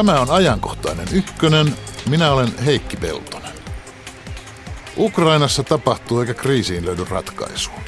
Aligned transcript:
Tämä 0.00 0.20
on 0.20 0.30
ajankohtainen 0.30 1.08
ykkönen. 1.12 1.76
Minä 2.08 2.32
olen 2.32 2.58
Heikki 2.58 2.96
Peltonen. 2.96 3.52
Ukrainassa 4.96 5.62
tapahtuu 5.62 6.20
eikä 6.20 6.34
kriisiin 6.34 6.86
löydy 6.86 7.04
ratkaisua. 7.04 7.80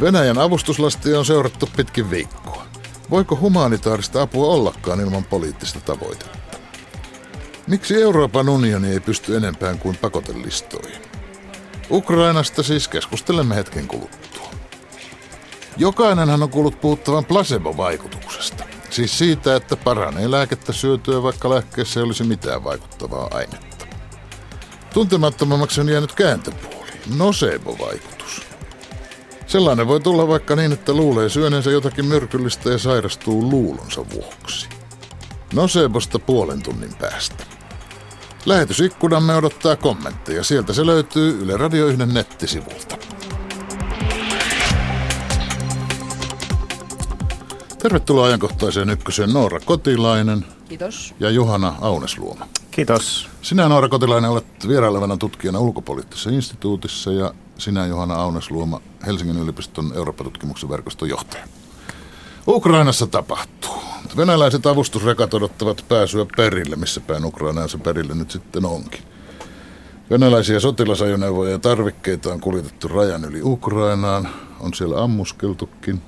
Venäjän 0.00 0.38
avustuslastia 0.38 1.18
on 1.18 1.24
seurattu 1.24 1.68
pitkin 1.76 2.10
viikkoa. 2.10 2.64
Voiko 3.10 3.36
humanitaarista 3.36 4.22
apua 4.22 4.46
ollakaan 4.46 5.00
ilman 5.00 5.24
poliittista 5.24 5.80
tavoitetta? 5.80 6.58
Miksi 7.66 8.02
Euroopan 8.02 8.48
unioni 8.48 8.88
ei 8.88 9.00
pysty 9.00 9.36
enempään 9.36 9.78
kuin 9.78 9.96
pakotelistoihin? 9.96 11.02
Ukrainasta 11.90 12.62
siis 12.62 12.88
keskustelemme 12.88 13.56
hetken 13.56 13.88
kuluttua. 13.88 14.50
Jokainenhan 15.76 16.42
on 16.42 16.50
kuullut 16.50 16.80
puhuttavan 16.80 17.24
placebo-vaikutuksesta. 17.24 18.67
Siis 18.98 19.18
siitä, 19.18 19.56
että 19.56 19.76
paranee 19.76 20.30
lääkettä 20.30 20.72
syötyä, 20.72 21.22
vaikka 21.22 21.50
lääkkeessä 21.50 22.00
ei 22.00 22.04
olisi 22.04 22.24
mitään 22.24 22.64
vaikuttavaa 22.64 23.28
ainetta. 23.30 23.86
Tuntemattomammaksi 24.94 25.80
on 25.80 25.88
jäänyt 25.88 26.12
kääntöpuoli, 26.12 26.90
nocebo-vaikutus. 27.16 28.42
Sellainen 29.46 29.88
voi 29.88 30.00
tulla 30.00 30.28
vaikka 30.28 30.56
niin, 30.56 30.72
että 30.72 30.92
luulee 30.92 31.28
syöneensä 31.28 31.70
jotakin 31.70 32.04
myrkyllistä 32.04 32.70
ja 32.70 32.78
sairastuu 32.78 33.50
luulonsa 33.50 34.04
vuoksi. 34.10 34.68
Nocebosta 35.54 36.18
puolen 36.18 36.62
tunnin 36.62 36.94
päästä. 36.94 37.44
Lähetysikkunamme 38.46 39.34
odottaa 39.34 39.76
kommentteja. 39.76 40.44
Sieltä 40.44 40.72
se 40.72 40.86
löytyy 40.86 41.42
Yle 41.42 41.56
Radio 41.56 41.86
1 41.86 42.06
nettisivulta. 42.06 42.98
Tervetuloa 47.78 48.26
ajankohtaiseen 48.26 48.90
ykköseen 48.90 49.32
Noora 49.32 49.60
Kotilainen 49.60 50.44
Kiitos. 50.68 51.14
ja 51.20 51.30
Juhana 51.30 51.74
Aunesluoma. 51.80 52.46
Kiitos. 52.70 53.28
Sinä 53.42 53.68
Noora 53.68 53.88
Kotilainen 53.88 54.30
olet 54.30 54.68
vierailevana 54.68 55.16
tutkijana 55.16 55.58
ulkopoliittisessa 55.58 56.30
instituutissa 56.30 57.12
ja 57.12 57.34
sinä 57.58 57.86
Johanna 57.86 58.14
Aunesluoma 58.14 58.80
Helsingin 59.06 59.38
yliopiston 59.38 59.92
Eurooppa-tutkimuksen 59.94 60.68
verkoston 60.68 61.08
johtaja. 61.08 61.44
Ukrainassa 62.48 63.06
tapahtuu. 63.06 63.82
Venäläiset 64.16 64.66
avustusrekat 64.66 65.34
odottavat 65.34 65.84
pääsyä 65.88 66.26
perille, 66.36 66.76
missä 66.76 67.00
päin 67.00 67.24
Ukrainaan 67.24 67.68
se 67.68 67.78
perille 67.78 68.14
nyt 68.14 68.30
sitten 68.30 68.64
onkin. 68.66 69.02
Venäläisiä 70.10 70.60
sotilasajoneuvoja 70.60 71.50
ja 71.50 71.58
tarvikkeita 71.58 72.32
on 72.32 72.40
kuljetettu 72.40 72.88
rajan 72.88 73.24
yli 73.24 73.42
Ukrainaan, 73.42 74.28
on 74.60 74.74
siellä 74.74 75.02
ammuskeltukin. 75.02 76.02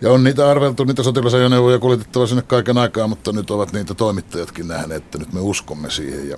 Ja 0.00 0.12
on 0.12 0.24
niitä 0.24 0.50
arveltu, 0.50 0.84
niitä 0.84 1.02
sotilasajoneuvoja 1.02 1.78
kuljetettava 1.78 2.26
sinne 2.26 2.42
kaiken 2.42 2.78
aikaa, 2.78 3.06
mutta 3.06 3.32
nyt 3.32 3.50
ovat 3.50 3.72
niitä 3.72 3.94
toimittajatkin 3.94 4.68
nähneet, 4.68 5.04
että 5.04 5.18
nyt 5.18 5.32
me 5.32 5.40
uskomme 5.40 5.90
siihen. 5.90 6.28
Ja 6.28 6.36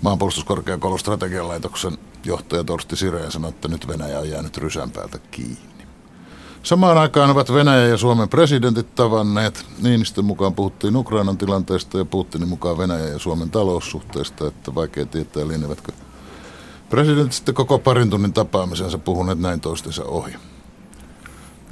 maanpuolustuskorkeakoulun 0.00 0.98
strategian 0.98 1.48
laitoksen 1.48 1.98
johtaja 2.24 2.64
Torsti 2.64 2.96
Sireen 2.96 3.32
sanoi, 3.32 3.48
että 3.48 3.68
nyt 3.68 3.88
Venäjä 3.88 4.18
on 4.18 4.30
jäänyt 4.30 4.56
rysän 4.56 4.90
päältä 4.90 5.18
kiinni. 5.30 5.72
Samaan 6.62 6.98
aikaan 6.98 7.30
ovat 7.30 7.52
Venäjä 7.52 7.86
ja 7.86 7.96
Suomen 7.96 8.28
presidentit 8.28 8.94
tavanneet. 8.94 9.66
Niinistön 9.82 10.24
mukaan 10.24 10.54
puhuttiin 10.54 10.96
Ukrainan 10.96 11.38
tilanteesta 11.38 11.98
ja 11.98 12.04
Putinin 12.04 12.48
mukaan 12.48 12.78
Venäjä 12.78 13.08
ja 13.08 13.18
Suomen 13.18 13.50
taloussuhteista, 13.50 14.46
että 14.46 14.74
vaikea 14.74 15.06
tietää 15.06 15.48
lienevätkö 15.48 15.92
presidentit 16.90 17.32
sitten 17.32 17.54
koko 17.54 17.78
parin 17.78 18.10
tunnin 18.10 18.32
tapaamisensa 18.32 18.98
puhuneet 18.98 19.38
näin 19.38 19.60
toistensa 19.60 20.04
ohi. 20.04 20.34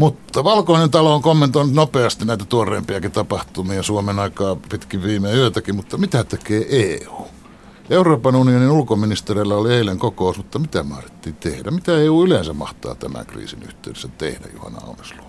Mutta 0.00 0.44
Valkoinen 0.44 0.90
talo 0.90 1.14
on 1.14 1.22
kommentoinut 1.22 1.74
nopeasti 1.74 2.24
näitä 2.24 2.44
tuoreimpiakin 2.44 3.12
tapahtumia 3.12 3.82
Suomen 3.82 4.18
aikaa 4.18 4.56
pitkin 4.70 5.02
viime 5.02 5.32
yötäkin, 5.32 5.76
mutta 5.76 5.98
mitä 5.98 6.24
tekee 6.24 6.66
EU? 6.70 7.26
Euroopan 7.90 8.36
unionin 8.36 8.70
ulkoministerillä 8.70 9.54
oli 9.54 9.74
eilen 9.74 9.98
kokous, 9.98 10.36
mutta 10.36 10.58
mitä 10.58 10.82
mahdollisesti 10.82 11.32
tehdä? 11.32 11.70
Mitä 11.70 11.92
EU 11.92 12.24
yleensä 12.24 12.52
mahtaa 12.52 12.94
tämän 12.94 13.26
kriisin 13.26 13.62
yhteydessä 13.62 14.08
tehdä, 14.18 14.46
Juhana 14.52 14.78
Aunesluo? 14.86 15.24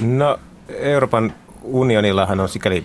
No 0.00 0.38
Euroopan 0.68 1.34
unionillahan 1.62 2.40
on 2.40 2.48
sikäli 2.48 2.84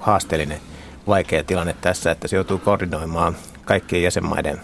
haasteellinen 0.00 0.60
vaikea 1.06 1.44
tilanne 1.44 1.76
tässä, 1.80 2.10
että 2.10 2.28
se 2.28 2.36
joutuu 2.36 2.58
koordinoimaan 2.58 3.36
kaikkien 3.64 4.02
jäsenmaiden 4.02 4.60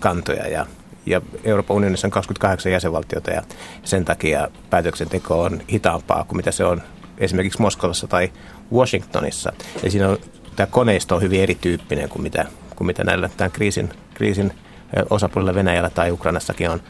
kantoja 0.00 0.48
ja, 0.48 0.66
ja 1.08 1.20
Euroopan 1.44 1.76
unionissa 1.76 2.06
on 2.06 2.10
28 2.10 2.72
jäsenvaltiota 2.72 3.30
ja 3.30 3.42
sen 3.84 4.04
takia 4.04 4.48
päätöksenteko 4.70 5.42
on 5.42 5.60
hitaampaa 5.72 6.24
kuin 6.24 6.36
mitä 6.36 6.50
se 6.50 6.64
on 6.64 6.82
esimerkiksi 7.18 7.62
Moskovassa 7.62 8.06
tai 8.06 8.32
Washingtonissa. 8.72 9.52
Eli 9.82 9.90
siinä 9.90 10.08
on, 10.08 10.18
tämä 10.56 10.66
koneisto 10.66 11.16
on 11.16 11.22
hyvin 11.22 11.42
erityyppinen 11.42 12.08
kuin 12.08 12.22
mitä, 12.22 12.46
kuin 12.76 12.86
mitä 12.86 13.04
näillä 13.04 13.30
tämän 13.36 13.50
kriisin, 13.50 13.88
kriisin 14.14 14.52
osapuolilla 15.10 15.54
Venäjällä 15.54 15.90
tai 15.90 16.10
Ukrainassakin 16.10 16.70
on, 16.70 16.80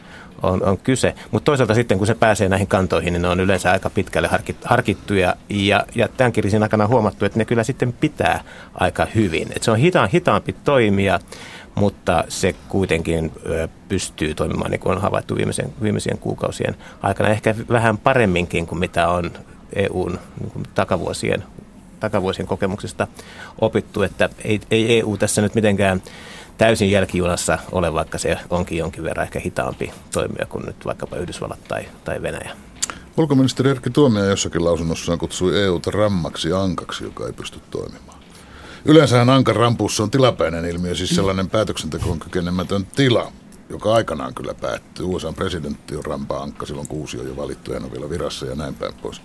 on, 0.43 0.63
on 0.63 0.77
kyse. 0.77 1.15
Mutta 1.31 1.45
toisaalta 1.45 1.73
sitten, 1.73 1.97
kun 1.97 2.07
se 2.07 2.15
pääsee 2.15 2.49
näihin 2.49 2.67
kantoihin, 2.67 3.13
niin 3.13 3.21
ne 3.21 3.27
on 3.27 3.39
yleensä 3.39 3.71
aika 3.71 3.89
pitkälle 3.89 4.27
harkit, 4.27 4.57
harkittuja. 4.65 5.35
Ja, 5.49 5.85
ja 5.95 6.07
tämän 6.07 6.31
kriisin 6.31 6.63
aikana 6.63 6.87
huomattu, 6.87 7.25
että 7.25 7.37
ne 7.37 7.45
kyllä 7.45 7.63
sitten 7.63 7.93
pitää 7.93 8.43
aika 8.73 9.07
hyvin. 9.15 9.47
Et 9.55 9.63
se 9.63 9.71
on 9.71 9.77
hitaan, 9.77 10.09
hitaampi 10.09 10.55
toimia, 10.63 11.19
mutta 11.75 12.23
se 12.27 12.55
kuitenkin 12.69 13.31
pystyy 13.89 14.35
toimimaan, 14.35 14.71
niin 14.71 14.79
kuin 14.79 14.95
on 14.95 15.01
havaittu 15.01 15.35
viimeisen, 15.35 15.73
viimeisien 15.83 16.17
kuukausien 16.17 16.75
aikana. 17.01 17.29
Ehkä 17.29 17.55
vähän 17.69 17.97
paremminkin 17.97 18.67
kuin 18.67 18.79
mitä 18.79 19.09
on 19.09 19.31
EUn 19.73 20.19
niin 20.39 20.51
kuin 20.51 20.65
takavuosien 20.75 21.43
takavuosien 21.99 22.47
kokemuksista 22.47 23.07
opittu, 23.61 24.01
että 24.01 24.29
ei, 24.43 24.59
ei 24.71 24.99
EU 24.99 25.17
tässä 25.17 25.41
nyt 25.41 25.55
mitenkään 25.55 26.01
täysin 26.57 26.91
jälkijunassa 26.91 27.57
ole, 27.71 27.93
vaikka 27.93 28.17
se 28.17 28.37
onkin 28.49 28.77
jonkin 28.77 29.03
verran 29.03 29.23
ehkä 29.23 29.39
hitaampi 29.39 29.91
toimija 30.13 30.45
kuin 30.45 30.65
nyt 30.65 30.85
vaikkapa 30.85 31.15
Yhdysvallat 31.15 31.63
tai, 31.67 31.85
tai 32.03 32.21
Venäjä. 32.21 32.51
Ulkoministeri 33.17 33.69
Erkki 33.69 33.89
Tuomia 33.89 34.25
jossakin 34.25 34.65
lausunnossaan 34.65 35.19
kutsui 35.19 35.63
EUta 35.63 35.91
rammaksi 35.91 36.53
ankaksi, 36.53 37.03
joka 37.03 37.27
ei 37.27 37.33
pysty 37.33 37.59
toimimaan. 37.71 38.18
Yleensähän 38.85 39.29
ankan 39.29 39.55
rampuussa 39.55 40.03
on 40.03 40.11
tilapäinen 40.11 40.65
ilmiö, 40.65 40.95
siis 40.95 41.09
sellainen 41.09 41.49
päätöksentekoon 41.49 42.19
kykenemätön 42.19 42.85
tila, 42.95 43.31
joka 43.69 43.93
aikanaan 43.93 44.33
kyllä 44.33 44.53
päättyy. 44.53 45.05
USA 45.05 45.33
presidentti 45.33 45.95
on 45.95 46.05
rampa-ankka, 46.05 46.65
silloin 46.65 46.87
kuusi 46.87 47.19
on 47.19 47.27
jo 47.27 47.35
valittu, 47.35 47.73
hän 47.73 47.83
on 47.83 47.91
vielä 47.91 48.09
virassa 48.09 48.45
ja 48.45 48.55
näin 48.55 48.73
päin 48.73 48.93
pois. 49.01 49.21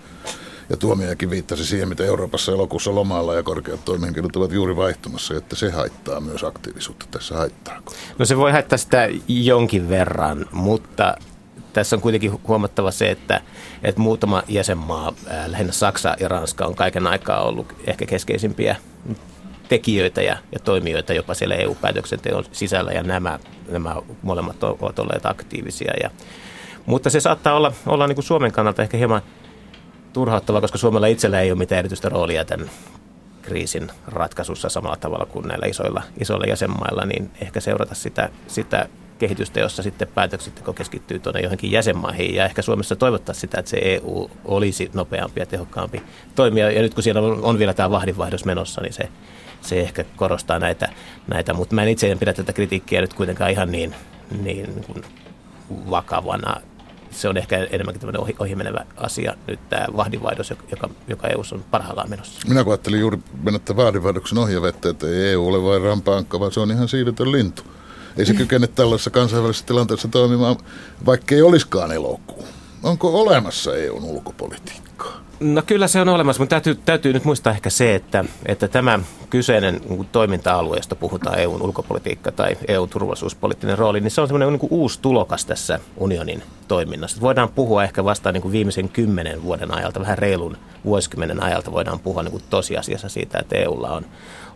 Ja 0.69 0.77
tuomiakin 0.77 1.29
viittasi 1.29 1.65
siihen, 1.65 1.89
mitä 1.89 2.03
Euroopassa 2.03 2.51
elokuussa 2.51 2.95
lomalla 2.95 3.33
ja 3.33 3.43
korkeat 3.43 3.85
toimihenkilöt 3.85 4.35
ovat 4.35 4.51
juuri 4.51 4.75
vaihtumassa, 4.75 5.37
että 5.37 5.55
se 5.55 5.71
haittaa 5.71 6.19
myös 6.19 6.43
aktiivisuutta. 6.43 7.05
Tässä 7.11 7.35
haittaako? 7.37 7.93
No 8.19 8.25
se 8.25 8.37
voi 8.37 8.51
haittaa 8.51 8.77
sitä 8.77 9.09
jonkin 9.27 9.89
verran, 9.89 10.45
mutta 10.51 11.15
tässä 11.73 11.95
on 11.95 12.01
kuitenkin 12.01 12.39
huomattava 12.47 12.91
se, 12.91 13.11
että, 13.11 13.41
että 13.83 14.01
muutama 14.01 14.43
jäsenmaa, 14.47 15.13
lähinnä 15.47 15.73
Saksa 15.73 16.15
ja 16.19 16.27
Ranska, 16.27 16.65
on 16.65 16.75
kaiken 16.75 17.07
aikaa 17.07 17.41
ollut 17.41 17.73
ehkä 17.87 18.05
keskeisimpiä 18.05 18.75
tekijöitä 19.69 20.21
ja, 20.21 20.37
ja 20.51 20.59
toimijoita 20.59 21.13
jopa 21.13 21.33
siellä 21.33 21.55
EU-päätöksenteon 21.55 22.45
sisällä, 22.51 22.91
ja 22.91 23.03
nämä, 23.03 23.39
nämä 23.69 23.95
molemmat 24.21 24.63
ovat 24.63 24.99
olleet 24.99 25.25
aktiivisia. 25.25 25.93
Ja, 26.03 26.09
mutta 26.85 27.09
se 27.09 27.19
saattaa 27.19 27.55
olla, 27.55 27.71
olla 27.85 28.07
niin 28.07 28.15
kuin 28.15 28.25
Suomen 28.25 28.51
kannalta 28.51 28.81
ehkä 28.81 28.97
hieman 28.97 29.21
turhauttavaa, 30.13 30.61
koska 30.61 30.77
Suomella 30.77 31.07
itsellä 31.07 31.41
ei 31.41 31.51
ole 31.51 31.57
mitään 31.57 31.79
erityistä 31.79 32.09
roolia 32.09 32.45
tämän 32.45 32.69
kriisin 33.41 33.91
ratkaisussa 34.07 34.69
samalla 34.69 34.97
tavalla 34.97 35.25
kuin 35.25 35.47
näillä 35.47 35.65
isoilla, 35.65 36.03
isoilla 36.19 36.45
jäsenmailla, 36.45 37.05
niin 37.05 37.31
ehkä 37.41 37.59
seurata 37.59 37.95
sitä, 37.95 38.29
sitä 38.47 38.89
kehitystä, 39.19 39.59
jossa 39.59 39.83
sitten 39.83 40.07
päätöksenteko 40.07 40.73
keskittyy 40.73 41.19
tuonne 41.19 41.41
johonkin 41.41 41.71
jäsenmaihin. 41.71 42.35
Ja 42.35 42.45
ehkä 42.45 42.61
Suomessa 42.61 42.95
toivottaa 42.95 43.35
sitä, 43.35 43.59
että 43.59 43.69
se 43.69 43.77
EU 43.83 44.31
olisi 44.45 44.91
nopeampi 44.93 45.39
ja 45.39 45.45
tehokkaampi 45.45 46.01
toimija. 46.35 46.71
Ja 46.71 46.81
nyt 46.81 46.93
kun 46.93 47.03
siellä 47.03 47.21
on, 47.21 47.59
vielä 47.59 47.73
tämä 47.73 47.91
vahdinvaihdos 47.91 48.45
menossa, 48.45 48.81
niin 48.81 48.93
se, 48.93 49.09
se 49.61 49.79
ehkä 49.79 50.05
korostaa 50.15 50.59
näitä, 50.59 50.89
näitä. 51.27 51.53
mutta 51.53 51.75
mä 51.75 51.83
en 51.83 51.89
itse 51.89 52.11
en 52.11 52.19
pidä 52.19 52.33
tätä 52.33 52.53
kritiikkiä 52.53 53.01
nyt 53.01 53.13
kuitenkaan 53.13 53.51
ihan 53.51 53.71
niin, 53.71 53.95
niin 54.43 54.83
kuin 54.87 55.03
vakavana 55.89 56.61
se 57.15 57.29
on 57.29 57.37
ehkä 57.37 57.57
enemmänkin 57.57 57.99
tämmöinen 57.99 58.21
ohi, 58.21 58.35
ohimenevä 58.39 58.85
asia 58.97 59.33
nyt 59.47 59.59
tämä 59.69 59.85
vahdinvaihdos, 59.97 60.53
joka, 60.71 60.89
joka 61.07 61.27
EU 61.27 61.43
on 61.51 61.65
parhaillaan 61.71 62.09
menossa. 62.09 62.47
Minä 62.47 62.63
kun 62.63 62.73
ajattelin 62.73 62.99
juuri 62.99 63.17
mennä 63.43 63.59
vahdinvaihdoksen 63.75 64.37
ohi 64.37 64.53
ja 64.53 64.61
vettä, 64.61 64.89
että 64.89 65.07
ei 65.07 65.31
EU 65.31 65.47
ole 65.47 65.63
vain 65.63 65.81
rampaankka, 65.81 66.39
vaan 66.39 66.51
se 66.51 66.59
on 66.59 66.71
ihan 66.71 66.87
siirretön 66.87 67.31
lintu. 67.31 67.63
Ei 68.17 68.25
se 68.25 68.33
kykene 68.33 68.67
tällaisessa 68.67 69.09
kansainvälisessä 69.09 69.65
tilanteessa 69.65 70.07
toimimaan, 70.07 70.55
vaikka 71.05 71.35
ei 71.35 71.41
olisikaan 71.41 71.91
elokuu. 71.91 72.45
Onko 72.83 73.21
olemassa 73.21 73.75
EUn 73.75 74.03
ulkopolitiikkaa? 74.03 74.85
No 75.39 75.61
kyllä 75.61 75.87
se 75.87 76.01
on 76.01 76.09
olemassa, 76.09 76.41
mutta 76.41 76.53
täytyy, 76.53 76.75
täytyy 76.75 77.13
nyt 77.13 77.25
muistaa 77.25 77.53
ehkä 77.53 77.69
se, 77.69 77.95
että, 77.95 78.25
että 78.45 78.67
tämä 78.67 78.99
kyseinen 79.29 79.81
toiminta-alue, 80.11 80.77
josta 80.77 80.95
puhutaan 80.95 81.39
EUn 81.39 81.61
ulkopolitiikka 81.61 82.31
tai 82.31 82.57
EU-turvallisuuspoliittinen 82.67 83.77
rooli, 83.77 84.01
niin 84.01 84.11
se 84.11 84.21
on 84.21 84.27
semmoinen 84.27 84.49
niin 84.49 84.67
uusi 84.69 84.99
tulokas 85.01 85.45
tässä 85.45 85.79
unionin 85.97 86.43
toiminnassa. 86.67 87.21
Voidaan 87.21 87.49
puhua 87.49 87.83
ehkä 87.83 88.03
vasta 88.03 88.31
niin 88.31 88.41
kuin 88.41 88.51
viimeisen 88.51 88.89
kymmenen 88.89 89.43
vuoden 89.43 89.73
ajalta, 89.73 89.99
vähän 89.99 90.17
reilun 90.17 90.57
vuosikymmenen 90.85 91.43
ajalta 91.43 91.71
voidaan 91.71 91.99
puhua 91.99 92.23
niin 92.23 92.31
kuin 92.31 92.43
tosiasiassa 92.49 93.09
siitä, 93.09 93.39
että 93.39 93.55
EUlla 93.55 93.89
on 93.89 94.05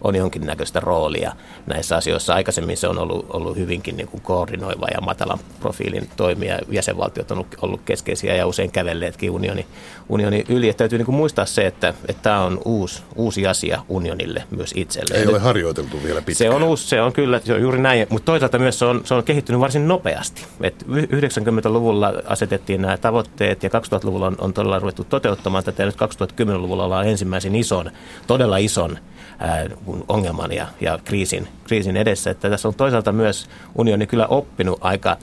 on 0.02 0.16
jonkinnäköistä 0.16 0.80
roolia 0.80 1.32
näissä 1.66 1.98
asioissa. 1.98 2.34
Aikaisemmin 2.34 2.78
se 2.78 2.88
on 2.88 3.00
ollut, 3.00 3.26
ollut 3.30 3.58
hyvinkin 3.58 3.98
niin 3.98 4.08
kuin 4.08 4.22
koordinoiva 4.22 4.88
ja 4.94 5.02
matalan 5.02 5.40
profiilin 5.60 6.10
toimija. 6.16 6.60
Jäsenvaltiot 6.70 7.32
on 7.32 7.46
ollut, 7.62 7.82
keskeisiä 7.86 8.36
ja 8.36 8.48
usein 8.48 8.72
kävelleetkin 8.72 9.32
unioni, 9.32 9.66
unioni 10.10 10.46
yli. 10.50 10.70
Että 10.70 10.78
täytyy 10.78 10.98
niin 10.98 11.06
kuin 11.06 11.16
muistaa 11.16 11.46
se, 11.46 11.68
että, 11.68 11.94
että 12.08 12.24
tämä 12.24 12.42
on 12.42 12.62
uusi, 12.66 13.04
uusi 13.16 13.48
asia 13.48 13.82
unionille 13.90 14.44
myös 14.52 14.72
itselleen. 14.76 15.22
Ei 15.22 15.28
ole 15.28 15.40
harjoiteltu 15.40 16.04
vielä 16.04 16.22
pitkään. 16.22 16.52
Se 16.52 16.56
on 16.56 16.64
uusi, 16.64 16.88
se 16.88 17.02
on 17.02 17.14
kyllä, 17.14 17.42
se 17.44 17.54
on 17.54 17.62
juuri 17.62 17.80
näin. 17.80 18.08
Mutta 18.10 18.26
toisaalta 18.26 18.60
myös 18.60 18.80
se 18.80 18.86
on, 18.86 19.02
se 19.04 19.14
on 19.14 19.24
kehittynyt 19.24 19.62
varsin 19.62 19.88
nopeasti. 19.88 20.46
Et 20.62 20.86
90-luvulla 20.90 22.14
asetettiin 22.26 22.82
nämä 22.82 22.98
tavoitteet 22.98 23.64
ja 23.64 23.70
2000-luvulla 23.70 24.28
on, 24.28 24.36
on 24.38 24.54
todella 24.54 24.80
ruvettu 24.80 25.04
toteuttamaan 25.04 25.64
tätä. 25.64 25.84
Ja 25.84 25.86
nyt 25.86 25.96
2010-luvulla 25.96 26.86
ollaan 26.86 27.08
ensimmäisen 27.08 27.56
ison, 27.56 27.92
todella 28.28 28.58
ison 28.58 28.98
ongelman 30.08 30.52
ja, 30.52 30.68
ja 30.82 31.00
kriisin, 31.06 31.48
kriisin 31.64 31.98
edessä. 31.98 32.32
Että 32.32 32.50
tässä 32.50 32.68
on 32.68 32.76
toisaalta 32.76 33.12
myös 33.12 33.50
unioni 33.76 34.08
kyllä 34.08 34.28
oppinut 34.28 34.78
aika 34.82 35.18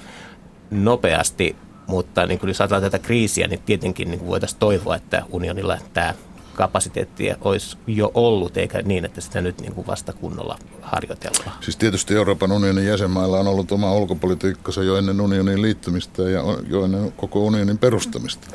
nopeasti, 0.71 1.57
mutta 1.87 2.27
niin 2.27 2.39
kun 2.39 2.49
jos 2.49 2.61
ajatellaan 2.61 2.91
tätä 2.91 3.07
kriisiä, 3.07 3.47
niin 3.47 3.63
tietenkin 3.67 4.11
niin 4.11 4.27
voitaisiin 4.27 4.59
toivoa, 4.59 4.97
että 4.97 5.23
unionilla 5.31 5.79
tämä 5.95 6.15
kapasiteetti 6.55 7.31
olisi 7.41 7.77
jo 7.87 8.11
ollut, 8.15 8.57
eikä 8.57 8.83
niin, 8.83 9.05
että 9.05 9.21
sitä 9.21 9.41
nyt 9.41 9.61
niin 9.61 9.73
kuin 9.73 9.87
vasta 9.87 10.13
kunnolla 10.13 10.59
harjoitellaan. 10.83 11.53
Siis 11.61 11.77
tietysti 11.77 12.15
Euroopan 12.15 12.53
unionin 12.53 12.87
jäsenmailla 12.87 13.41
on 13.41 13.47
ollut 13.47 13.73
oma 13.73 13.95
ulkopolitiikkansa 13.95 14.83
jo 14.83 14.97
ennen 14.97 15.21
unionin 15.21 15.63
liittymistä 15.63 16.23
ja 16.23 16.43
jo 16.69 16.85
ennen 16.85 17.13
koko 17.13 17.41
unionin 17.41 17.79
perustamista. 17.79 18.47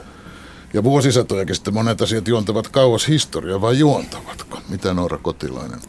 Ja 0.73 0.83
vuosisatojakin 0.83 1.55
sitten 1.55 1.73
monet 1.73 2.01
asiat 2.01 2.27
juontavat 2.27 2.67
kauas 2.67 3.07
historiaa, 3.07 3.61
vai 3.61 3.79
juontavatko? 3.79 4.59
Mitä 4.69 4.93
Noora 4.93 5.17
Kotilainen 5.17 5.79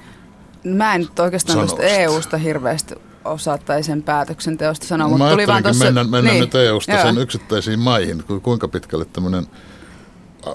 Mä 0.64 0.94
en 0.94 1.00
nyt 1.00 1.18
oikeastaan 1.18 1.58
tuosta 1.58 1.82
EUsta 1.82 2.36
hirveästi 2.36 2.94
osaa 3.24 3.58
tai 3.58 3.82
sen 3.82 4.02
päätöksenteosta 4.02 4.86
sanoa, 4.86 5.08
mutta 5.08 5.30
tuli 5.30 5.46
vaan 5.46 5.62
tuossa... 5.62 5.84
mennä, 5.84 6.04
mennä 6.04 6.30
niin, 6.30 6.40
nyt 6.40 6.54
EUsta 6.54 6.92
joo. 6.92 7.02
sen 7.02 7.18
yksittäisiin 7.18 7.78
maihin. 7.78 8.24
Kuinka 8.42 8.68
pitkälle 8.68 9.04
tämmöinen 9.04 9.46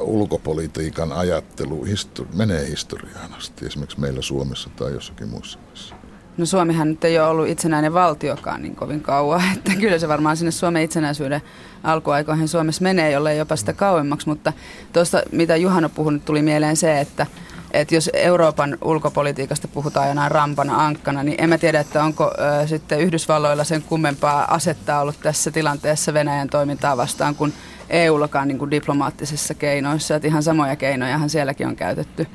ulkopolitiikan 0.01 1.12
ajattelu 1.12 1.86
histori- 1.86 2.36
menee 2.36 2.69
historiaan 2.69 3.33
asti, 3.33 3.65
esimerkiksi 3.65 4.00
meillä 4.00 4.21
Suomessa 4.21 4.69
tai 4.75 4.94
jossakin 4.94 5.30
muissa 5.30 5.59
maissa? 5.68 5.95
No 6.38 6.45
Suomihan 6.45 6.89
nyt 6.89 7.04
ei 7.04 7.19
ole 7.19 7.27
ollut 7.27 7.48
itsenäinen 7.48 7.94
valtiokaan 7.94 8.62
niin 8.62 8.75
kovin 8.75 9.01
kauan, 9.01 9.42
että 9.57 9.75
kyllä 9.75 10.00
se 10.00 10.07
varmaan 10.07 10.38
sinne 10.38 10.51
Suomen 10.51 10.83
itsenäisyyden 10.83 11.42
alkuaikoihin 11.83 12.48
Suomessa 12.48 12.83
menee, 12.83 13.12
jollei 13.12 13.38
jopa 13.38 13.56
sitä 13.56 13.74
kauemmaksi, 13.74 14.30
mutta 14.30 14.54
tuosta 14.94 15.21
mitä 15.31 15.56
Juhan 15.56 15.86
on 15.86 15.92
puhunut, 15.92 16.25
tuli 16.25 16.42
mieleen 16.42 16.77
se, 16.77 17.00
että 17.00 17.25
että 17.71 17.95
jos 17.95 18.09
Euroopan 18.13 18.77
ulkopolitiikasta 18.81 19.67
puhutaan 19.67 20.07
jonain 20.07 20.31
rampana 20.31 20.85
ankkana, 20.85 21.23
niin 21.23 21.43
en 21.43 21.49
mä 21.49 21.57
tiedä, 21.57 21.79
että 21.79 22.03
onko 22.03 22.31
ö, 22.63 22.67
sitten 22.67 22.99
Yhdysvalloilla 22.99 23.63
sen 23.63 23.81
kummempaa 23.81 24.53
asettaa 24.55 25.01
ollut 25.01 25.19
tässä 25.21 25.51
tilanteessa 25.51 26.13
Venäjän 26.13 26.49
toimintaa 26.49 26.97
vastaan 26.97 27.35
kuin 27.35 27.53
EUllakaan 27.89 28.47
niin 28.47 28.57
kuin 28.57 28.71
diplomaattisissa 28.71 29.53
keinoissa. 29.53 30.15
Että 30.15 30.27
ihan 30.27 30.43
samoja 30.43 30.75
keinojahan 30.75 31.29
sielläkin 31.29 31.67
on 31.67 31.75
käytetty, 31.75 32.27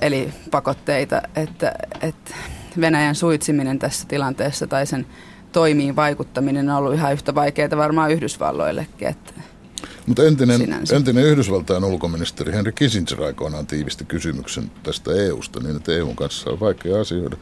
eli 0.00 0.32
pakotteita, 0.50 1.22
että, 1.36 1.72
että 2.00 2.34
Venäjän 2.80 3.14
suitsiminen 3.14 3.78
tässä 3.78 4.08
tilanteessa 4.08 4.66
tai 4.66 4.86
sen 4.86 5.06
toimiin 5.52 5.96
vaikuttaminen 5.96 6.70
on 6.70 6.76
ollut 6.76 6.94
ihan 6.94 7.12
yhtä 7.12 7.34
vaikeaa 7.34 7.76
varmaan 7.76 8.10
Yhdysvalloillekin. 8.10 9.08
Että 9.08 9.32
Mutta 10.06 10.22
entinen, 10.22 10.60
entinen 10.92 11.24
Yhdysvaltain 11.24 11.84
ulkoministeri 11.84 12.52
Henry 12.52 12.72
Kissinger 12.72 13.22
aikoinaan 13.22 13.66
tiivisti 13.66 14.04
kysymyksen 14.04 14.70
tästä 14.82 15.10
EUsta 15.12 15.60
niin, 15.60 15.76
että 15.76 15.92
EUn 15.92 16.16
kanssa 16.16 16.50
on 16.50 16.60
vaikea 16.60 17.00
asioida. 17.00 17.36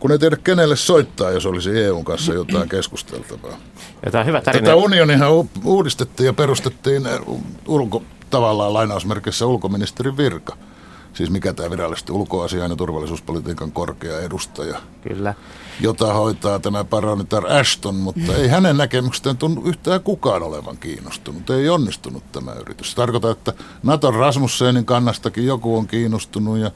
Kun 0.00 0.12
ei 0.12 0.18
tiedä 0.18 0.36
kenelle 0.36 0.76
soittaa, 0.76 1.30
jos 1.30 1.46
olisi 1.46 1.70
EUn 1.70 2.04
kanssa 2.04 2.34
jotain 2.34 2.68
keskusteltavaa. 2.68 3.58
Ja 4.04 4.10
tämä 4.10 4.24
hyvä 4.24 4.40
tarina. 4.40 4.64
Tätä 4.64 4.76
unionihan 4.76 5.30
uudistettiin 5.64 6.26
ja 6.26 6.32
perustettiin 6.32 7.02
ulko, 7.66 8.02
tavallaan 8.30 8.74
lainausmerkissä 8.74 9.46
ulkoministerin 9.46 10.16
virka– 10.16 10.56
siis 11.12 11.30
mikä 11.30 11.52
tämä 11.52 11.70
virallisesti 11.70 12.12
ulkoasian 12.12 12.70
ja 12.70 12.76
turvallisuuspolitiikan 12.76 13.72
korkea 13.72 14.20
edustaja. 14.20 14.80
Kyllä. 15.02 15.34
Jota 15.80 16.14
hoitaa 16.14 16.58
tämä 16.58 16.84
paronitar 16.84 17.52
Ashton, 17.52 17.94
mutta 17.94 18.36
ei 18.36 18.48
hänen 18.48 18.76
näkemyksestään 18.76 19.36
tunnu 19.36 19.62
yhtään 19.64 20.00
kukaan 20.00 20.42
olevan 20.42 20.78
kiinnostunut. 20.78 21.50
Ei 21.50 21.68
onnistunut 21.68 22.32
tämä 22.32 22.52
yritys. 22.52 22.90
Se 22.90 22.96
tarkoittaa, 22.96 23.30
että 23.30 23.52
Naton 23.82 24.14
Rasmussenin 24.14 24.84
kannastakin 24.84 25.46
joku 25.46 25.76
on 25.76 25.86
kiinnostunut 25.86 26.58
ja 26.58 26.70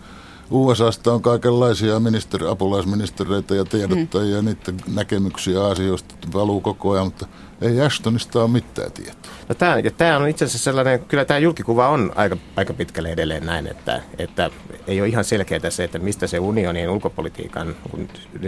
USAsta 0.50 1.12
on 1.12 1.22
kaikenlaisia 1.22 2.00
ministeri, 2.00 2.46
apulaisministereitä 2.48 3.54
ja 3.54 3.64
tiedottajia, 3.64 4.43
mm. 4.43 4.44
niiden 4.44 4.76
näkemyksiä 4.94 5.64
asioista 5.64 6.14
valuu 6.34 6.60
koko 6.60 6.90
ajan, 6.90 7.06
mutta 7.06 7.26
ei 7.60 7.81
Ashtonista 7.81 8.43
ole 8.43 8.50
mitään 8.50 8.93
tietoa. 8.93 9.32
No 9.48 9.54
tämä, 9.54 9.78
ja 9.78 9.90
tämä 9.90 10.16
on 10.16 10.28
itse 10.28 10.44
asiassa 10.44 10.64
sellainen, 10.64 11.00
kyllä 11.00 11.25
tämä 11.25 11.38
julkikuva 11.38 11.88
on 11.88 12.12
aika, 12.14 12.37
aika 12.56 12.75
pitkälle 12.75 13.08
edelleen 13.08 13.46
näin, 13.46 13.66
että, 13.66 14.02
että 14.19 14.50
ei 14.87 15.00
ole 15.00 15.08
ihan 15.08 15.25
selkeää 15.25 15.70
se, 15.70 15.84
että 15.84 15.98
mistä 15.98 16.26
se 16.26 16.38
unionin 16.38 16.90
ulkopolitiikan 16.90 17.76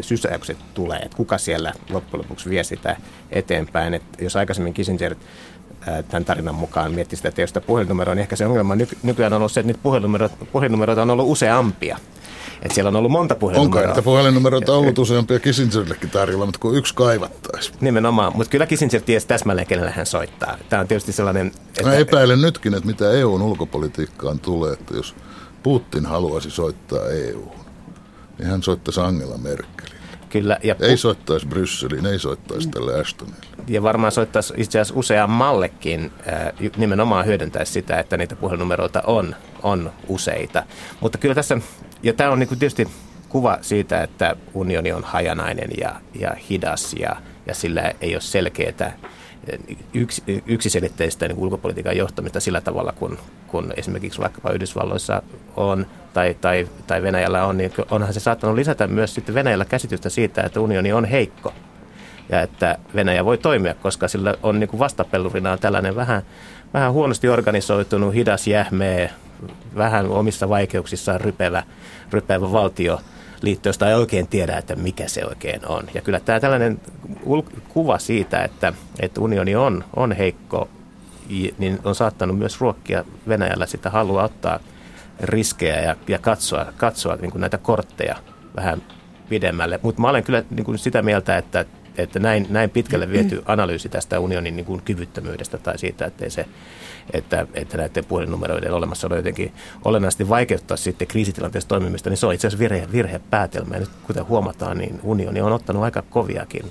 sysäykset 0.00 0.58
tulee, 0.74 0.98
että 0.98 1.16
kuka 1.16 1.38
siellä 1.38 1.72
loppujen 1.90 2.24
lopuksi 2.24 2.50
vie 2.50 2.64
sitä 2.64 2.96
eteenpäin. 3.30 3.94
Että 3.94 4.24
jos 4.24 4.36
aikaisemmin 4.36 4.74
Kissinger 4.74 5.14
tämän 6.08 6.24
tarinan 6.24 6.54
mukaan 6.54 6.92
mietti 6.92 7.16
sitä, 7.16 7.28
että 7.28 7.40
jos 7.40 7.50
sitä 7.50 7.60
puhelinnumeroa, 7.60 8.14
niin 8.14 8.22
ehkä 8.22 8.36
se 8.36 8.46
ongelma 8.46 8.74
nykyään 9.02 9.32
on 9.32 9.36
ollut 9.36 9.52
se, 9.52 9.60
että 9.60 9.66
niitä 9.66 9.80
puhelinnumeroita 10.52 11.02
on 11.02 11.10
ollut 11.10 11.28
useampia. 11.28 11.98
Että 12.62 12.74
siellä 12.74 12.88
on 12.88 12.96
ollut 12.96 13.10
monta 13.10 13.34
puhelinnumeroa. 13.34 13.82
Onko, 13.82 13.92
että 13.92 14.02
puhelinnumeroita 14.02 14.72
on 14.72 14.78
ollut 14.78 14.98
useampia 14.98 15.40
Kissingerillekin 15.40 16.10
tarjolla, 16.10 16.46
mutta 16.46 16.60
kun 16.60 16.76
yksi 16.76 16.94
kaivattaisi. 16.94 17.72
Nimenomaan, 17.80 18.32
mutta 18.36 18.50
kyllä 18.50 18.66
Kissinger 18.66 19.02
tiesi 19.02 19.26
täsmälleen, 19.26 19.66
kenelle 19.66 19.90
hän 19.90 20.06
soittaa. 20.06 20.56
Tämä 20.68 20.80
on 20.80 20.88
tietysti 20.88 21.12
sellainen... 21.12 21.46
Että... 21.46 21.82
Mä 21.82 21.94
epäilen 21.94 22.40
nytkin, 22.40 22.74
että 22.74 22.86
mitä 22.86 23.10
EUn 23.12 23.42
ulkopolitiikkaan 23.42 24.38
tulee, 24.38 24.72
että 24.72 24.96
jos 24.96 25.14
Putin 25.62 26.06
haluaisi 26.06 26.50
soittaa 26.50 27.08
EU, 27.08 27.48
niin 28.38 28.48
hän 28.48 28.62
soittaisi 28.62 29.00
Angela 29.00 29.38
Merkelin. 29.38 29.97
Kyllä, 30.28 30.58
ja 30.62 30.74
pu- 30.74 30.84
ei 30.84 30.96
soittaisi 30.96 31.46
Brysseliin, 31.46 32.06
ei 32.06 32.18
soittaisi 32.18 32.68
tälle 32.68 33.00
Ashtonille. 33.00 33.38
Ja 33.68 33.82
varmaan 33.82 34.12
soittaisi 34.12 34.54
itse 34.56 34.80
asiassa 34.80 35.00
useammallekin 35.00 36.12
nimenomaan 36.76 37.26
hyödyntäisi 37.26 37.72
sitä, 37.72 37.98
että 37.98 38.16
niitä 38.16 38.36
puhelinnumeroita 38.36 39.02
on, 39.06 39.36
on 39.62 39.92
useita. 40.08 40.62
Mutta 41.00 41.18
kyllä 41.18 41.34
tässä, 41.34 41.58
ja 42.02 42.12
tämä 42.12 42.30
on 42.30 42.38
niin 42.38 42.48
kuin 42.48 42.58
tietysti 42.58 42.88
kuva 43.28 43.58
siitä, 43.60 44.02
että 44.02 44.36
unioni 44.54 44.92
on 44.92 45.04
hajanainen 45.04 45.70
ja, 45.80 46.00
ja 46.20 46.30
hidas 46.50 46.94
ja, 46.94 47.16
ja 47.46 47.54
sillä 47.54 47.92
ei 48.00 48.14
ole 48.14 48.20
selkeää 48.20 48.98
yks, 49.94 50.22
yksiselitteistä 50.46 51.28
niin 51.28 51.38
ulkopolitiikan 51.38 51.96
johtamista 51.96 52.40
sillä 52.40 52.60
tavalla, 52.60 52.92
kun, 52.92 53.18
kun 53.46 53.72
esimerkiksi 53.76 54.20
vaikkapa 54.20 54.50
Yhdysvalloissa 54.50 55.22
on 55.56 55.86
tai, 56.14 56.36
tai, 56.40 56.68
tai 56.86 57.02
Venäjällä 57.02 57.44
on, 57.44 57.56
niin 57.56 57.72
onhan 57.90 58.14
se 58.14 58.20
saattanut 58.20 58.56
lisätä 58.56 58.86
myös 58.86 59.14
sitten 59.14 59.34
Venäjällä 59.34 59.64
käsitystä 59.64 60.08
siitä, 60.08 60.42
että 60.42 60.60
unioni 60.60 60.92
on 60.92 61.04
heikko 61.04 61.52
ja 62.28 62.42
että 62.42 62.78
Venäjä 62.94 63.24
voi 63.24 63.38
toimia, 63.38 63.74
koska 63.74 64.08
sillä 64.08 64.34
on 64.42 64.60
niin 64.60 64.68
kuin 64.68 64.80
vastapellurinaan 64.80 65.58
tällainen 65.58 65.96
vähän, 65.96 66.22
vähän 66.74 66.92
huonosti 66.92 67.28
organisoitunut, 67.28 68.14
hidas, 68.14 68.46
jähmeä, 68.46 69.10
vähän 69.76 70.08
omissa 70.08 70.48
vaikeuksissaan 70.48 71.20
rypevä, 71.20 71.62
rypevä 72.12 72.52
valtio, 72.52 73.00
liitto, 73.42 73.68
josta 73.68 73.88
ei 73.88 73.94
oikein 73.94 74.28
tiedä, 74.28 74.56
että 74.56 74.76
mikä 74.76 75.08
se 75.08 75.24
oikein 75.26 75.66
on. 75.66 75.84
Ja 75.94 76.02
kyllä 76.02 76.20
tämä 76.20 76.40
tällainen 76.40 76.80
kuva 77.68 77.98
siitä, 77.98 78.44
että, 78.44 78.72
että 79.00 79.20
unioni 79.20 79.56
on, 79.56 79.84
on 79.96 80.12
heikko, 80.12 80.68
niin 81.58 81.78
on 81.84 81.94
saattanut 81.94 82.38
myös 82.38 82.60
ruokkia 82.60 83.04
Venäjällä 83.28 83.66
sitä 83.66 83.90
halua 83.90 84.22
ottaa 84.22 84.60
riskejä 85.20 85.80
ja, 85.80 85.96
ja 86.08 86.18
katsoa, 86.18 86.72
katsoa 86.76 87.16
niin 87.16 87.30
kuin 87.30 87.40
näitä 87.40 87.58
kortteja 87.58 88.16
vähän 88.56 88.82
pidemmälle. 89.28 89.80
Mutta 89.82 90.00
mä 90.00 90.08
olen 90.08 90.24
kyllä 90.24 90.44
niin 90.50 90.64
kuin 90.64 90.78
sitä 90.78 91.02
mieltä, 91.02 91.38
että, 91.38 91.64
että 91.98 92.18
näin, 92.18 92.46
näin 92.50 92.70
pitkälle 92.70 93.10
viety 93.10 93.42
analyysi 93.46 93.88
tästä 93.88 94.20
unionin 94.20 94.56
niin 94.56 94.66
kuin 94.66 94.82
kyvyttömyydestä 94.82 95.58
tai 95.58 95.78
siitä, 95.78 96.06
että 96.06 96.30
se 96.30 96.46
että, 97.12 97.46
että 97.54 97.76
näiden 97.76 98.04
puhelinnumeroiden 98.04 98.72
olemassaolo 98.72 99.16
jotenkin 99.16 99.52
olennaisesti 99.84 100.28
vaikeuttaa 100.28 100.76
sitten 100.76 101.08
kriisitilanteessa 101.08 101.68
toimimista, 101.68 102.10
niin 102.10 102.16
se 102.16 102.26
on 102.26 102.34
itse 102.34 102.46
asiassa 102.46 102.62
virhe, 102.62 102.88
virhepäätelmä. 102.92 103.74
Ja 103.74 103.80
nyt 103.80 103.90
kuten 104.06 104.28
huomataan, 104.28 104.78
niin 104.78 105.00
unioni 105.02 105.40
on 105.40 105.52
ottanut 105.52 105.82
aika 105.82 106.02
koviakin 106.02 106.70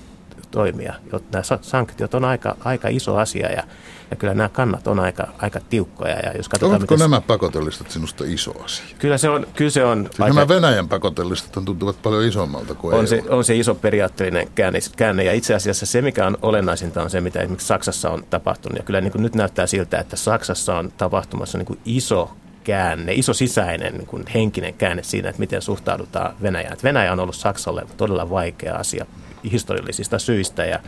toimia. 0.51 0.93
Nämä 1.31 1.43
sanktiot 1.61 2.13
on 2.13 2.25
aika, 2.25 2.55
aika 2.65 2.87
iso 2.87 3.15
asia 3.17 3.51
ja, 3.51 3.63
ja 4.11 4.15
kyllä 4.17 4.33
nämä 4.33 4.49
kannat 4.49 4.87
on 4.87 4.99
aika, 4.99 5.27
aika 5.37 5.59
tiukkoja. 5.69 6.19
Ja 6.19 6.31
jos 6.37 6.49
Ovatko 6.61 6.79
miten... 6.79 6.99
nämä 6.99 7.21
pakotelistat 7.21 7.91
sinusta 7.91 8.23
iso 8.27 8.63
asia? 8.63 8.85
Kyllä 8.99 9.17
se 9.17 9.29
on. 9.29 9.47
Kyllä 9.55 9.71
se 9.71 9.85
on 9.85 10.05
siis 10.05 10.21
aika... 10.21 10.35
Nämä 10.35 10.47
Venäjän 10.47 10.89
pakotelistat 10.89 11.65
tuntuvat 11.65 12.01
paljon 12.03 12.23
isommalta 12.23 12.75
kuin 12.75 12.93
on 12.93 12.99
EU. 12.99 13.07
se, 13.07 13.23
on 13.29 13.43
se 13.43 13.55
iso 13.55 13.75
periaatteellinen 13.75 14.47
käänne, 14.55 14.79
käänne 14.97 15.23
ja 15.23 15.33
itse 15.33 15.55
asiassa 15.55 15.85
se, 15.85 16.01
mikä 16.01 16.27
on 16.27 16.37
olennaisinta, 16.41 17.03
on 17.03 17.09
se, 17.09 17.21
mitä 17.21 17.39
esimerkiksi 17.39 17.67
Saksassa 17.67 18.09
on 18.09 18.23
tapahtunut. 18.29 18.77
Ja 18.77 18.83
kyllä 18.83 19.01
niin 19.01 19.11
kuin 19.11 19.21
nyt 19.21 19.35
näyttää 19.35 19.67
siltä, 19.67 19.99
että 19.99 20.15
Saksassa 20.15 20.77
on 20.77 20.91
tapahtumassa 20.97 21.57
niin 21.57 21.65
kuin 21.65 21.79
iso 21.85 22.31
käänne, 22.63 23.13
iso 23.13 23.33
sisäinen 23.33 23.93
niin 23.93 24.07
kuin 24.07 24.23
henkinen 24.33 24.73
käänne 24.73 25.03
siinä, 25.03 25.29
että 25.29 25.39
miten 25.39 25.61
suhtaudutaan 25.61 26.35
Venäjään. 26.41 26.73
Että 26.73 26.83
Venäjä 26.83 27.11
on 27.11 27.19
ollut 27.19 27.35
Saksalle 27.35 27.85
todella 27.97 28.29
vaikea 28.29 28.75
asia 28.75 29.05
historiallisista 29.51 30.19
syistä 30.19 30.65
ja, 30.65 30.79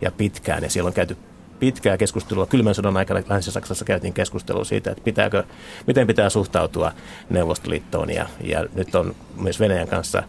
ja 0.00 0.10
pitkään, 0.10 0.62
ja 0.62 0.70
siellä 0.70 0.88
on 0.88 0.94
käyty 0.94 1.16
pitkää 1.58 1.96
keskustelua. 1.96 2.46
Kylmän 2.46 2.74
sodan 2.74 2.96
aikana 2.96 3.22
Länsi-Saksassa 3.28 3.84
käytiin 3.84 4.12
keskustelua 4.12 4.64
siitä, 4.64 4.90
että 4.90 5.04
pitääkö, 5.04 5.44
miten 5.86 6.06
pitää 6.06 6.30
suhtautua 6.30 6.92
Neuvostoliittoon, 7.30 8.10
ja, 8.10 8.26
ja 8.40 8.66
nyt 8.74 8.94
on 8.94 9.14
myös 9.36 9.60
Venäjän 9.60 9.88
kanssa 9.88 10.22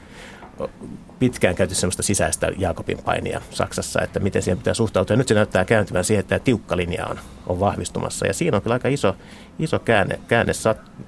pitkään 1.20 1.56
käyty 1.56 1.76
sellaista 1.76 2.04
sisäistä 2.04 2.52
Jaakobin 2.58 2.98
painia 3.06 3.42
Saksassa, 3.52 4.02
että 4.02 4.20
miten 4.20 4.42
siihen 4.42 4.58
pitää 4.58 4.74
suhtautua. 4.74 5.14
Ja 5.14 5.18
nyt 5.18 5.28
se 5.28 5.34
näyttää 5.34 5.66
kääntyvän 5.66 6.04
siihen, 6.04 6.20
että 6.20 6.30
tämä 6.30 6.46
tiukka 6.46 6.78
linja 6.78 7.08
on, 7.08 7.20
on 7.48 7.60
vahvistumassa. 7.60 8.28
Ja 8.28 8.34
siinä 8.34 8.58
on 8.58 8.64
kyllä 8.64 8.74
aika 8.74 8.88
iso, 8.88 9.16
iso 9.60 9.80
käänne, 9.80 10.20
käänne 10.28 10.54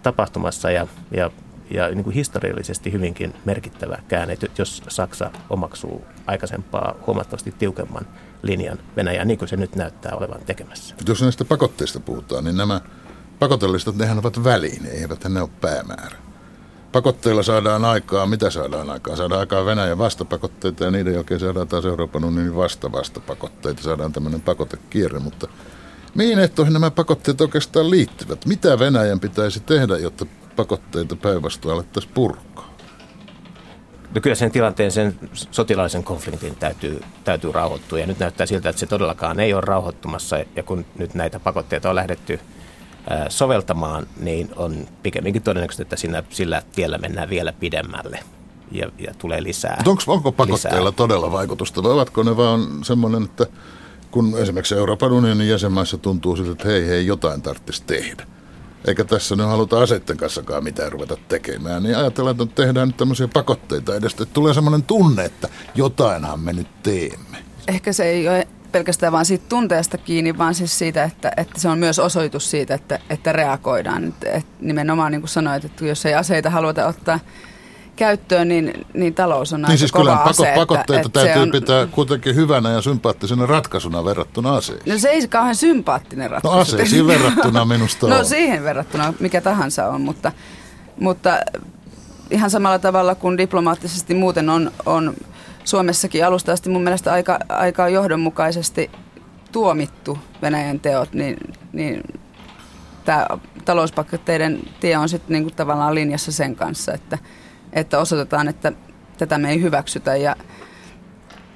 tapahtumassa 0.04 0.72
ja, 0.72 0.88
ja, 1.12 1.32
ja 1.72 1.88
niin 1.88 2.04
kuin 2.04 2.14
historiallisesti 2.14 2.92
hyvinkin 2.92 3.34
merkittävä 3.46 3.98
käänne, 4.08 4.38
jos 4.58 4.84
Saksa 4.88 5.32
omaksuu 5.50 6.06
aikaisempaa 6.28 6.96
huomattavasti 7.08 7.54
tiukemman 7.60 8.08
linjan 8.42 8.80
Venäjään, 8.96 9.28
niin 9.28 9.38
kuin 9.38 9.50
se 9.50 9.58
nyt 9.58 9.76
näyttää 9.76 10.16
olevan 10.16 10.42
tekemässä. 10.46 10.96
Jos 11.08 11.22
näistä 11.22 11.46
pakotteista 11.46 12.00
puhutaan, 12.00 12.44
niin 12.44 12.58
nämä 12.58 12.82
pakotellistat, 13.40 13.96
nehän 13.96 14.20
ovat 14.20 14.44
väline, 14.44 14.90
eivät 14.90 15.24
ne 15.30 15.42
ole 15.42 15.50
päämäärä. 15.62 16.18
Pakotteilla 16.92 17.44
saadaan 17.44 17.86
aikaa, 17.86 18.26
mitä 18.26 18.50
saadaan 18.50 18.90
aikaa? 18.90 19.16
Saadaan 19.16 19.40
aikaa 19.40 19.66
Venäjän 19.66 19.98
vastapakotteita 19.98 20.84
ja 20.84 20.92
niiden 20.92 21.14
jälkeen 21.14 21.40
saadaan 21.40 21.68
taas 21.68 21.86
Euroopan 21.86 22.24
unionin 22.24 22.56
vasta-vastapakotteita. 22.56 23.84
Saadaan 23.84 24.14
tämmöinen 24.14 24.42
pakotekierre, 24.42 25.20
mutta 25.20 25.48
mihin 26.16 26.40
ehtoihin 26.40 26.74
nämä 26.74 26.92
pakotteet 26.92 27.42
oikeastaan 27.42 27.90
liittyvät? 27.90 28.46
Mitä 28.46 28.80
Venäjän 28.80 29.20
pitäisi 29.20 29.60
tehdä, 29.60 29.98
jotta 29.98 30.26
pakotteita 30.60 31.16
päinvastoin 31.16 31.76
alettaisiin 31.76 32.14
purkaa? 32.14 32.78
No 34.16 34.22
kyllä 34.22 34.36
sen 34.36 34.52
tilanteen, 34.52 34.92
sen 34.92 35.20
sotilaisen 35.34 36.04
konfliktin 36.04 36.56
täytyy, 36.56 37.02
täytyy 37.24 37.52
rauhoittua 37.52 38.00
ja 38.00 38.08
nyt 38.08 38.20
näyttää 38.20 38.46
siltä, 38.46 38.70
että 38.70 38.80
se 38.80 38.86
todellakaan 38.86 39.40
ei 39.40 39.54
ole 39.54 39.62
rauhoittumassa 39.62 40.38
ja 40.56 40.64
kun 40.64 40.86
nyt 40.98 41.14
näitä 41.14 41.40
pakotteita 41.40 41.90
on 41.90 41.96
lähdetty– 41.96 42.40
soveltamaan, 43.30 44.08
niin 44.20 44.50
on 44.56 44.88
pikemminkin 45.04 45.42
todennäköistä, 45.42 45.84
että 45.84 45.96
siinä, 45.96 46.24
sillä 46.30 46.62
tiellä 46.76 46.98
mennään 46.98 47.30
vielä 47.30 47.54
pidemmälle 47.54 48.20
ja, 48.72 48.90
ja 48.98 49.14
tulee 49.18 49.44
lisää. 49.44 49.76
Mutta 49.76 49.90
onko, 49.90 50.04
onko 50.08 50.32
pakotteilla 50.32 50.90
lisää. 50.90 50.98
todella 50.98 51.32
vaikutusta 51.32 51.84
vai 51.84 51.92
ovatko 51.92 52.24
ne 52.24 52.38
vaan 52.38 52.62
semmoinen, 52.84 53.24
että 53.24 53.46
kun 54.12 54.38
esimerkiksi 54.38 54.76
Euroopan 54.76 55.12
unionin 55.12 55.50
jäsenmaissa 55.50 55.98
tuntuu 55.98 56.36
siltä, 56.36 56.52
että 56.52 56.68
hei 56.68 56.88
hei 56.88 57.06
jotain 57.06 57.42
tarvitsisi 57.42 57.84
tehdä. 57.88 58.28
Eikä 58.88 59.04
tässä 59.04 59.36
nyt 59.36 59.46
haluta 59.46 59.82
aseiden 59.82 60.18
kanssakaan 60.18 60.64
mitään 60.64 60.92
ruveta 60.92 61.18
tekemään, 61.28 61.84
niin 61.84 61.98
ajatellaan, 61.98 62.42
että 62.42 62.64
tehdään 62.64 62.88
nyt 62.88 62.98
tämmöisiä 62.98 63.28
pakotteita 63.28 63.96
edestä. 63.96 64.24
Että 64.24 64.34
tulee 64.34 64.54
semmoinen 64.54 64.84
tunne, 64.84 65.26
että 65.26 65.50
jotainhan 65.76 66.40
me 66.40 66.54
nyt 66.54 66.84
teemme. 66.84 67.38
Ehkä 67.68 67.94
se 67.94 68.04
ei 68.04 68.28
ole 68.28 68.48
pelkästään 68.72 69.14
vaan 69.14 69.26
siitä 69.26 69.46
tunteesta 69.50 69.98
kiinni, 69.98 70.38
vaan 70.38 70.56
siis 70.56 70.80
siitä, 70.80 71.04
että, 71.04 71.32
että 71.38 71.60
se 71.60 71.70
on 71.70 71.80
myös 71.80 72.00
osoitus 72.00 72.52
siitä, 72.52 72.74
että, 72.74 73.00
että 73.10 73.32
reagoidaan. 73.32 74.04
Että 74.04 74.42
nimenomaan 74.60 75.12
niin 75.12 75.22
kuin 75.22 75.30
sanoit, 75.30 75.66
että 75.66 75.86
jos 75.86 76.06
ei 76.06 76.14
aseita 76.14 76.50
haluta 76.50 76.88
ottaa 76.88 77.20
käyttöön, 78.00 78.48
niin, 78.48 78.86
niin 78.94 79.14
talous 79.14 79.54
on 79.54 79.62
niin 79.62 79.66
aika 79.66 79.78
siis 79.78 79.92
kova 79.92 80.04
kyllä 80.04 80.18
ase. 80.18 80.54
pakotteita 80.56 81.08
että, 81.08 81.20
täytyy 81.20 81.42
on, 81.42 81.52
pitää 81.52 81.88
kuitenkin 81.88 82.36
hyvänä 82.36 82.72
ja 82.72 82.82
sympaattisena 82.82 83.46
ratkaisuna 83.46 84.06
verrattuna 84.06 84.56
aseisiin. 84.56 84.94
No 84.94 84.98
se 85.00 85.10
ei 85.10 85.28
kauhean 85.28 85.56
sympaattinen 85.56 86.32
ratkaisu. 86.32 86.56
No 86.56 86.62
aseisiin 86.62 87.08
verrattuna 87.08 87.66
minusta 87.66 88.08
No 88.08 88.18
on. 88.18 88.26
siihen 88.26 88.64
verrattuna 88.64 89.14
mikä 89.20 89.42
tahansa 89.42 89.88
on, 89.88 90.02
mutta, 90.02 90.32
mutta 91.00 91.40
ihan 92.32 92.50
samalla 92.50 92.80
tavalla 92.80 93.16
kuin 93.16 93.38
diplomaattisesti 93.38 94.14
muuten 94.14 94.50
on, 94.50 94.72
on 94.86 95.14
Suomessakin 95.64 96.26
alusta 96.26 96.52
asti 96.52 96.70
mun 96.70 96.84
mielestä 96.84 97.14
aika, 97.14 97.40
aika 97.50 97.90
johdonmukaisesti 97.90 98.92
tuomittu 99.52 100.20
Venäjän 100.42 100.80
teot, 100.80 101.14
niin, 101.14 101.38
niin 101.74 102.04
tämä 103.06 103.28
talouspakotteiden 103.66 104.60
tie 104.80 104.98
on 104.98 105.10
sitten 105.10 105.34
niinku 105.34 105.52
tavallaan 105.56 105.96
linjassa 105.96 106.32
sen 106.32 106.56
kanssa, 106.56 106.94
että, 106.94 107.18
että 107.74 108.00
osoitetaan, 108.00 108.48
että 108.48 108.72
tätä 109.18 109.38
me 109.38 109.50
ei 109.50 109.62
hyväksytä 109.62 110.16
ja, 110.16 110.36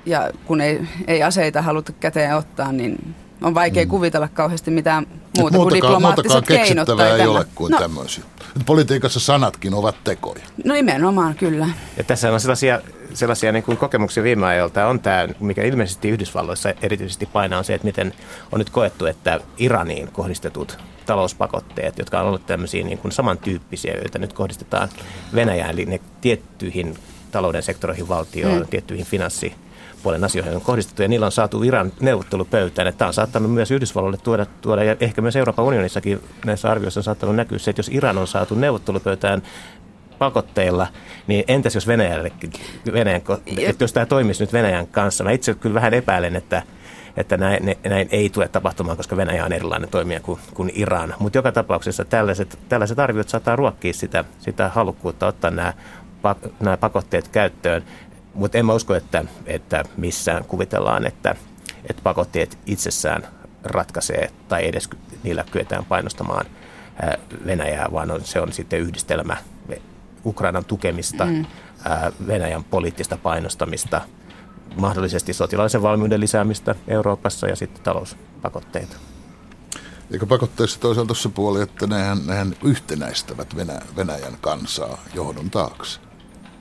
ja 0.06 0.32
kun 0.46 0.62
ei, 0.62 0.88
ei 1.08 1.24
aseita 1.24 1.62
haluta 1.62 1.92
käteen 1.92 2.36
ottaa, 2.36 2.72
niin 2.72 3.16
on 3.42 3.54
vaikea 3.54 3.86
mm. 3.86 3.90
kuvitella 3.90 4.28
kauheasti 4.28 4.72
mitään 4.72 5.08
muuta 5.38 5.58
kuin 5.58 5.74
diplomaattiset 5.74 6.48
keinot. 6.48 6.88
Tai 6.98 7.22
ei 7.22 7.28
ole 7.28 7.46
kuin 7.56 7.72
no, 7.72 7.80
tämmöisiä. 7.80 8.24
Politiikassa 8.66 9.20
sanatkin 9.20 9.74
ovat 9.74 9.96
tekoja. 10.04 10.44
No 10.66 10.74
nimenomaan, 10.74 11.36
kyllä. 11.36 11.68
Ja 11.98 12.04
tässä 12.04 12.34
on 12.34 12.40
sellaisia, 12.40 12.82
sellaisia 13.14 13.52
niin 13.52 13.64
kuin 13.64 13.78
kokemuksia 13.78 14.24
viime 14.24 14.46
ajoilta 14.46 14.88
on 14.88 15.00
tämä, 15.00 15.28
mikä 15.40 15.64
ilmeisesti 15.64 16.10
Yhdysvalloissa 16.10 16.74
erityisesti 16.82 17.26
painaa 17.26 17.60
on 17.60 17.66
se, 17.66 17.74
että 17.74 17.86
miten 17.86 18.14
on 18.52 18.60
nyt 18.60 18.70
koettu, 18.70 19.06
että 19.06 19.40
Iraniin 19.58 20.12
kohdistetut 20.12 20.78
talouspakotteet, 21.06 21.98
jotka 21.98 22.20
on 22.20 22.28
ollut 22.28 22.46
tämmöisiä 22.46 22.84
niin 22.84 22.98
kuin 22.98 23.12
samantyyppisiä, 23.12 23.94
joita 23.94 24.20
nyt 24.20 24.34
kohdistetaan 24.34 24.90
Venäjään, 25.36 25.72
eli 25.72 25.86
ne 25.86 26.00
tiettyihin 26.22 26.98
talouden 27.32 27.64
sektoreihin, 27.64 28.10
valtioon, 28.10 28.60
mm. 28.60 28.68
tiettyihin 28.68 29.06
finanssi 29.06 29.56
puolen 30.04 30.24
asioihin 30.24 30.56
on 30.56 30.62
kohdistettu 30.62 31.02
ja 31.02 31.08
niillä 31.08 31.26
on 31.26 31.32
saatu 31.32 31.62
viran 31.62 31.92
neuvottelupöytään. 32.00 32.88
Että 32.88 32.98
tämä 33.00 33.08
on 33.08 33.14
saattanut 33.14 33.54
myös 33.54 33.72
Yhdysvalloille 33.72 34.18
tuoda, 34.18 34.46
tuoda 34.62 34.84
ja 34.84 34.96
ehkä 35.00 35.22
myös 35.22 35.36
Euroopan 35.36 35.66
unionissakin 35.66 36.20
näissä 36.46 36.72
arvioissa 36.72 37.00
on 37.00 37.04
saattanut 37.04 37.36
näkyä 37.36 37.58
se, 37.58 37.72
että 37.72 37.80
jos 37.80 37.90
Iran 37.90 38.18
on 38.18 38.28
saatu 38.28 38.56
neuvottelupöytään 38.56 39.42
pakotteilla, 40.18 40.88
niin 41.28 41.44
entäs 41.48 41.76
jos 41.76 41.88
Venäjällekin, 41.88 42.52
Venäjän, 42.94 43.22
että 43.58 43.84
jos 43.84 43.94
tämä 43.94 44.06
toimisi 44.06 44.44
nyt 44.44 44.54
Venäjän 44.54 44.88
kanssa? 44.88 45.24
Mä 45.24 45.32
itse 45.32 45.54
kyllä 45.54 45.74
vähän 45.74 45.94
epäilen, 45.94 46.36
että 46.36 46.64
että 47.18 47.38
näin, 47.38 47.76
näin 47.90 48.08
ei 48.12 48.30
tule 48.30 48.48
tapahtumaan, 48.48 48.98
koska 48.98 49.18
Venäjä 49.18 49.46
on 49.46 49.54
erilainen 49.54 49.90
toimija 49.90 50.20
kuin, 50.20 50.40
kuin 50.54 50.72
Iran. 50.76 51.16
Mutta 51.20 51.38
joka 51.38 51.52
tapauksessa 51.52 52.06
tällaiset, 52.06 52.60
tällaiset 52.70 53.00
arviot 53.00 53.30
saattaa 53.30 53.56
ruokkia 53.56 53.94
sitä, 53.94 54.24
sitä 54.40 54.70
halukkuutta 54.70 55.28
ottaa 55.28 55.52
nämä, 55.52 55.74
nämä 56.60 56.78
pakotteet 56.78 57.28
käyttöön. 57.28 57.84
Mutta 58.34 58.58
en 58.58 58.66
mä 58.66 58.74
usko, 58.74 58.96
että, 58.96 59.26
että 59.46 59.84
missään 59.98 60.46
kuvitellaan, 60.46 61.08
että, 61.08 61.36
että 61.90 62.02
pakotteet 62.04 62.58
itsessään 62.66 63.28
ratkaisee 63.64 64.32
tai 64.48 64.68
edes 64.68 64.90
niillä 65.24 65.46
kyetään 65.52 65.86
painostamaan 65.86 66.46
Venäjää, 67.46 67.88
vaan 67.92 68.12
on, 68.12 68.22
se 68.26 68.40
on 68.40 68.54
sitten 68.54 68.80
yhdistelmä 68.80 69.38
Ukrainan 70.26 70.66
tukemista, 70.66 71.26
mm. 71.26 71.46
Venäjän 72.28 72.64
poliittista 72.64 73.18
painostamista, 73.18 74.02
mahdollisesti 74.76 75.34
sotilaisen 75.34 75.82
valmiuden 75.82 76.20
lisäämistä 76.20 76.76
Euroopassa 76.88 77.48
ja 77.48 77.56
sitten 77.56 77.84
talouspakotteita. 77.84 78.98
Eikö 80.12 80.26
pakotteissa 80.26 80.80
toisaalta 80.80 81.14
se 81.14 81.30
puoli, 81.30 81.62
että 81.62 81.88
nehän, 81.88 82.18
nehän 82.28 82.56
yhtenäistävät 82.64 83.56
Venä, 83.56 83.80
Venäjän 83.96 84.38
kansaa 84.42 84.98
johdon 85.14 85.50
taakse? 85.50 86.00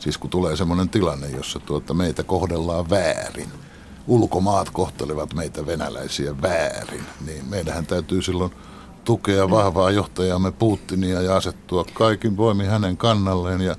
Siis 0.03 0.19
kun 0.19 0.31
tulee 0.31 0.57
semmoinen 0.57 0.89
tilanne, 0.89 1.29
jossa 1.29 1.59
tuota 1.59 1.95
meitä 1.95 2.23
kohdellaan 2.23 2.91
väärin, 2.91 3.49
ulkomaat 4.07 4.71
kohtelevat 4.71 5.35
meitä 5.35 5.67
venäläisiä 5.67 6.43
väärin, 6.43 7.05
niin 7.27 7.45
meidän 7.49 7.87
täytyy 7.87 8.23
silloin 8.23 8.53
tukea 9.05 9.51
vahvaa 9.51 9.91
johtajamme 9.91 10.53
Putinia 10.53 11.23
ja 11.23 11.37
asettua 11.37 11.85
kaikin 11.93 12.37
voimin 12.37 12.67
hänen 12.67 12.97
kannalleen 12.97 13.61
ja 13.61 13.77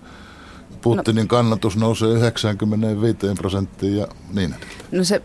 Putinin 0.81 1.27
kannatus 1.27 1.77
nousee 1.77 2.09
95 2.09 3.17
prosenttiin 3.37 3.97
ja 3.97 4.07
niin 4.33 4.53
edelleen. 4.53 4.85
No 4.91 5.03
se 5.03 5.21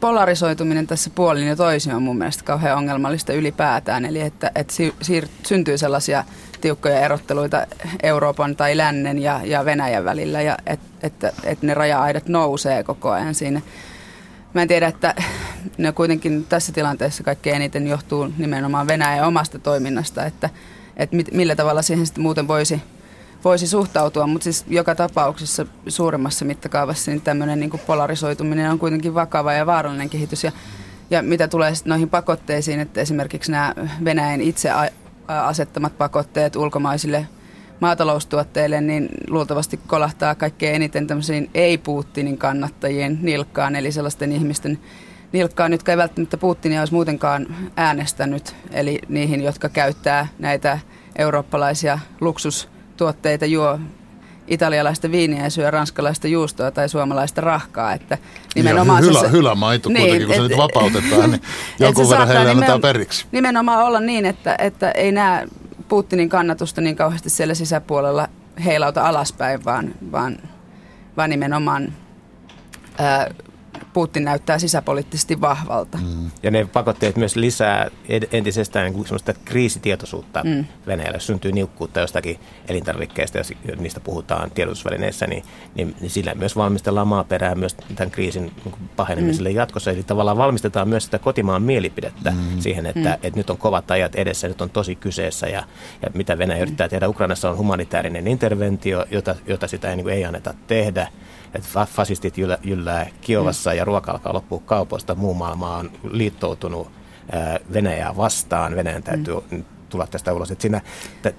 polarisoituminen 0.00 0.86
tässä 0.86 1.10
puolin 1.14 1.46
ja 1.46 1.56
toisin 1.56 1.94
on 1.94 2.02
mun 2.02 2.18
mielestä 2.18 2.44
kauhean 2.44 2.78
ongelmallista 2.78 3.32
ylipäätään. 3.32 4.04
Eli 4.04 4.20
että, 4.20 4.52
että 4.54 4.74
siir- 5.04 5.28
syntyy 5.46 5.78
sellaisia 5.78 6.24
tiukkoja 6.60 7.00
erotteluita 7.00 7.66
Euroopan 8.02 8.56
tai 8.56 8.76
lännen 8.76 9.18
ja, 9.18 9.40
ja 9.44 9.64
Venäjän 9.64 10.04
välillä 10.04 10.42
ja 10.42 10.56
et, 10.66 10.80
että, 11.02 11.32
että 11.44 11.66
ne 11.66 11.74
raja-aidat 11.74 12.28
nousee 12.28 12.82
koko 12.82 13.10
ajan 13.10 13.34
siinä. 13.34 13.60
Mä 14.54 14.62
en 14.62 14.68
tiedä, 14.68 14.88
että 14.88 15.14
ne 15.78 15.92
kuitenkin 15.92 16.44
tässä 16.44 16.72
tilanteessa 16.72 17.22
kaikkein 17.22 17.56
eniten 17.56 17.86
johtuu 17.86 18.32
nimenomaan 18.38 18.86
Venäjän 18.86 19.26
omasta 19.26 19.58
toiminnasta, 19.58 20.24
että, 20.24 20.50
että 20.96 21.16
millä 21.32 21.56
tavalla 21.56 21.82
siihen 21.82 22.06
sitten 22.06 22.22
muuten 22.22 22.48
voisi– 22.48 22.82
voisi 23.44 23.66
suhtautua, 23.66 24.26
mutta 24.26 24.44
siis 24.44 24.64
joka 24.68 24.94
tapauksessa 24.94 25.66
suuremmassa 25.88 26.44
mittakaavassa 26.44 27.10
niin 27.10 27.20
tämmöinen 27.20 27.60
niin 27.60 27.80
polarisoituminen 27.86 28.70
on 28.70 28.78
kuitenkin 28.78 29.14
vakava 29.14 29.52
ja 29.52 29.66
vaarallinen 29.66 30.10
kehitys. 30.10 30.44
Ja, 30.44 30.52
ja 31.10 31.22
mitä 31.22 31.48
tulee 31.48 31.72
noihin 31.84 32.10
pakotteisiin, 32.10 32.80
että 32.80 33.00
esimerkiksi 33.00 33.52
nämä 33.52 33.74
Venäjän 34.04 34.40
itse 34.40 34.70
asettamat 35.28 35.98
pakotteet 35.98 36.56
ulkomaisille 36.56 37.26
maataloustuotteille, 37.80 38.80
niin 38.80 39.08
luultavasti 39.28 39.80
kolahtaa 39.86 40.34
kaikkein 40.34 40.74
eniten 40.74 41.06
tämmöisiin 41.06 41.50
ei-Putinin 41.54 42.38
kannattajien 42.38 43.18
nilkkaan, 43.22 43.76
eli 43.76 43.92
sellaisten 43.92 44.32
ihmisten 44.32 44.78
nilkkaan, 45.32 45.72
jotka 45.72 45.92
ei 45.92 45.98
välttämättä 45.98 46.36
Putinia 46.36 46.80
olisi 46.80 46.94
muutenkaan 46.94 47.46
äänestänyt, 47.76 48.56
eli 48.70 48.98
niihin, 49.08 49.42
jotka 49.42 49.68
käyttää 49.68 50.28
näitä 50.38 50.78
eurooppalaisia 51.16 51.98
luksustuotteita, 52.20 53.46
juo 53.46 53.78
italialaista 54.50 55.10
viiniä 55.10 55.44
ja 55.44 55.50
syö 55.50 55.70
ranskalaista 55.70 56.28
juustoa 56.28 56.70
tai 56.70 56.88
suomalaista 56.88 57.40
rahkaa. 57.40 57.92
Että 57.92 58.18
nimenomaan 58.54 59.04
ja 59.04 59.08
hylä, 59.10 59.20
se, 59.20 59.30
hylämaito 59.30 59.88
niin, 59.88 60.00
kuitenkin, 60.00 60.26
kun 60.26 60.36
se 60.36 60.42
nyt 60.42 60.56
vapautetaan, 60.56 61.30
niin 61.30 61.42
jonkun 61.78 62.10
verran 62.10 62.28
heille 62.28 62.50
annetaan 62.50 62.80
periksi. 62.80 63.26
Nimenomaan 63.32 63.84
olla 63.84 64.00
niin, 64.00 64.26
että, 64.26 64.56
että 64.58 64.90
ei 64.90 65.12
näe 65.12 65.48
Putinin 65.88 66.28
kannatusta 66.28 66.80
niin 66.80 66.96
kauheasti 66.96 67.30
siellä 67.30 67.54
sisäpuolella 67.54 68.28
heilauta 68.64 69.08
alaspäin, 69.08 69.64
vaan, 69.64 69.94
vaan, 70.12 70.38
vaan 71.16 71.30
nimenomaan 71.30 71.92
ää, 72.98 73.30
Putin 73.92 74.24
näyttää 74.24 74.58
sisäpoliittisesti 74.58 75.40
vahvalta. 75.40 75.98
Mm. 75.98 76.30
Ja 76.42 76.50
ne 76.50 76.64
pakotteet 76.72 77.16
myös 77.16 77.36
lisää 77.36 77.90
entisestään 78.32 78.92
niin 78.92 79.04
semmoista 79.04 79.34
kriisitietoisuutta 79.44 80.42
mm. 80.44 80.64
Venäjällä. 80.86 81.16
Jos 81.16 81.26
syntyy 81.26 81.52
niukkuutta 81.52 82.00
jostakin 82.00 82.40
elintarvikkeista, 82.68 83.38
jos 83.38 83.52
niistä 83.78 84.00
puhutaan 84.00 84.50
tiedotusvälineissä, 84.50 85.26
niin, 85.26 85.42
niin, 85.74 85.96
niin 86.00 86.10
sillä 86.10 86.34
myös 86.34 86.56
valmistellaan 86.56 87.08
maaperää 87.08 87.54
myös 87.54 87.76
tämän 87.94 88.10
kriisin 88.10 88.52
niin 88.64 88.74
pahenemiselle 88.96 89.48
mm. 89.48 89.56
jatkossa. 89.56 89.90
Eli 89.90 90.02
tavallaan 90.02 90.36
valmistetaan 90.36 90.88
myös 90.88 91.04
sitä 91.04 91.18
kotimaan 91.18 91.62
mielipidettä 91.62 92.30
mm. 92.30 92.60
siihen, 92.60 92.86
että, 92.86 93.08
mm. 93.08 93.14
että 93.22 93.38
nyt 93.38 93.50
on 93.50 93.58
kovat 93.58 93.90
ajat 93.90 94.14
edessä, 94.14 94.48
nyt 94.48 94.60
on 94.60 94.70
tosi 94.70 94.94
kyseessä 94.94 95.46
ja, 95.46 95.64
ja 96.02 96.10
mitä 96.14 96.38
Venäjä 96.38 96.62
yrittää 96.62 96.88
tehdä. 96.88 97.08
Ukrainassa 97.08 97.50
on 97.50 97.56
humanitaarinen 97.56 98.26
interventio, 98.26 99.04
jota, 99.10 99.36
jota 99.46 99.68
sitä 99.68 99.90
ei, 99.90 99.96
niin 99.96 100.08
ei 100.08 100.24
anneta 100.24 100.54
tehdä 100.66 101.08
että 101.54 101.86
fasistit 101.86 102.38
jyllää, 102.38 102.58
jyllää 102.64 103.06
Kiovassa 103.20 103.70
mm. 103.70 103.76
ja 103.76 103.84
ruoka 103.84 104.12
alkaa 104.12 104.34
loppua 104.34 104.62
kaupoista. 104.66 105.14
Muu 105.14 105.34
maailma 105.34 105.76
on 105.76 105.90
liittoutunut 106.10 106.90
Venäjää 107.72 108.16
vastaan. 108.16 108.76
Venäjän 108.76 109.02
täytyy 109.02 109.34
mm 109.50 109.64
tulla 109.90 110.06
tästä 110.06 110.32
ulos. 110.32 110.52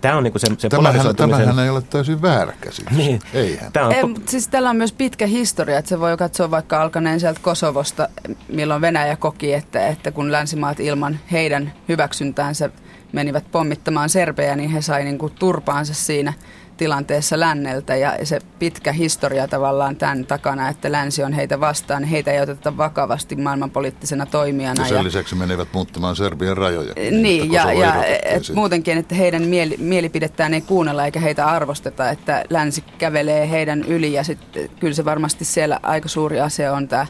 Tämä 0.01 0.17
on 0.17 0.23
niinku 0.23 0.39
se, 0.39 0.47
se 0.57 0.69
tämähän, 0.69 1.15
tämähän 1.15 1.59
ei 1.59 1.69
ole 1.69 1.81
täysin 1.81 2.21
väärä 2.21 2.53
käsitys. 2.61 2.97
Niin. 2.97 3.19
Eihän. 3.33 3.71
Tämä 3.71 3.85
on... 3.85 3.93
Ei, 3.93 4.03
siis 4.25 4.47
tällä 4.47 4.69
on 4.69 4.75
myös 4.75 4.93
pitkä 4.93 5.27
historia, 5.27 5.77
että 5.77 5.89
se 5.89 5.99
voi 5.99 6.17
katsoa 6.17 6.51
vaikka 6.51 6.81
alkaneen 6.81 7.19
sieltä 7.19 7.39
Kosovosta, 7.43 8.09
milloin 8.47 8.81
Venäjä 8.81 9.15
koki, 9.15 9.53
että, 9.53 9.87
että 9.87 10.11
kun 10.11 10.31
länsimaat 10.31 10.79
ilman 10.79 11.19
heidän 11.31 11.73
hyväksyntäänsä 11.89 12.69
menivät 13.11 13.51
pommittamaan 13.51 14.09
Serbeä, 14.09 14.55
niin 14.55 14.69
he 14.69 14.81
sai 14.81 15.03
niinku 15.03 15.29
turpaansa 15.29 15.93
siinä– 15.93 16.33
tilanteessa 16.81 17.39
länneltä 17.39 17.95
ja 17.95 18.17
se 18.23 18.39
pitkä 18.59 18.91
historia 18.91 19.47
tavallaan 19.47 19.95
tämän 19.95 20.25
takana, 20.25 20.69
että 20.69 20.91
länsi 20.91 21.23
on 21.23 21.33
heitä 21.33 21.59
vastaan, 21.59 22.03
heitä 22.03 22.31
ei 22.31 22.41
oteta 22.41 22.77
vakavasti 22.77 23.35
maailmanpoliittisena 23.35 24.25
toimijana. 24.25 24.81
Ja 24.81 24.87
sen 24.87 24.97
ja, 24.97 25.03
lisäksi 25.03 25.35
menivät 25.35 25.67
muuttamaan 25.73 26.15
Serbian 26.15 26.57
rajoja. 26.57 26.93
Niin, 27.11 27.51
ja, 27.51 27.73
ja 27.73 28.05
et 28.05 28.43
muutenkin, 28.53 28.97
että 28.97 29.15
heidän 29.15 29.43
mieli, 29.43 29.77
mielipidettään 29.77 30.53
ei 30.53 30.61
kuunnella 30.61 31.05
eikä 31.05 31.19
heitä 31.19 31.47
arvosteta, 31.47 32.09
että 32.09 32.45
länsi 32.49 32.83
kävelee 32.97 33.49
heidän 33.49 33.83
yli 33.83 34.13
ja 34.13 34.23
sitten 34.23 34.69
kyllä 34.79 34.93
se 34.93 35.05
varmasti 35.05 35.45
siellä 35.45 35.79
aika 35.83 36.09
suuri 36.09 36.39
asia 36.39 36.73
on 36.73 36.87
tämä 36.87 37.07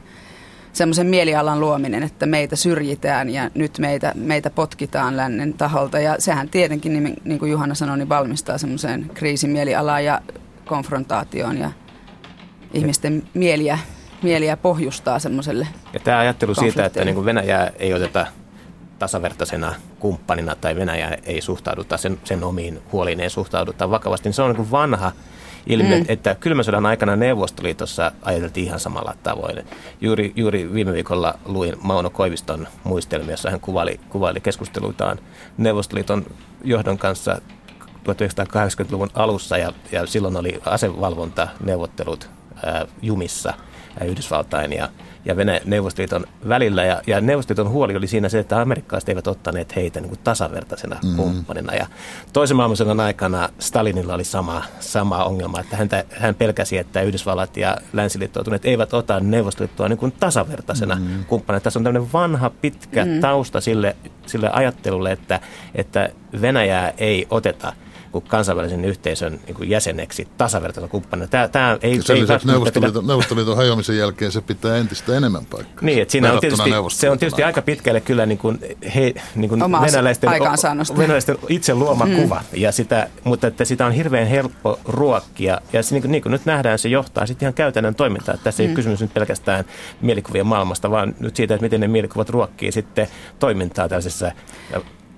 semmoisen 0.74 1.08
mielialan 1.08 1.60
luominen, 1.60 2.04
että 2.04 2.26
meitä 2.26 2.56
syrjitään 2.56 3.30
ja 3.30 3.50
nyt 3.56 3.80
meitä, 3.80 4.12
meitä 4.16 4.50
potkitaan 4.50 5.18
lännen 5.18 5.54
taholta. 5.54 6.00
Ja 6.00 6.16
sehän 6.20 6.50
tietenkin, 6.50 7.04
niin, 7.04 7.16
niin 7.24 7.40
kuin 7.40 7.52
Juhana 7.52 7.76
sanoi, 7.76 7.98
niin 7.98 8.10
valmistaa 8.10 8.58
semmoiseen 8.58 9.12
kriisimielialaan 9.14 10.06
ja 10.06 10.22
konfrontaatioon 10.66 11.58
ja 11.58 11.72
ihmisten 12.74 13.24
mieliä, 13.34 13.80
mieliä 14.22 14.58
pohjustaa 14.58 15.20
semmoiselle 15.20 15.68
Ja 15.94 16.00
tämä 16.00 16.20
ajattelu 16.20 16.56
siitä, 16.56 16.86
että 16.86 17.06
niin 17.06 17.16
kuin 17.16 17.26
Venäjää 17.26 17.72
ei 17.80 17.94
oteta 17.94 18.28
tasavertaisena 19.00 19.74
kumppanina 20.00 20.56
tai 20.56 20.76
Venäjä 20.76 21.18
ei 21.24 21.42
suhtauduta 21.42 21.98
sen, 21.98 22.20
sen 22.24 22.44
omiin 22.44 22.80
huoliin, 22.92 23.20
ei 23.20 23.30
suhtauduta 23.30 23.90
vakavasti, 23.90 24.30
niin 24.30 24.34
se 24.34 24.42
on 24.42 24.50
niin 24.50 24.56
kuin 24.56 24.72
vanha 24.72 25.12
ilmi, 25.68 26.00
mm. 26.00 26.06
että 26.08 26.36
kylmän 26.36 26.66
sodan 26.66 26.86
aikana 26.86 27.16
Neuvostoliitossa 27.16 28.12
ajateltiin 28.22 28.66
ihan 28.66 28.80
samalla 28.80 29.16
tavoin. 29.24 29.66
Juuri, 30.02 30.34
juuri 30.36 30.74
viime 30.74 30.94
viikolla 30.94 31.40
luin 31.46 31.76
Mauno 31.82 32.10
Koiviston 32.10 32.68
muistelmia, 32.84 33.32
jossa 33.32 33.50
hän 33.50 33.60
kuvaili, 33.60 34.00
kuvaili 34.10 34.40
keskusteluitaan 34.40 35.20
Neuvostoliiton 35.58 36.26
johdon 36.64 36.98
kanssa 36.98 37.42
1980-luvun 38.10 39.10
alussa 39.14 39.58
ja, 39.58 39.74
ja 39.92 40.06
silloin 40.06 40.38
oli 40.38 40.60
asevalvontaneuvottelut 40.66 42.30
ää, 42.66 42.86
jumissa 43.02 43.54
Yhdysvaltain 44.06 44.74
ja 44.74 44.90
ja 45.26 45.36
Venäjän 45.36 45.62
Neuvostoliiton 45.66 46.26
välillä. 46.48 46.84
Ja, 46.84 47.02
ja 47.08 47.22
Neuvostoliiton 47.22 47.70
huoli 47.70 47.96
oli 47.96 48.08
siinä 48.08 48.30
se, 48.30 48.40
että 48.40 48.62
amerikkalaiset 48.62 49.10
eivät 49.10 49.28
ottaneet 49.28 49.76
heitä 49.76 50.00
niin 50.00 50.10
kuin 50.10 50.20
tasavertaisena 50.24 50.98
mm. 51.04 51.16
kumppanina. 51.16 51.76
Ja 51.76 51.88
toisen 52.34 52.58
maailmansodan 52.58 53.00
aikana 53.00 53.50
Stalinilla 53.60 54.14
oli 54.14 54.24
sama, 54.24 54.64
sama 54.80 55.24
ongelma, 55.24 55.60
että 55.60 55.78
häntä, 55.78 56.04
hän 56.10 56.36
pelkäsi, 56.36 56.78
että 56.78 57.02
Yhdysvallat 57.02 57.58
ja 57.58 57.78
länsiliittoutuneet 57.94 58.66
eivät 58.66 58.94
ota 58.94 59.20
Neuvostoliittoa 59.20 59.90
niin 59.90 60.00
kuin 60.00 60.14
tasavertaisena 60.20 60.96
mm. 60.96 61.26
kumppanina. 61.28 61.60
Tässä 61.60 61.80
on 61.80 61.84
tämmöinen 61.84 62.14
vanha, 62.14 62.50
pitkä 62.50 63.06
mm. 63.06 63.20
tausta 63.20 63.62
sille, 63.62 63.96
sille 64.26 64.50
ajattelulle, 64.54 65.12
että, 65.12 65.40
että 65.76 66.10
Venäjää 66.42 66.94
ei 66.98 67.28
oteta– 67.30 67.74
kuin 68.12 68.26
kansainvälisen 68.28 68.86
yhteisön 68.86 69.40
niin 69.46 69.56
kuin 69.56 69.70
jäseneksi 69.70 70.28
tasavertaisena 70.38 70.88
kumppanina. 70.88 71.28
Tämä, 71.28 71.48
tämä 71.48 71.78
ei, 71.82 72.02
Sen 72.02 72.16
ei 72.16 72.22
lisäksi 72.22 72.48
Neuvostoliiton. 72.48 73.08
Neuvostoliiton 73.08 73.58
hajoamisen 73.58 73.98
jälkeen 73.98 74.32
se 74.32 74.42
pitää 74.42 74.78
entistä 74.78 75.18
enemmän 75.18 75.46
paikkaa. 75.46 75.86
Niin, 75.86 76.02
että 76.02 76.12
siinä 76.12 76.34
on 76.34 76.40
tietysti, 76.40 76.70
se 76.90 77.10
on 77.10 77.20
tietysti 77.20 77.44
aika 77.44 77.62
pitkälle 77.62 78.02
kyllä 78.02 78.26
niin 78.26 78.38
kuin, 78.38 78.60
he, 78.96 79.14
niin 79.36 79.50
kuin 79.50 79.62
venäläisten, 79.62 80.30
venäläisten 80.98 81.38
itse 81.50 81.76
luoma 81.76 82.06
hmm. 82.06 82.16
kuva, 82.16 82.42
ja 82.54 82.72
sitä, 82.72 83.08
mutta 83.24 83.48
että 83.48 83.66
sitä 83.66 83.86
on 83.86 83.92
hirveän 83.92 84.28
helppo 84.28 84.80
ruokkia. 84.86 85.62
Ja 85.74 85.84
se, 85.84 85.96
niin, 85.96 86.02
kuin, 86.02 86.12
niin 86.12 86.22
kuin 86.22 86.32
nyt 86.32 86.46
nähdään, 86.46 86.80
se 86.80 86.90
johtaa 86.90 87.26
sitten 87.26 87.46
ihan 87.46 87.54
käytännön 87.54 87.96
toimintaan. 87.96 88.36
Että 88.36 88.44
tässä 88.44 88.64
hmm. 88.64 88.70
ei 88.70 88.76
kysymys 88.76 89.02
nyt 89.02 89.14
pelkästään 89.14 89.66
mielikuvien 90.02 90.48
maailmasta, 90.48 90.92
vaan 90.92 91.16
nyt 91.20 91.36
siitä, 91.36 91.54
että 91.54 91.66
miten 91.66 91.82
ne 91.82 91.88
mielikuvat 91.88 92.30
ruokkii 92.30 92.72
sitten 92.72 93.08
toimintaa 93.40 93.90
tällaisessa 93.90 94.32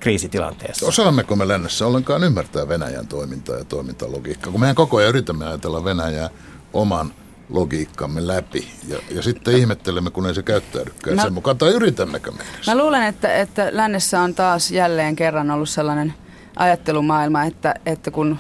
kriisitilanteessa. 0.04 0.86
Osaammeko 0.86 1.36
me 1.36 1.48
lännessä 1.48 1.88
ollenkaan 1.88 2.24
ymmärtää 2.24 2.68
Venäjän 2.68 3.08
toimintaa 3.08 3.58
ja 3.58 3.64
toimintalogiikkaa, 3.64 4.52
kun 4.52 4.62
mehän 4.62 4.76
koko 4.76 4.98
ajan 4.98 5.10
yritämme 5.10 5.48
ajatella 5.48 5.84
Venäjää 5.84 6.30
oman 6.74 7.14
logiikkamme 7.50 8.28
läpi 8.28 8.68
ja, 8.88 8.98
ja 9.12 9.22
sitten 9.22 9.58
ihmettelemme, 9.58 10.12
kun 10.12 10.28
ei 10.28 10.36
se 10.36 10.44
käyttäydykään 10.44 11.16
mä, 11.16 11.22
sen 11.22 11.34
mukaan, 11.34 11.58
tai 11.58 11.72
yritämmekö 11.72 12.32
me 12.32 12.44
edes? 12.56 12.68
Mä 12.68 12.78
luulen, 12.78 13.04
että, 13.04 13.36
että 13.36 13.70
lännessä 13.72 14.22
on 14.22 14.36
taas 14.36 14.72
jälleen 14.72 15.16
kerran 15.16 15.52
ollut 15.52 15.70
sellainen 15.70 16.14
ajattelumaailma, 16.56 17.44
että, 17.44 17.76
että 17.86 18.12
kun 18.12 18.40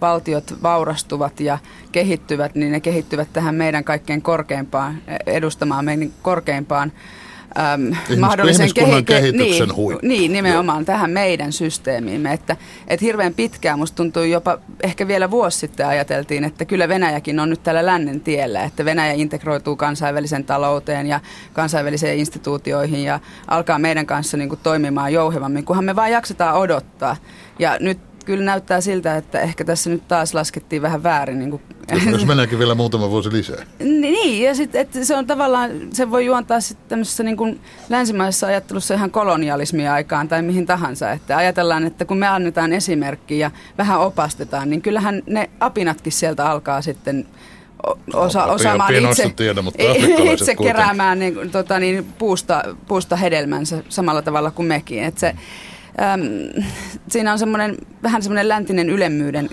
valtiot 0.00 0.62
vaurastuvat 0.62 1.40
ja 1.40 1.58
kehittyvät, 1.92 2.54
niin 2.54 2.72
ne 2.72 2.80
kehittyvät 2.80 3.32
tähän 3.32 3.54
meidän 3.54 3.84
kaikkein 3.84 4.22
korkeimpaan, 4.22 5.02
edustamaan 5.26 5.84
meidän 5.84 6.12
korkeimpaan 6.22 6.92
äm, 7.58 7.96
mahdollisen 8.18 8.70
kehi- 8.74 9.02
kehityksen 9.02 9.68
niin, 9.68 9.76
huippu. 9.76 10.06
Niin, 10.06 10.32
nimenomaan 10.32 10.78
Joo. 10.78 10.84
tähän 10.84 11.10
meidän 11.10 11.52
systeemiimme. 11.52 12.32
Että, 12.32 12.56
että 12.88 13.04
hirveän 13.04 13.34
pitkään 13.34 13.78
musta 13.78 13.96
tuntuu 13.96 14.22
jopa, 14.22 14.58
ehkä 14.82 15.08
vielä 15.08 15.30
vuosi 15.30 15.58
sitten 15.58 15.86
ajateltiin, 15.86 16.44
että 16.44 16.64
kyllä 16.64 16.88
Venäjäkin 16.88 17.40
on 17.40 17.50
nyt 17.50 17.62
tällä 17.62 17.86
lännen 17.86 18.20
tiellä, 18.20 18.62
että 18.62 18.84
Venäjä 18.84 19.12
integroituu 19.12 19.76
kansainvälisen 19.76 20.44
talouteen 20.44 21.06
ja 21.06 21.20
kansainvälisiin 21.52 22.18
instituutioihin 22.18 23.04
ja 23.04 23.20
alkaa 23.46 23.78
meidän 23.78 24.06
kanssa 24.06 24.36
niin 24.36 24.48
kuin 24.48 24.60
toimimaan 24.62 25.12
jouhevammin, 25.12 25.64
kunhan 25.64 25.84
me 25.84 25.96
vaan 25.96 26.10
jaksetaan 26.12 26.56
odottaa. 26.56 27.16
Ja 27.58 27.76
nyt 27.80 28.07
kyllä 28.28 28.44
näyttää 28.44 28.80
siltä, 28.80 29.16
että 29.16 29.40
ehkä 29.40 29.64
tässä 29.64 29.90
nyt 29.90 30.08
taas 30.08 30.34
laskettiin 30.34 30.82
vähän 30.82 31.02
väärin. 31.02 31.38
Niin 31.38 31.50
kuin. 31.50 31.62
Jos 32.10 32.26
meneekin 32.26 32.58
vielä 32.58 32.74
muutama 32.74 33.10
vuosi 33.10 33.32
lisää. 33.32 33.66
Niin, 33.78 34.44
ja 34.44 34.54
sitten 34.54 34.80
että 34.80 35.04
se 35.04 35.16
on 35.16 35.26
tavallaan, 35.26 35.70
se 35.92 36.10
voi 36.10 36.26
juontaa 36.26 36.60
sitten 36.60 36.88
tämmöisessä 36.88 37.22
niin 37.22 37.36
kuin 37.36 37.60
länsimaisessa 37.88 38.46
ajattelussa 38.46 38.94
ihan 38.94 39.10
kolonialismia 39.10 39.92
aikaan 39.92 40.28
tai 40.28 40.42
mihin 40.42 40.66
tahansa. 40.66 41.12
Että 41.12 41.36
ajatellaan, 41.36 41.86
että 41.86 42.04
kun 42.04 42.18
me 42.18 42.26
annetaan 42.26 42.72
esimerkki 42.72 43.38
ja 43.38 43.50
vähän 43.78 44.00
opastetaan, 44.00 44.70
niin 44.70 44.82
kyllähän 44.82 45.22
ne 45.26 45.50
apinatkin 45.60 46.12
sieltä 46.12 46.50
alkaa 46.50 46.82
sitten 46.82 47.26
osa, 48.14 48.44
osaamaan 48.44 48.94
itse, 48.94 49.32
tiedä, 49.36 49.62
mutta 49.62 49.82
itse 50.32 50.54
keräämään 50.54 51.18
niin, 51.18 51.50
tota, 51.50 51.78
niin, 51.78 52.04
puusta, 52.18 52.62
puusta 52.88 53.16
hedelmänsä 53.16 53.82
samalla 53.88 54.22
tavalla 54.22 54.50
kuin 54.50 54.68
mekin. 54.68 55.04
Että 55.04 55.20
se, 55.20 55.34
äm, 55.98 56.64
siinä 57.08 57.32
on 57.32 57.38
semmoinen, 57.38 57.76
vähän 58.02 58.22
semmoinen 58.22 58.48
läntinen 58.48 58.90
ylemmyyden 58.90 59.50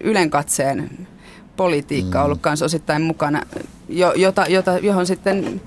ylenkatseen 0.00 1.08
politiikka 1.56 2.18
mm. 2.18 2.24
ollut 2.24 2.40
kanssa 2.40 2.64
osittain 2.64 3.02
mukana, 3.02 3.42
jo, 3.88 4.12
jota, 4.12 4.46
jota, 4.48 4.78
johon 4.78 5.06
sitten 5.06 5.60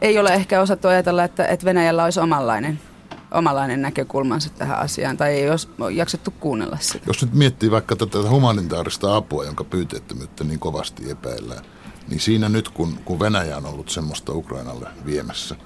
ei 0.00 0.18
ole 0.18 0.34
ehkä 0.34 0.60
osattu 0.60 0.88
ajatella, 0.88 1.24
että, 1.24 1.46
että 1.46 1.66
Venäjällä 1.66 2.04
olisi 2.04 2.20
omanlainen 2.20 2.80
omanlainen 3.30 3.82
näkökulmansa 3.82 4.50
tähän 4.50 4.78
asiaan, 4.78 5.16
tai 5.16 5.34
ei 5.34 5.50
ole 5.50 5.92
jaksettu 5.92 6.30
kuunnella 6.40 6.78
sitä. 6.80 7.04
Jos 7.06 7.22
nyt 7.22 7.34
miettii 7.34 7.70
vaikka 7.70 7.96
tätä 7.96 8.18
humanitaarista 8.30 9.16
apua, 9.16 9.44
jonka 9.44 9.64
pyyteettömyyttä 9.64 10.44
niin 10.44 10.58
kovasti 10.58 11.10
epäillään, 11.10 11.64
niin 12.08 12.20
siinä 12.20 12.48
nyt, 12.48 12.68
kun, 12.68 12.98
kun 13.04 13.20
Venäjä 13.20 13.56
on 13.56 13.66
ollut 13.66 13.88
semmoista 13.88 14.32
Ukrainalle 14.32 14.88
viemässä, 15.06 15.56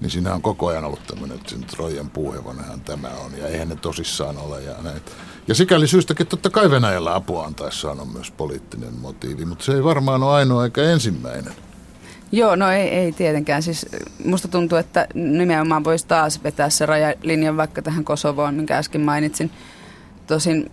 niin 0.00 0.10
siinä 0.10 0.34
on 0.34 0.42
koko 0.42 0.66
ajan 0.66 0.84
ollut 0.84 1.06
tämmöinen, 1.06 1.38
että 1.38 1.54
Trojan 1.76 2.10
puuhevonenhan 2.10 2.80
tämä 2.80 3.08
on, 3.08 3.38
ja 3.38 3.46
eihän 3.46 3.68
ne 3.68 3.76
tosissaan 3.76 4.38
ole. 4.38 4.62
Ja, 4.62 4.74
näin. 4.82 5.00
ja 5.48 5.54
sikäli 5.54 5.86
syystäkin 5.86 6.26
totta 6.26 6.50
kai 6.50 6.70
Venäjällä 6.70 7.14
apua 7.14 7.44
antaessaan 7.44 8.00
on 8.00 8.08
myös 8.08 8.30
poliittinen 8.30 8.94
motiivi, 8.94 9.44
mutta 9.44 9.64
se 9.64 9.72
ei 9.72 9.84
varmaan 9.84 10.22
ole 10.22 10.34
ainoa 10.34 10.64
eikä 10.64 10.82
ensimmäinen. 10.82 11.52
Joo, 12.32 12.56
no 12.56 12.70
ei, 12.70 12.88
ei 12.88 13.12
tietenkään. 13.12 13.62
Siis 13.62 13.86
musta 14.24 14.48
tuntuu, 14.48 14.78
että 14.78 15.06
nimenomaan 15.14 15.84
voisi 15.84 16.06
taas 16.06 16.44
vetää 16.44 16.70
se 16.70 16.86
rajalinjan 16.86 17.56
vaikka 17.56 17.82
tähän 17.82 18.04
Kosovoon, 18.04 18.54
minkä 18.54 18.78
äsken 18.78 19.00
mainitsin. 19.00 19.50
Tosin, 20.26 20.70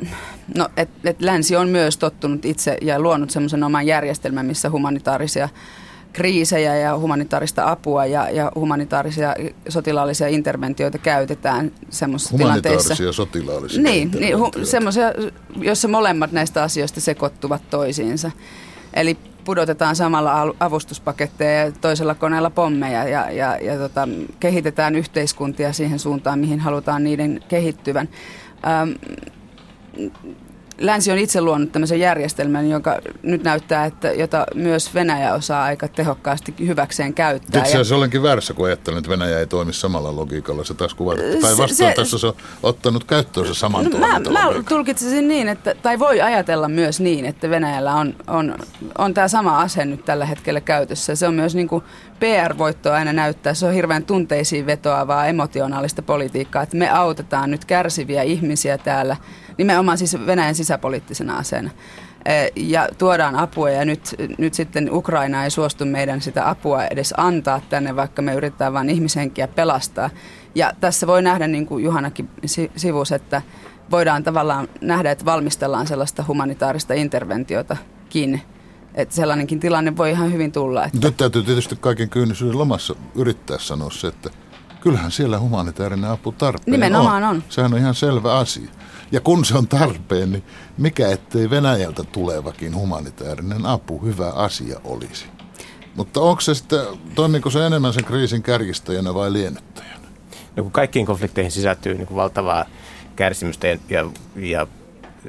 no, 0.58 0.70
et, 0.78 0.90
et 1.04 1.22
länsi 1.22 1.56
on 1.56 1.70
myös 1.70 1.98
tottunut 1.98 2.46
itse 2.46 2.78
ja 2.82 3.00
luonut 3.00 3.30
semmoisen 3.30 3.64
oman 3.64 3.88
järjestelmän, 3.88 4.46
missä 4.46 4.70
humanitaarisia 4.70 5.50
kriisejä 6.16 6.76
ja 6.76 6.98
humanitaarista 6.98 7.72
apua 7.72 8.06
ja, 8.06 8.30
ja 8.30 8.52
humanitaarisia 8.56 9.36
sotilaallisia 9.70 10.28
interventioita 10.28 10.98
käytetään 10.98 11.72
semmoisissa 11.90 12.38
tilanteissa. 12.38 12.70
Humanitaarisia 12.78 13.12
sotilaallisia 13.12 13.84
Niin, 13.84 14.12
niin 14.20 14.40
hu, 14.40 14.52
semmoisia, 14.64 15.14
joissa 15.56 15.88
molemmat 15.88 16.32
näistä 16.32 16.64
asioista 16.64 17.02
sekoittuvat 17.02 17.70
toisiinsa. 17.70 18.32
Eli 18.94 19.18
pudotetaan 19.44 19.96
samalla 19.96 20.56
avustuspaketteja 20.60 21.66
ja 21.66 21.72
toisella 21.72 22.16
koneella 22.16 22.50
pommeja 22.50 23.04
ja, 23.04 23.32
ja, 23.32 23.58
ja 23.62 23.78
tota, 23.78 24.08
kehitetään 24.40 24.96
yhteiskuntia 24.96 25.74
siihen 25.74 26.00
suuntaan, 26.00 26.40
mihin 26.40 26.60
halutaan 26.60 27.04
niiden 27.04 27.44
kehittyvän. 27.48 28.10
Ähm, 28.68 28.92
länsi 30.80 31.12
on 31.12 31.18
itse 31.18 31.42
luonut 31.42 31.72
tämmöisen 31.72 32.00
järjestelmän, 32.00 32.70
joka 32.70 33.00
nyt 33.24 33.44
näyttää, 33.44 33.86
että 33.86 34.12
jota 34.12 34.46
myös 34.56 34.94
Venäjä 34.94 35.34
osaa 35.34 35.64
aika 35.64 35.88
tehokkaasti 35.88 36.54
hyväkseen 36.60 37.14
käyttää. 37.14 37.62
Itse 37.62 37.72
asiassa 37.72 37.96
olenkin 37.96 38.24
väärässä, 38.24 38.54
kun 38.54 38.66
ajattelen, 38.66 38.98
että 38.98 39.10
Venäjä 39.10 39.40
ei 39.40 39.48
toimi 39.48 39.74
samalla 39.74 40.16
logiikalla. 40.16 40.64
Se 40.64 40.74
taas 40.74 40.94
kuvaa, 40.94 41.16
tai 41.16 41.58
vastaan 41.58 41.68
se, 41.68 41.94
tässä 41.96 42.18
se 42.18 42.28
on 42.28 42.36
ottanut 42.64 43.04
käyttöönsä 43.04 43.54
saman 43.54 43.86
no, 43.86 44.00
mä, 44.00 44.20
mä 44.20 44.50
tulkitsisin 44.70 45.28
niin, 45.28 45.50
että, 45.50 45.76
tai 45.82 46.00
voi 46.00 46.22
ajatella 46.22 46.68
myös 46.68 47.00
niin, 47.00 47.26
että 47.26 47.50
Venäjällä 47.50 47.94
on, 47.94 48.16
on, 48.28 48.56
on 48.98 49.14
tämä 49.14 49.28
sama 49.28 49.62
ase 49.62 49.86
nyt 49.86 50.06
tällä 50.06 50.26
hetkellä 50.26 50.62
käytössä. 50.62 51.16
Se 51.16 51.28
on 51.28 51.34
myös 51.34 51.56
niin 51.56 51.68
kuin 51.68 51.84
PR-voitto 52.26 52.92
aina 52.92 53.14
näyttää. 53.14 53.54
Se 53.54 53.66
on 53.66 53.74
hirveän 53.74 54.06
tunteisiin 54.06 54.66
vetoavaa 54.66 55.28
emotionaalista 55.28 56.02
politiikkaa, 56.02 56.64
että 56.64 56.78
me 56.78 56.90
autetaan 56.90 57.52
nyt 57.52 57.66
kärsiviä 57.66 58.24
ihmisiä 58.24 58.78
täällä, 58.78 59.18
nimenomaan 59.58 59.98
siis 59.98 60.18
Venäjän 60.26 60.56
sisäpoliittisena 60.56 61.38
aseena. 61.38 61.70
E, 62.26 62.48
ja 62.56 62.90
tuodaan 62.98 63.36
apua 63.36 63.70
ja 63.70 63.86
nyt, 63.86 64.16
nyt 64.38 64.54
sitten 64.54 64.94
Ukraina 64.94 65.44
ei 65.44 65.50
suostu 65.50 65.86
meidän 65.86 66.22
sitä 66.22 66.50
apua 66.50 66.86
edes 66.86 67.14
antaa 67.18 67.62
tänne, 67.70 67.96
vaikka 67.96 68.22
me 68.22 68.34
yritetään 68.34 68.74
vain 68.74 68.90
ihmishenkiä 68.90 69.48
pelastaa. 69.48 70.10
Ja 70.56 70.74
tässä 70.80 71.08
voi 71.08 71.22
nähdä, 71.22 71.48
niin 71.48 71.66
kuin 71.66 71.84
Juhanakin 71.84 72.30
sivus, 72.76 73.12
että 73.12 73.42
voidaan 73.92 74.24
tavallaan 74.24 74.68
nähdä, 74.82 75.12
että 75.12 75.26
valmistellaan 75.26 75.88
sellaista 75.88 76.26
humanitaarista 76.28 76.94
interventiotakin 76.94 78.42
että 78.96 79.16
sellainenkin 79.16 79.60
tilanne 79.60 79.98
voi 79.98 80.12
ihan 80.12 80.34
hyvin 80.34 80.52
tulla. 80.52 80.86
Että... 80.86 81.08
Nyt 81.08 81.18
täytyy 81.18 81.44
tietysti 81.44 81.76
kaiken 81.76 82.10
kyynisyyden 82.10 82.58
lomassa 82.58 82.96
yrittää 83.16 83.58
sanoa 83.60 83.92
se, 83.92 84.08
että 84.08 84.30
kyllähän 84.82 85.12
siellä 85.12 85.40
humanitaarinen 85.40 86.10
apu 86.10 86.32
tarpeen 86.32 86.72
Nimenomaan 86.72 87.24
on. 87.24 87.30
on. 87.30 87.44
Sehän 87.50 87.74
on 87.74 87.80
ihan 87.80 87.96
selvä 87.96 88.38
asia. 88.38 88.70
Ja 89.12 89.22
kun 89.22 89.46
se 89.46 89.58
on 89.58 89.68
tarpeen, 89.68 90.32
niin 90.32 90.44
mikä 90.78 91.10
ettei 91.10 91.50
Venäjältä 91.50 92.04
tulevakin 92.04 92.76
humanitaarinen 92.76 93.66
apu 93.66 94.06
hyvä 94.06 94.30
asia 94.30 94.80
olisi. 94.84 95.26
Mutta 95.96 96.22
onko 96.22 96.42
se 96.42 96.56
sitten, 96.56 96.80
toimiko 97.16 97.50
se 97.50 97.66
enemmän 97.66 97.94
sen 97.94 98.04
kriisin 98.04 98.44
kärjistäjänä 98.44 99.14
vai 99.14 99.34
liennyttäjänä? 99.34 100.08
No 100.56 100.64
kun 100.64 100.72
kaikkiin 100.72 101.06
konflikteihin 101.06 101.52
sisältyy 101.52 101.94
niin 101.94 102.08
kuin 102.08 102.16
valtavaa 102.16 102.66
kärsimystä 103.16 103.68
ja, 103.68 104.06
ja 104.36 104.68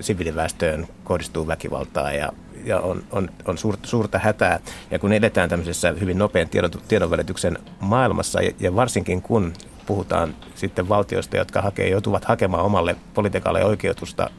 siviiliväestöön 0.01 0.89
kohdistuu 1.05 1.47
väkivaltaa 1.47 2.13
ja 2.13 2.33
ja 2.67 2.81
on, 2.81 3.03
on, 3.13 3.29
on 3.45 3.59
suurta, 3.59 3.89
suurta 3.89 4.19
hätää. 4.19 4.61
Ja 4.91 4.99
kun 4.99 5.13
edetään 5.13 5.49
tämmöisessä 5.49 5.95
hyvin 6.01 6.19
nopean 6.19 6.49
tiedon, 6.49 6.71
tiedonvälityksen 6.89 7.59
maailmassa, 7.81 8.43
ja, 8.43 8.51
ja 8.61 8.77
varsinkin 8.77 9.23
kun 9.23 9.53
puhutaan 9.87 10.35
sitten 10.55 10.89
valtioista, 10.89 11.37
jotka 11.37 11.63
hakee, 11.63 11.89
joutuvat 11.89 12.25
hakemaan 12.25 12.65
omalle 12.65 12.97
politiikalle 13.15 13.65
oikeutusta 13.65 14.31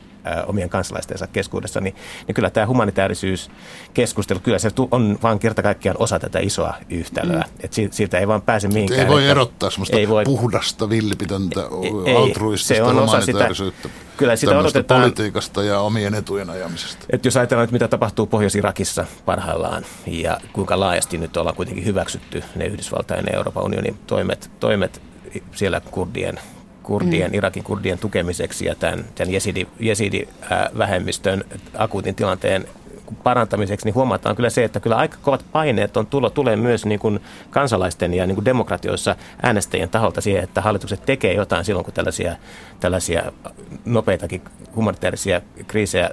omien 0.47 0.69
kansalaistensa 0.69 1.27
keskuudessa, 1.27 1.81
niin, 1.81 1.95
niin 2.27 2.35
kyllä 2.35 2.49
tämä 2.49 2.67
humanitaarisuuskeskustelu, 2.67 4.39
kyllä 4.39 4.59
se 4.59 4.69
on 4.91 5.19
vaan 5.23 5.39
kerta 5.39 5.63
kaikkiaan 5.63 5.97
osa 5.99 6.19
tätä 6.19 6.39
isoa 6.39 6.73
yhtälöä. 6.89 7.43
Mm. 7.47 7.53
Et 7.63 7.73
siitä, 7.73 7.95
siitä 7.95 8.19
ei 8.19 8.27
vaan 8.27 8.41
pääse 8.41 8.67
mihinkään. 8.67 8.99
Ei 8.99 9.07
voi 9.07 9.21
että, 9.21 9.31
erottaa 9.31 9.69
semmoista 9.69 9.97
ei 9.97 10.09
voi, 10.09 10.23
puhdasta, 10.23 10.89
villipitöntä, 10.89 11.61
ei, 12.05 12.15
altruistista 12.15 12.73
se 12.73 12.83
on 12.83 12.99
osa 12.99 13.21
sitä, 13.21 13.49
kyllä 14.17 14.35
sitä 14.35 14.59
odotetaan, 14.59 15.01
politiikasta 15.01 15.63
ja 15.63 15.79
omien 15.79 16.13
etujen 16.13 16.49
ajamisesta. 16.49 17.05
Et 17.09 17.25
jos 17.25 17.37
ajatellaan, 17.37 17.63
että 17.63 17.73
mitä 17.73 17.87
tapahtuu 17.87 18.25
Pohjois-Irakissa 18.25 19.05
parhaillaan 19.25 19.85
ja 20.07 20.37
kuinka 20.53 20.79
laajasti 20.79 21.17
nyt 21.17 21.37
ollaan 21.37 21.55
kuitenkin 21.55 21.85
hyväksytty 21.85 22.43
ne 22.55 22.65
Yhdysvaltain 22.65 23.25
ja 23.27 23.37
Euroopan 23.37 23.63
unionin 23.63 23.99
toimet, 24.07 24.51
toimet 24.59 25.01
siellä 25.55 25.81
kurdien 25.91 26.39
kurdien, 26.87 27.31
mm. 27.31 27.37
Irakin 27.37 27.63
kurdien 27.63 27.99
tukemiseksi 27.99 28.65
ja 28.65 28.75
tämän, 28.75 29.05
tämän 29.15 29.33
jesidi, 29.33 29.67
jesidi-vähemmistön 29.79 31.43
akuutin 31.77 32.15
tilanteen 32.15 32.67
parantamiseksi, 33.23 33.85
niin 33.85 33.95
huomataan 33.95 34.35
kyllä 34.35 34.49
se, 34.49 34.63
että 34.63 34.79
kyllä 34.79 34.95
aika 34.95 35.17
kovat 35.21 35.45
paineet 35.51 35.97
on 35.97 36.07
tulo, 36.07 36.29
tulee 36.29 36.55
myös 36.55 36.85
niin 36.85 36.99
kuin 36.99 37.19
kansalaisten 37.49 38.13
ja 38.13 38.27
niin 38.27 38.35
kuin 38.35 38.45
demokratioissa 38.45 39.15
äänestäjien 39.43 39.89
taholta 39.89 40.21
siihen, 40.21 40.43
että 40.43 40.61
hallitukset 40.61 41.05
tekee 41.05 41.33
jotain 41.33 41.65
silloin, 41.65 41.85
kun 41.85 41.93
tällaisia, 41.93 42.35
tällaisia 42.79 43.31
nopeitakin 43.85 44.41
humanitaarisia 44.75 45.41
kriisejä 45.67 46.09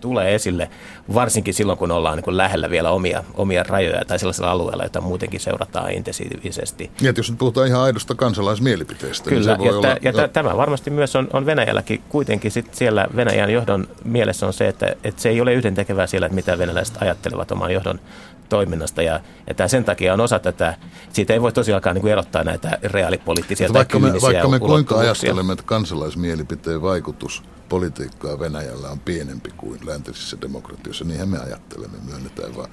tulee 0.00 0.34
esille, 0.34 0.70
varsinkin 1.14 1.54
silloin, 1.54 1.78
kun 1.78 1.90
ollaan 1.90 2.16
niin 2.16 2.24
kuin 2.24 2.36
lähellä 2.36 2.70
vielä 2.70 2.90
omia, 2.90 3.24
omia 3.34 3.62
rajoja 3.62 4.04
tai 4.04 4.18
sellaisella 4.18 4.50
alueella, 4.50 4.82
jota 4.82 5.00
muutenkin 5.00 5.40
seurataan 5.40 5.92
intensiivisesti. 5.92 6.90
Ja 7.00 7.12
jos 7.16 7.30
nyt 7.30 7.38
puhutaan 7.38 7.68
ihan 7.68 7.82
aidosta 7.82 8.14
kansalaismielipiteestä, 8.14 9.30
niin 9.30 9.38
Kyllä, 9.38 9.56
niin 9.56 9.72
se 9.72 9.74
voi 9.74 9.84
ja, 9.84 9.88
olla... 9.88 10.20
ja 10.20 10.28
t- 10.28 10.32
tämä 10.32 10.56
varmasti 10.56 10.90
myös 10.90 11.16
on, 11.16 11.28
on 11.32 11.46
Venäjälläkin 11.46 12.02
kuitenkin 12.08 12.50
sit 12.50 12.74
siellä 12.74 13.06
Venäjän 13.16 13.52
johdon 13.52 13.88
mielessä 14.04 14.46
on 14.46 14.52
se, 14.52 14.68
että, 14.68 14.86
että 15.04 15.22
se 15.22 15.28
ei 15.28 15.40
ole 15.40 15.54
yhdentekevää 15.54 16.06
siellä, 16.06 16.26
että 16.26 16.34
mitä 16.34 16.58
venäläiset 16.58 17.02
ajattelevat 17.02 17.52
oman 17.52 17.72
johdon 17.72 18.00
toiminnasta. 18.48 19.02
Ja, 19.02 19.20
ja 19.58 19.68
sen 19.68 19.84
takia 19.84 20.14
on 20.14 20.20
osa 20.20 20.38
tätä, 20.38 20.74
siitä 21.12 21.32
ei 21.32 21.42
voi 21.42 21.52
tosiaankaan 21.52 21.94
niin 21.94 22.00
kuin 22.00 22.12
erottaa 22.12 22.44
näitä 22.44 22.78
reaalipoliittisia 22.82 23.66
tai 23.66 23.74
vaikka 23.74 23.98
me, 23.98 24.12
vaikka 24.22 24.48
me 24.48 24.58
kuinka 24.58 24.98
ajattelemme, 24.98 25.52
että 25.52 25.64
kansalaismielipiteen 25.66 26.82
vaikutus 26.82 27.42
politiikkaa 27.70 28.40
Venäjällä 28.40 28.88
on 28.88 28.98
pienempi 28.98 29.50
kuin 29.56 29.80
läntisissä 29.86 30.36
demokratioissa, 30.40 31.04
niinhän 31.04 31.28
me 31.28 31.38
ajattelemme, 31.38 31.98
myönnetään 32.08 32.56
vaan. 32.56 32.70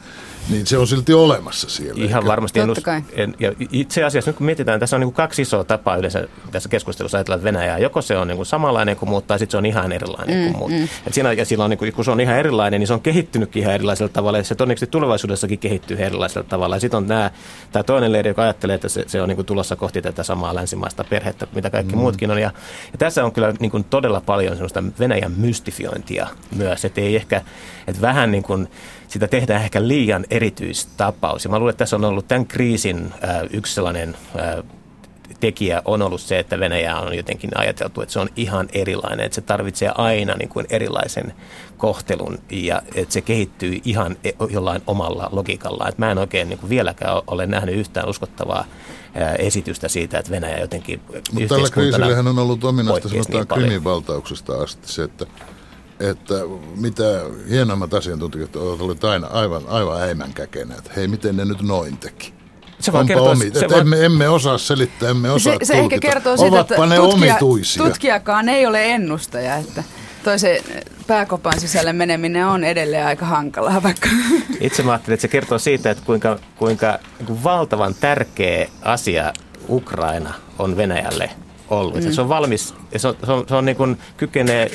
Niin 0.49 0.67
se 0.67 0.77
on 0.77 0.87
silti 0.87 1.13
olemassa 1.13 1.69
siellä. 1.69 2.03
Ihan 2.03 2.19
eikä... 2.19 2.27
varmasti. 2.27 2.59
En, 2.59 2.69
en, 3.11 3.35
ja 3.39 3.53
itse 3.71 4.03
asiassa 4.03 4.29
nyt 4.29 4.37
kun 4.37 4.45
mietitään, 4.45 4.79
tässä 4.79 4.95
on 4.95 4.99
niin 4.99 5.07
kuin 5.07 5.15
kaksi 5.15 5.41
isoa 5.41 5.63
tapaa 5.63 5.95
yleensä 5.95 6.27
tässä 6.51 6.69
keskustelussa 6.69 7.17
ajatella 7.17 7.43
Venäjää. 7.43 7.77
Joko 7.77 8.01
se 8.01 8.17
on 8.17 8.27
niin 8.27 8.35
kuin 8.35 8.45
samanlainen 8.45 8.95
kuin 8.95 9.09
muut, 9.09 9.27
tai 9.27 9.39
sitten 9.39 9.51
se 9.51 9.57
on 9.57 9.65
ihan 9.65 9.91
erilainen 9.91 10.37
mm, 10.37 10.43
kuin 10.43 10.57
muut. 10.57 10.71
Mm. 10.71 10.87
Et 11.07 11.13
siinä, 11.13 11.33
ja 11.33 11.45
silloin, 11.45 11.69
niin 11.69 11.77
kuin, 11.77 11.93
kun 11.93 12.05
se 12.05 12.11
on 12.11 12.21
ihan 12.21 12.37
erilainen, 12.37 12.79
niin 12.79 12.87
se 12.87 12.93
on 12.93 13.01
kehittynytkin 13.01 13.61
ihan 13.61 13.73
erilaisella 13.73 14.11
tavalla, 14.13 14.37
ja 14.37 14.43
se 14.43 14.55
todennäköisesti 14.55 14.91
tulevaisuudessakin 14.91 15.59
kehittyy 15.59 15.97
erilaisella 15.97 16.47
tavalla. 16.49 16.75
Ja 16.75 16.79
sitten 16.79 16.97
on 16.97 17.07
nämä, 17.07 17.31
tämä 17.71 17.83
toinen 17.83 18.11
leiri, 18.11 18.29
joka 18.29 18.41
ajattelee, 18.41 18.75
että 18.75 18.89
se, 18.89 19.03
se 19.07 19.21
on 19.21 19.29
niin 19.29 19.35
kuin 19.35 19.45
tulossa 19.45 19.75
kohti 19.75 20.01
tätä 20.01 20.23
samaa 20.23 20.55
länsimaista 20.55 21.03
perhettä, 21.03 21.47
mitä 21.55 21.69
kaikki 21.69 21.95
mm. 21.95 21.99
muutkin 21.99 22.31
on. 22.31 22.39
Ja, 22.39 22.51
ja 22.91 22.97
tässä 22.97 23.25
on 23.25 23.31
kyllä 23.31 23.53
niin 23.59 23.71
kuin 23.71 23.83
todella 23.83 24.21
paljon 24.21 24.55
sellaista 24.55 24.83
Venäjän 24.99 25.31
mystifiointia 25.31 26.27
myös, 26.55 26.85
että 26.85 27.01
ei 27.01 27.15
ehkä, 27.15 27.41
että 27.87 28.01
vähän 28.01 28.31
niin 28.31 28.43
kuin 28.43 28.67
sitä 29.07 29.27
tehdään 29.27 29.63
ehkä 29.63 29.87
liian 29.87 30.25
erityistapaus. 30.29 31.43
Ja 31.43 31.49
mä 31.49 31.59
luulen, 31.59 31.71
että 31.71 31.79
tässä 31.79 31.95
on 31.95 32.05
ollut 32.05 32.27
tämän 32.27 32.47
kriisin 32.47 33.13
äh, 33.23 33.41
yksi 33.51 33.73
sellainen 33.73 34.15
äh, 34.39 34.63
tekijä 35.39 35.81
on 35.85 36.01
ollut 36.01 36.21
se, 36.21 36.39
että 36.39 36.59
Venäjä 36.59 36.97
on 36.97 37.17
jotenkin 37.17 37.49
ajateltu, 37.55 38.01
että 38.01 38.13
se 38.13 38.19
on 38.19 38.29
ihan 38.35 38.67
erilainen, 38.73 39.25
että 39.25 39.35
se 39.35 39.41
tarvitsee 39.41 39.91
aina 39.95 40.33
niin 40.33 40.49
kuin 40.49 40.65
erilaisen 40.69 41.33
kohtelun 41.77 42.39
ja 42.51 42.81
että 42.95 43.13
se 43.13 43.21
kehittyy 43.21 43.79
ihan 43.85 44.17
e, 44.23 44.31
jollain 44.49 44.81
omalla 44.87 45.29
logiikallaan. 45.31 45.89
Että 45.89 46.05
mä 46.05 46.11
en 46.11 46.17
oikein 46.17 46.49
niin 46.49 46.59
kuin 46.59 46.69
vieläkään 46.69 47.21
ole 47.27 47.47
nähnyt 47.47 47.75
yhtään 47.75 48.09
uskottavaa 48.09 48.65
esitystä 49.39 49.87
siitä, 49.87 50.19
että 50.19 50.31
Venäjä 50.31 50.59
jotenkin 50.59 51.01
Mutta 51.31 51.47
tällä 51.49 51.69
kriisillähän 51.69 52.27
on 52.27 52.39
ollut 52.39 52.63
ominaista 52.63 53.09
sanotaan 53.09 53.31
niin 53.31 53.47
Krimin 53.47 53.83
valtauksesta 53.83 54.61
asti 54.61 54.87
se, 54.87 55.03
että 55.03 55.25
että 55.99 56.33
mitä 56.75 57.03
hienommat 57.49 57.93
asiantuntijat 57.93 58.55
ovat 58.55 58.81
olleet 58.81 59.03
aina 59.03 59.27
aivan, 59.27 59.63
aivan 59.67 60.01
äimän 60.01 60.33
käkenä, 60.33 60.75
että 60.77 60.91
hei, 60.95 61.07
miten 61.07 61.37
ne 61.37 61.45
nyt 61.45 61.61
noin 61.61 61.97
teki. 61.97 62.33
Se 62.79 62.93
vaan 62.93 63.05
kertoo, 63.05 63.29
omi, 63.29 63.51
se 63.53 63.69
vaan... 63.69 63.81
emme, 63.81 64.05
emme 64.05 64.29
osaa 64.29 64.57
selittää, 64.57 65.09
emme 65.09 65.31
osaa 65.31 65.53
Se, 65.53 65.65
se 65.65 65.73
ehkä 65.73 65.99
kertoo 65.99 66.37
siitä, 66.37 66.59
että 66.59 66.85
ne 66.85 66.95
tutkija, 66.95 67.33
omituisia. 67.33 67.83
tutkijakaan 67.83 68.49
ei 68.49 68.65
ole 68.65 68.85
ennustaja, 68.85 69.55
että 69.55 69.83
toisen 70.27 70.57
pääkopan 71.07 71.59
sisälle 71.59 71.93
meneminen 71.93 72.47
on 72.47 72.63
edelleen 72.63 73.05
aika 73.05 73.25
hankalaa 73.25 73.83
vaikka. 73.83 74.09
Itse 74.59 74.83
mä 74.83 74.91
ajattelin, 74.91 75.13
että 75.13 75.21
se 75.21 75.27
kertoo 75.27 75.59
siitä, 75.59 75.91
että 75.91 76.03
kuinka, 76.05 76.39
kuinka 76.55 76.99
niin 77.19 77.43
valtavan 77.43 77.95
tärkeä 77.95 78.67
asia 78.81 79.33
Ukraina 79.69 80.33
on 80.59 80.77
Venäjälle 80.77 81.29
ollut. 81.69 82.03
Mm. 82.03 82.11
Se 82.11 82.21
on 82.21 82.29
valmis, 82.29 82.75
se 82.97 83.07
on, 83.07 83.15
se 83.25 83.31
on, 83.31 83.45
se 83.47 83.55
on 83.55 83.65
niin 83.65 83.75
kuin, 83.75 83.97
kykenee 84.17 84.71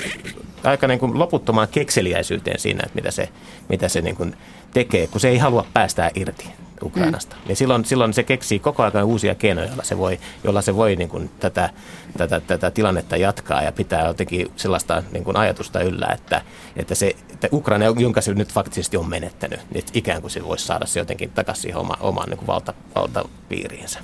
aika 0.65 0.89
niin 0.89 1.01
kuin 1.01 1.19
loputtomaan 1.19 1.69
kekseliäisyyteen 1.69 2.61
siinä, 2.61 2.83
että 2.87 2.95
mitä 2.95 3.11
se, 3.11 3.29
mitä 3.69 3.89
se 3.89 4.01
niin 4.01 4.17
kuin 4.17 4.37
tekee, 4.75 5.07
kun 5.07 5.21
se 5.21 5.29
ei 5.29 5.39
halua 5.39 5.67
päästää 5.73 6.11
irti. 6.15 6.47
Ukrainasta. 6.83 7.37
Mm. 7.37 7.43
Ja 7.49 7.57
silloin, 7.57 7.85
silloin 7.85 8.15
se 8.15 8.23
keksii 8.23 8.59
koko 8.59 8.83
ajan 8.83 9.05
uusia 9.05 9.35
keinoja, 9.35 9.67
joilla 9.67 9.85
se 9.85 9.99
voi, 9.99 10.21
jolla 10.45 10.63
se 10.63 10.77
voi 10.77 10.97
niin 10.97 11.09
kuin 11.09 11.31
tätä, 11.41 11.71
tätä, 12.19 12.41
tätä 12.41 12.71
tilannetta 12.71 13.17
jatkaa 13.17 13.63
ja 13.63 13.73
pitää 13.73 14.07
jotenkin 14.07 14.51
sellaista 14.57 15.03
niin 15.13 15.25
kuin 15.25 15.37
ajatusta 15.37 15.81
yllä, 15.81 16.07
että, 16.07 16.43
että, 16.77 16.95
se, 16.95 17.17
että 17.31 17.49
Ukraina, 17.53 17.85
jonka 17.85 18.21
se 18.21 18.35
nyt 18.35 18.53
faktisesti 18.53 18.97
on 18.97 19.09
menettänyt, 19.09 19.61
niin 19.75 19.85
ikään 19.93 20.21
kuin 20.21 20.31
se 20.31 20.45
voisi 20.45 20.67
saada 20.67 20.87
se 20.87 21.01
jotenkin 21.01 21.31
takaisin 21.31 21.63
siihen 21.63 21.79
oma, 21.79 21.97
omaan 22.01 22.29
niin 22.29 22.39
kuin 22.39 22.47
valta, 22.47 22.75
valtapiiriinsä. 22.95 23.99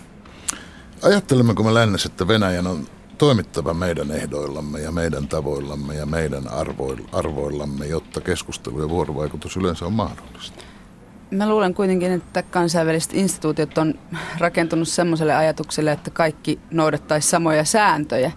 Ajattelemmeko 1.02 1.62
me 1.62 1.74
lännessä, 1.74 2.08
että 2.08 2.28
Venäjän 2.28 2.66
on 2.66 2.86
toimittava 3.18 3.74
meidän 3.74 4.10
ehdoillamme 4.10 4.80
ja 4.80 4.92
meidän 4.92 5.28
tavoillamme 5.28 5.94
ja 5.94 6.06
meidän 6.06 6.44
arvoillamme, 7.12 7.86
jotta 7.86 8.20
keskustelu 8.20 8.80
ja 8.80 8.88
vuorovaikutus 8.88 9.56
yleensä 9.56 9.86
on 9.86 9.92
mahdollista? 9.92 10.64
Mä 11.30 11.48
luulen 11.48 11.74
kuitenkin, 11.74 12.12
että 12.12 12.42
kansainväliset 12.42 13.14
instituutiot 13.14 13.78
on 13.78 13.94
rakentunut 14.38 14.88
semmoiselle 14.88 15.34
ajatukselle, 15.34 15.92
että 15.92 16.10
kaikki 16.10 16.58
noudattaisi 16.70 17.28
samoja 17.28 17.64
sääntöjä. 17.64 18.32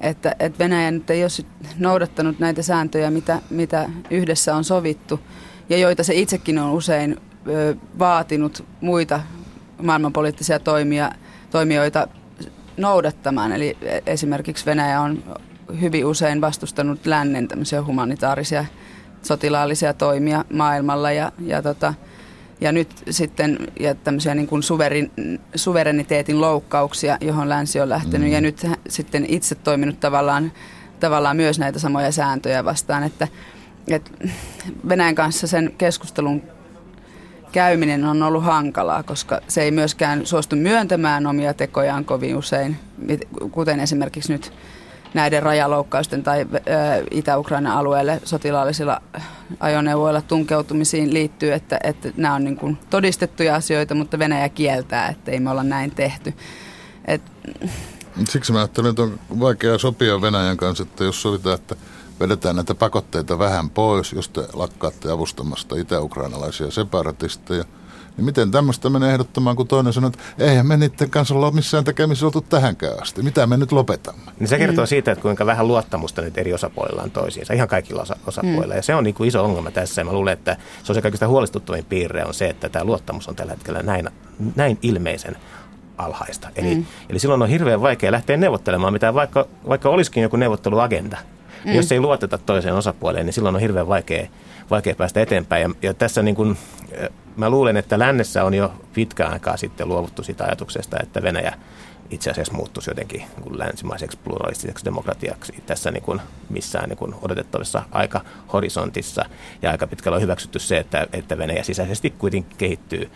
Että, 0.00 0.34
että 0.38 0.58
Venäjä 0.58 0.90
nyt 0.90 1.10
ei 1.10 1.22
ole 1.22 1.46
noudattanut 1.78 2.38
näitä 2.38 2.62
sääntöjä, 2.62 3.10
mitä, 3.10 3.40
mitä 3.50 3.88
yhdessä 4.10 4.54
on 4.54 4.64
sovittu 4.64 5.20
ja 5.68 5.78
joita 5.78 6.04
se 6.04 6.14
itsekin 6.14 6.58
on 6.58 6.72
usein 6.72 7.20
ö, 7.48 7.76
vaatinut 7.98 8.64
muita 8.80 9.20
maailmanpoliittisia 9.82 10.58
toimia, 10.58 11.12
toimijoita 11.50 12.08
noudattamaan. 12.76 13.52
Eli 13.52 13.76
esimerkiksi 14.06 14.66
Venäjä 14.66 15.00
on 15.00 15.24
hyvin 15.80 16.06
usein 16.06 16.40
vastustanut 16.40 17.06
lännen 17.06 17.48
tämmöisiä 17.48 17.84
humanitaarisia 17.84 18.64
sotilaallisia 19.22 19.94
toimia 19.94 20.44
maailmalla 20.52 21.12
ja, 21.12 21.32
ja 21.46 21.62
tota, 21.62 21.94
ja 22.60 22.72
nyt 22.72 22.88
sitten 23.10 23.58
ja 23.80 23.94
tämmöisiä 23.94 24.34
niin 24.34 24.46
kuin 24.46 24.62
suverin, 24.62 25.10
suvereniteetin 25.54 26.40
loukkauksia, 26.40 27.18
johon 27.20 27.48
länsi 27.48 27.80
on 27.80 27.88
lähtenyt. 27.88 28.28
Mm. 28.28 28.32
Ja 28.32 28.40
nyt 28.40 28.66
sitten 28.88 29.26
itse 29.28 29.54
toiminut 29.54 30.00
tavallaan, 30.00 30.52
tavallaan 31.00 31.36
myös 31.36 31.58
näitä 31.58 31.78
samoja 31.78 32.12
sääntöjä 32.12 32.64
vastaan. 32.64 33.02
Että, 33.02 33.28
että 33.88 34.10
Venäjän 34.88 35.14
kanssa 35.14 35.46
sen 35.46 35.74
keskustelun 35.78 36.42
käyminen 37.52 38.04
on 38.04 38.22
ollut 38.22 38.44
hankalaa, 38.44 39.02
koska 39.02 39.40
se 39.48 39.62
ei 39.62 39.70
myöskään 39.70 40.26
suostu 40.26 40.56
myöntämään 40.56 41.26
omia 41.26 41.54
tekojaan 41.54 42.04
kovin 42.04 42.36
usein, 42.36 42.76
kuten 43.50 43.80
esimerkiksi 43.80 44.32
nyt 44.32 44.52
näiden 45.14 45.42
rajaloukkausten 45.42 46.22
tai 46.22 46.46
Itä-Ukrainan 47.10 47.72
alueelle 47.72 48.20
sotilaallisilla 48.24 49.02
ajoneuvoilla 49.60 50.22
tunkeutumisiin 50.22 51.14
liittyy, 51.14 51.52
että, 51.52 51.78
että 51.84 52.12
nämä 52.16 52.34
on 52.34 52.44
niin 52.44 52.56
kuin 52.56 52.78
todistettuja 52.90 53.54
asioita, 53.54 53.94
mutta 53.94 54.18
Venäjä 54.18 54.48
kieltää, 54.48 55.08
että 55.08 55.30
ei 55.30 55.40
me 55.40 55.50
olla 55.50 55.62
näin 55.62 55.90
tehty. 55.90 56.34
Et... 57.04 57.22
Siksi 58.28 58.52
mä 58.52 58.58
ajattelen, 58.58 58.90
että 58.90 59.02
on 59.02 59.18
vaikea 59.40 59.78
sopia 59.78 60.20
Venäjän 60.20 60.56
kanssa, 60.56 60.82
että 60.82 61.04
jos 61.04 61.22
sovitaan, 61.22 61.54
että 61.54 61.76
vedetään 62.20 62.56
näitä 62.56 62.74
pakotteita 62.74 63.38
vähän 63.38 63.70
pois, 63.70 64.12
jos 64.12 64.28
te 64.28 64.48
lakkaatte 64.52 65.10
avustamasta 65.10 65.76
itä-ukrainalaisia 65.76 66.70
separatisteja– 66.70 67.64
niin 68.16 68.24
miten 68.24 68.50
tämmöistä 68.50 68.90
menee 68.90 69.12
ehdottamaan, 69.12 69.56
kun 69.56 69.68
toinen 69.68 69.92
sanoo, 69.92 70.08
että 70.08 70.44
eihän 70.44 70.66
me 70.66 70.76
niiden 70.76 71.10
kanssa 71.10 71.34
olla 71.34 71.50
missään 71.50 71.84
tekemisissä 71.84 72.26
oltu 72.26 72.40
tähänkään 72.40 73.02
asti. 73.02 73.22
Mitä 73.22 73.46
me 73.46 73.56
nyt 73.56 73.72
lopetamme? 73.72 74.32
Niin 74.38 74.48
se 74.48 74.58
kertoo 74.58 74.84
mm. 74.84 74.88
siitä, 74.88 75.12
että 75.12 75.22
kuinka 75.22 75.46
vähän 75.46 75.68
luottamusta 75.68 76.22
nyt 76.22 76.38
eri 76.38 76.54
osapuolilla 76.54 77.02
on 77.02 77.10
toisiinsa, 77.10 77.52
ihan 77.52 77.68
kaikilla 77.68 78.02
osa- 78.02 78.16
osapuolilla. 78.26 78.74
Mm. 78.74 78.78
Ja 78.78 78.82
se 78.82 78.94
on 78.94 79.04
niin 79.04 79.14
kuin 79.14 79.28
iso 79.28 79.44
ongelma 79.44 79.70
tässä. 79.70 80.00
Ja 80.00 80.04
mä 80.04 80.12
luulen, 80.12 80.32
että 80.32 80.56
se 80.82 80.92
on 80.92 80.94
se 80.94 81.02
kaikista 81.02 81.28
huolestuttavin 81.28 81.84
piirre 81.84 82.24
on 82.24 82.34
se, 82.34 82.48
että 82.48 82.68
tämä 82.68 82.84
luottamus 82.84 83.28
on 83.28 83.36
tällä 83.36 83.52
hetkellä 83.52 83.82
näin, 83.82 84.08
näin 84.56 84.78
ilmeisen 84.82 85.36
alhaista. 85.98 86.48
Eli, 86.56 86.74
mm. 86.74 86.84
eli 87.08 87.18
silloin 87.18 87.42
on 87.42 87.48
hirveän 87.48 87.82
vaikea 87.82 88.12
lähteä 88.12 88.36
neuvottelemaan, 88.36 88.92
mitä 88.92 89.14
vaikka, 89.14 89.46
vaikka 89.68 89.88
olisikin 89.88 90.22
joku 90.22 90.36
neuvotteluagenda. 90.36 91.18
Mm. 91.64 91.72
Jos 91.72 91.92
ei 91.92 92.00
luoteta 92.00 92.38
toiseen 92.38 92.74
osapuoleen, 92.74 93.26
niin 93.26 93.34
silloin 93.34 93.54
on 93.54 93.60
hirveän 93.60 93.88
vaikea, 93.88 94.28
vaikea 94.70 94.94
päästä 94.94 95.20
eteenpäin. 95.20 95.62
Ja, 95.62 95.70
ja 95.82 95.94
tässä 95.94 96.22
niin 96.22 96.34
kuin, 96.34 96.56
mä 97.40 97.50
luulen, 97.50 97.76
että 97.76 97.98
lännessä 97.98 98.44
on 98.44 98.54
jo 98.54 98.72
pitkään 98.94 99.32
aikaa 99.32 99.56
sitten 99.56 99.88
luovuttu 99.88 100.22
siitä 100.22 100.44
ajatuksesta, 100.44 100.96
että 101.02 101.22
Venäjä 101.22 101.54
itse 102.10 102.30
asiassa 102.30 102.54
muuttuisi 102.54 102.90
jotenkin 102.90 103.20
niin 103.20 103.42
kuin 103.42 103.58
länsimaiseksi 103.58 104.18
pluralistiseksi 104.24 104.84
demokratiaksi 104.84 105.54
tässä 105.66 105.90
niin 105.90 106.02
kuin 106.02 106.20
missään 106.48 106.88
niin 106.88 106.96
kuin 106.96 107.14
odotettavassa 107.22 107.82
aika 107.90 108.20
horisontissa. 108.52 109.24
Ja 109.62 109.70
aika 109.70 109.86
pitkällä 109.86 110.16
on 110.16 110.22
hyväksytty 110.22 110.58
se, 110.58 110.78
että, 110.78 111.06
että 111.12 111.38
Venäjä 111.38 111.62
sisäisesti 111.62 112.10
kuitenkin 112.10 112.58
kehittyy 112.58 113.10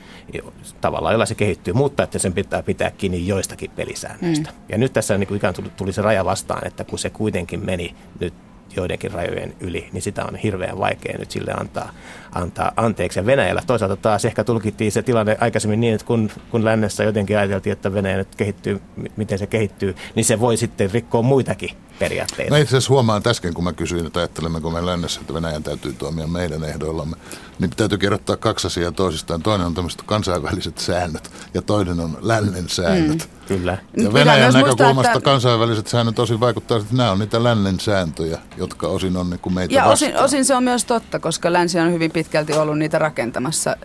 tavalla, 0.80 1.12
jolla 1.12 1.26
se 1.26 1.34
kehittyy, 1.34 1.74
mutta 1.74 2.02
että 2.02 2.18
sen 2.18 2.32
pitää 2.32 2.62
pitää 2.62 2.90
kiinni 2.90 3.26
joistakin 3.26 3.70
pelisäännöistä. 3.70 4.50
Mm. 4.50 4.56
Ja 4.68 4.78
nyt 4.78 4.92
tässä 4.92 5.18
niin 5.18 5.28
kuin 5.28 5.36
ikään 5.36 5.54
tuli, 5.54 5.70
tuli 5.76 5.92
se 5.92 6.02
raja 6.02 6.24
vastaan, 6.24 6.66
että 6.66 6.84
kun 6.84 6.98
se 6.98 7.10
kuitenkin 7.10 7.64
meni 7.64 7.94
nyt 8.20 8.34
joidenkin 8.76 9.12
rajojen 9.12 9.54
yli, 9.60 9.88
niin 9.92 10.02
sitä 10.02 10.24
on 10.24 10.36
hirveän 10.36 10.78
vaikea 10.78 11.18
nyt 11.18 11.30
sille 11.30 11.52
antaa, 11.60 11.90
antaa 12.32 12.72
anteeksi. 12.76 13.18
Ja 13.18 13.26
Venäjällä 13.26 13.62
toisaalta 13.66 13.96
taas 13.96 14.24
ehkä 14.24 14.44
tulkittiin 14.44 14.92
se 14.92 15.02
tilanne 15.02 15.36
aikaisemmin 15.40 15.80
niin, 15.80 15.94
että 15.94 16.06
kun, 16.06 16.30
kun 16.50 16.64
lännessä 16.64 17.04
jotenkin 17.04 17.38
ajateltiin, 17.38 17.72
että 17.72 17.94
Venäjä 17.94 18.16
nyt 18.16 18.34
kehittyy, 18.36 18.80
miten 19.16 19.38
se 19.38 19.46
kehittyy, 19.46 19.94
niin 20.14 20.24
se 20.24 20.40
voi 20.40 20.56
sitten 20.56 20.90
rikkoa 20.90 21.22
muitakin 21.22 21.70
periaatteita. 21.98 22.50
Mä 22.50 22.58
itse 22.58 22.70
asiassa 22.76 22.92
huomaan 22.92 23.22
äsken, 23.26 23.54
kun 23.54 23.64
mä 23.64 23.72
kysyin, 23.72 24.06
että 24.06 24.18
ajattelemmeko 24.20 24.70
me 24.70 24.86
lännessä, 24.86 25.20
että 25.20 25.34
Venäjän 25.34 25.62
täytyy 25.62 25.92
toimia 25.92 26.26
meidän 26.26 26.64
ehdoillamme, 26.64 27.16
niin 27.58 27.70
täytyy 27.70 27.98
kerrottaa 27.98 28.36
kaksi 28.36 28.66
asiaa 28.66 28.92
toisistaan. 28.92 29.42
Toinen 29.42 29.66
on 29.66 29.74
tämmöiset 29.74 30.02
kansainväliset 30.02 30.78
säännöt 30.78 31.30
ja 31.54 31.62
toinen 31.62 32.00
on 32.00 32.18
lännen 32.20 32.68
säännöt. 32.68 33.18
Mm. 33.18 33.46
Kyllä. 33.48 33.78
Ja 33.96 34.12
Venäjän 34.12 34.52
näkökulmasta 34.52 34.94
muistaa, 34.94 35.12
että... 35.12 35.30
kansainväliset 35.30 35.86
säännöt 35.86 36.18
osin 36.18 36.40
vaikuttaa, 36.40 36.78
että 36.78 36.96
nämä 36.96 37.10
on 37.10 37.18
niitä 37.18 37.42
lännen 37.44 37.80
sääntöjä, 37.80 38.38
jotka 38.56 38.88
osin 38.88 39.16
on 39.16 39.30
niin 39.30 39.40
kuin 39.40 39.54
meitä 39.54 39.74
Ja 39.74 39.84
osin, 39.84 40.16
osin 40.16 40.44
se 40.44 40.54
on 40.54 40.64
myös 40.64 40.84
totta, 40.84 41.18
koska 41.18 41.52
länsi 41.52 41.78
on 41.78 41.92
hyvin 41.92 42.10
pitkälti 42.10 42.52
ollut 42.52 42.78
niitä 42.78 42.98
rakentamassa 42.98 43.76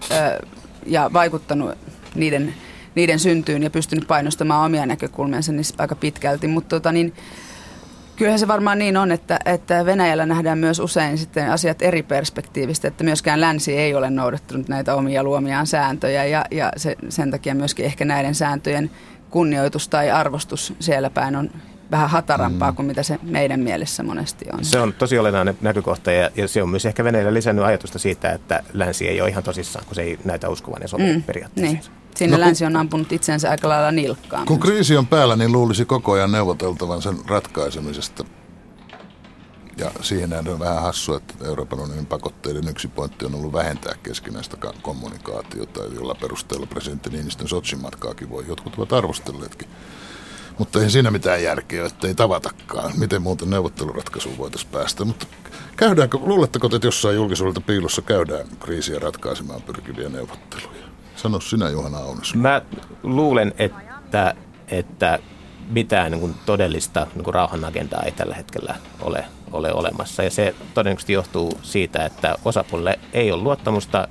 ja 0.85 1.09
vaikuttanut 1.13 1.71
niiden, 2.15 2.53
niiden 2.95 3.19
syntyyn 3.19 3.63
ja 3.63 3.69
pystynyt 3.69 4.07
painostamaan 4.07 4.65
omia 4.65 4.85
näkökulmiansa 4.85 5.51
niissä 5.51 5.75
aika 5.77 5.95
pitkälti. 5.95 6.47
Mutta 6.47 6.69
tota, 6.69 6.91
niin, 6.91 7.13
kyllähän 8.19 8.39
se 8.39 8.47
varmaan 8.47 8.79
niin 8.79 8.97
on, 8.97 9.11
että, 9.11 9.39
että 9.45 9.85
Venäjällä 9.85 10.25
nähdään 10.25 10.57
myös 10.57 10.79
usein 10.79 11.17
sitten 11.17 11.51
asiat 11.51 11.81
eri 11.81 12.03
perspektiivistä, 12.03 12.87
että 12.87 13.03
myöskään 13.03 13.41
länsi 13.41 13.77
ei 13.77 13.95
ole 13.95 14.09
noudattanut 14.09 14.67
näitä 14.67 14.95
omia 14.95 15.23
luomiaan 15.23 15.67
sääntöjä 15.67 16.25
ja, 16.25 16.45
ja 16.51 16.71
se, 16.77 16.95
sen 17.09 17.31
takia 17.31 17.55
myöskin 17.55 17.85
ehkä 17.85 18.05
näiden 18.05 18.35
sääntöjen 18.35 18.91
kunnioitus 19.29 19.87
tai 19.87 20.11
arvostus 20.11 20.73
siellä 20.79 21.09
päin 21.09 21.35
on 21.35 21.49
vähän 21.91 22.09
hatarampaa 22.09 22.71
mm. 22.71 22.75
kuin 22.75 22.85
mitä 22.85 23.03
se 23.03 23.19
meidän 23.21 23.59
mielessä 23.59 24.03
monesti 24.03 24.45
on. 24.53 24.65
Se 24.65 24.79
on 24.79 24.93
tosi 24.93 25.19
olennainen 25.19 25.57
näkökohta 25.61 26.11
ja, 26.11 26.29
ja 26.35 26.47
se 26.47 26.63
on 26.63 26.69
myös 26.69 26.85
ehkä 26.85 27.03
Venäjällä 27.03 27.33
lisännyt 27.33 27.65
ajatusta 27.65 27.99
siitä, 27.99 28.31
että 28.31 28.63
länsi 28.73 29.07
ei 29.07 29.21
ole 29.21 29.29
ihan 29.29 29.43
tosissaan, 29.43 29.85
kun 29.85 29.95
se 29.95 30.01
ei 30.01 30.19
näytä 30.23 30.49
uskovan 30.49 30.81
ja 30.81 30.87
sopivan 30.87 31.15
mm. 31.15 31.23
periaatteessa. 31.23 31.91
Niin. 31.91 31.99
Sinne 32.15 32.37
no, 32.37 32.41
länsi 32.41 32.65
on 32.65 32.75
ampunut 32.75 33.11
itsensä 33.11 33.49
aika 33.49 33.69
lailla 33.69 33.91
nilkkaan. 33.91 34.45
Kun 34.45 34.59
kriisi 34.59 34.97
on 34.97 35.07
päällä, 35.07 35.35
niin 35.35 35.51
luulisi 35.51 35.85
koko 35.85 36.11
ajan 36.11 36.31
neuvoteltavan 36.31 37.01
sen 37.01 37.17
ratkaisemisesta. 37.27 38.25
Ja 39.77 39.91
siihen 40.01 40.29
nähdään 40.29 40.53
on 40.53 40.59
vähän 40.59 40.81
hassua, 40.81 41.17
että 41.17 41.33
Euroopan 41.45 41.79
unionin 41.79 42.05
pakotteiden 42.05 42.67
yksi 42.67 42.87
pointti 42.87 43.25
on 43.25 43.35
ollut 43.35 43.53
vähentää 43.53 43.93
keskinäistä 44.03 44.57
kommunikaatiota, 44.81 45.83
jolla 45.83 46.15
perusteella 46.15 46.65
presidentti 46.65 47.09
Niinistön 47.09 47.47
Sotsin 47.47 47.81
matkaakin 47.81 48.29
voi. 48.29 48.45
Jotkut 48.47 48.75
ovat 48.77 48.93
arvostelleetkin. 48.93 49.67
Mutta 50.59 50.81
ei 50.81 50.89
siinä 50.89 51.11
mitään 51.11 51.43
järkeä, 51.43 51.85
että 51.85 52.07
ei 52.07 52.15
tavatakaan. 52.15 52.91
Miten 52.97 53.21
muuten 53.21 53.49
neuvotteluratkaisuun 53.49 54.37
voitaisiin 54.37 54.71
päästä. 54.71 55.05
Mutta 55.05 55.27
käydäänkö, 55.75 56.17
luuletteko, 56.21 56.69
että 56.73 56.87
jossain 56.87 57.15
julkisuudelta 57.15 57.61
piilossa 57.61 58.01
käydään 58.01 58.47
kriisiä 58.59 58.99
ratkaisemaan 58.99 59.61
pyrkiviä 59.61 60.09
neuvotteluja? 60.09 60.83
Sano 61.15 61.39
sinä 61.39 61.69
Juhana 61.69 61.97
Aunes. 61.97 62.35
Mä 62.35 62.61
luulen, 63.03 63.53
että, 63.57 64.35
että 64.67 65.19
mitään 65.69 66.11
niin 66.11 66.21
kuin 66.21 66.35
todellista 66.45 67.07
niin 67.15 67.23
kuin 67.23 67.33
rauhanagendaa 67.33 68.03
ei 68.03 68.11
tällä 68.11 68.35
hetkellä 68.35 68.75
ole 69.01 69.25
ole 69.51 69.73
olemassa. 69.73 70.23
Ja 70.23 70.29
se 70.29 70.55
todennäköisesti 70.73 71.13
johtuu 71.13 71.59
siitä, 71.61 72.05
että 72.05 72.35
osapuolelle 72.45 72.99
ei 73.13 73.31
ole 73.31 73.43
luottamusta 73.43 74.07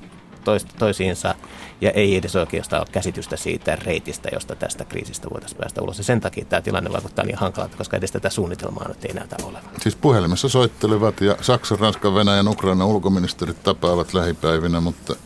toisiinsa 0.78 1.34
ja 1.80 1.90
ei 1.90 2.16
edes 2.16 2.36
oikeastaan 2.36 2.80
ole 2.80 2.88
käsitystä 2.92 3.36
siitä 3.36 3.76
reitistä, 3.76 4.28
josta 4.32 4.54
tästä 4.56 4.84
kriisistä 4.84 5.30
voitaisiin 5.30 5.58
päästä 5.58 5.82
ulos. 5.82 5.98
Ja 5.98 6.04
sen 6.04 6.20
takia 6.20 6.44
tämä 6.44 6.62
tilanne 6.62 6.92
vaikuttaa 6.92 7.24
niin 7.24 7.38
hankalalta, 7.38 7.76
koska 7.76 7.96
edes 7.96 8.12
tätä 8.12 8.30
suunnitelmaa 8.30 8.88
nyt 8.88 9.04
ei 9.04 9.14
näytä 9.14 9.36
olevan. 9.42 9.70
Siis 9.80 9.96
puhelimessa 9.96 10.48
soittelevat 10.48 11.20
ja 11.20 11.36
Saksan, 11.40 11.78
Ranskan, 11.78 12.14
Venäjän, 12.14 12.48
Ukraina 12.48 12.86
ulkoministerit 12.86 13.62
tapaavat 13.62 14.14
lähipäivinä, 14.14 14.80
mutta... 14.80 15.16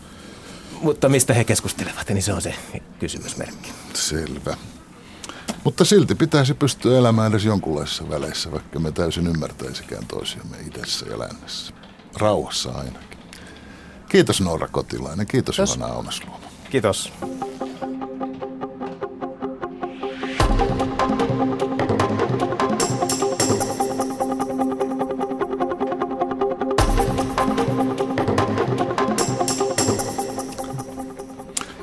Mutta 0.82 1.08
mistä 1.08 1.34
he 1.34 1.44
keskustelevat, 1.44 2.08
niin 2.08 2.22
se 2.22 2.32
on 2.32 2.42
se 2.42 2.54
kysymysmerkki. 2.98 3.72
Selvä. 3.94 4.56
Mutta 5.64 5.84
silti 5.84 6.14
pitäisi 6.14 6.54
pystyä 6.54 6.98
elämään 6.98 7.32
edes 7.32 7.44
jonkunlaisissa 7.44 8.08
väleissä, 8.08 8.52
vaikka 8.52 8.78
me 8.78 8.92
täysin 8.92 9.26
ymmärtäisikään 9.26 10.06
toisiamme 10.06 10.56
idässä 10.66 11.06
ja 11.06 11.18
lännessä. 11.18 11.74
Rauhassa 12.16 12.70
ainakin. 12.70 13.18
Kiitos 14.08 14.40
Noora 14.40 14.68
Kotilainen, 14.68 15.26
kiitos 15.26 15.56
Kiitos. 15.56 15.76
Johanna 15.76 15.96
Aunasluoma. 15.96 16.41
Kiitos. 16.72 17.12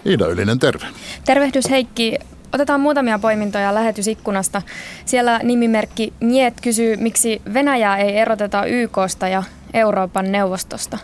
Iida 0.05 0.27
Ylinen, 0.27 0.59
terve. 0.59 0.85
Tervehdys 1.25 1.69
Heikki. 1.69 2.15
Otetaan 2.53 2.81
muutamia 2.81 3.19
poimintoja 3.19 3.75
lähetysikkunasta. 3.75 4.61
Siellä 5.05 5.39
nimimerkki 5.43 6.13
Niet 6.21 6.61
kysyy, 6.61 6.97
miksi 6.97 7.41
Venäjää 7.53 7.97
ei 7.97 8.17
eroteta 8.17 8.65
YKsta 8.65 9.27
ja 9.27 9.43
Euroopan 9.73 10.31
neuvostosta. 10.31 10.97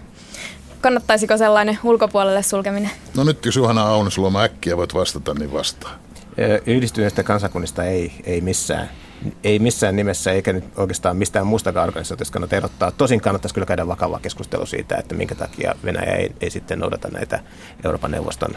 Kannattaisiko 0.85 1.37
sellainen 1.37 1.79
ulkopuolelle 1.83 2.43
sulkeminen? 2.43 2.91
No 3.17 3.23
nyt 3.23 3.45
jos 3.45 3.55
Juhana 3.55 3.81
Aunisluoma 3.81 4.41
äkkiä 4.41 4.77
voit 4.77 4.93
vastata, 4.93 5.33
niin 5.33 5.53
vastaa. 5.53 5.91
Yhdistyneistä 6.65 7.23
kansakunnista 7.23 7.83
ei, 7.83 8.11
ei 8.23 8.41
missään 8.41 8.89
ei 9.43 9.59
missään 9.59 9.95
nimessä 9.95 10.31
eikä 10.31 10.53
nyt 10.53 10.63
oikeastaan 10.77 11.17
mistään 11.17 11.47
muustakaan 11.47 11.87
organisaatiosta 11.87 12.33
kannata 12.33 12.55
erottaa. 12.55 12.91
Tosin 12.91 13.21
kannattaisi 13.21 13.53
kyllä 13.53 13.67
käydä 13.67 13.87
vakavaa 13.87 14.19
keskustelua 14.19 14.65
siitä, 14.65 14.95
että 14.95 15.15
minkä 15.15 15.35
takia 15.35 15.75
Venäjä 15.83 16.15
ei, 16.15 16.31
ei 16.41 16.49
sitten 16.49 16.79
noudata 16.79 17.07
näitä 17.07 17.39
Euroopan 17.83 18.11
neuvoston 18.11 18.55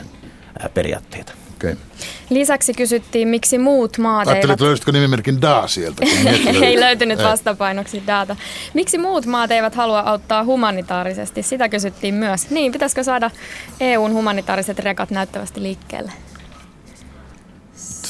periaatteita. 0.75 1.33
Okay. 1.57 1.77
Lisäksi 2.31 2.75
kysyttiin, 2.75 3.29
miksi 3.29 3.59
muut 3.59 3.99
maat 3.99 4.29
Ajattelin, 4.29 4.51
eivät... 4.51 4.61
löysitkö 4.61 4.93
nimimerkin 4.93 5.41
DA 5.41 5.67
sieltä? 5.67 6.07
ei 6.67 6.81
löytynyt 6.81 7.23
vastapainoksi 7.23 8.03
data. 8.07 8.37
Miksi 8.75 8.99
muut 8.99 9.27
maat 9.27 9.51
eivät 9.51 9.75
halua 9.75 10.01
auttaa 10.01 10.45
humanitaarisesti? 10.45 11.43
Sitä 11.43 11.69
kysyttiin 11.69 12.15
myös. 12.15 12.51
Niin, 12.51 12.73
pitäisikö 12.73 13.05
saada 13.05 13.31
EUn 13.81 14.13
humanitaariset 14.13 14.79
rekat 14.79 15.11
näyttävästi 15.11 15.63
liikkeelle? 15.63 16.13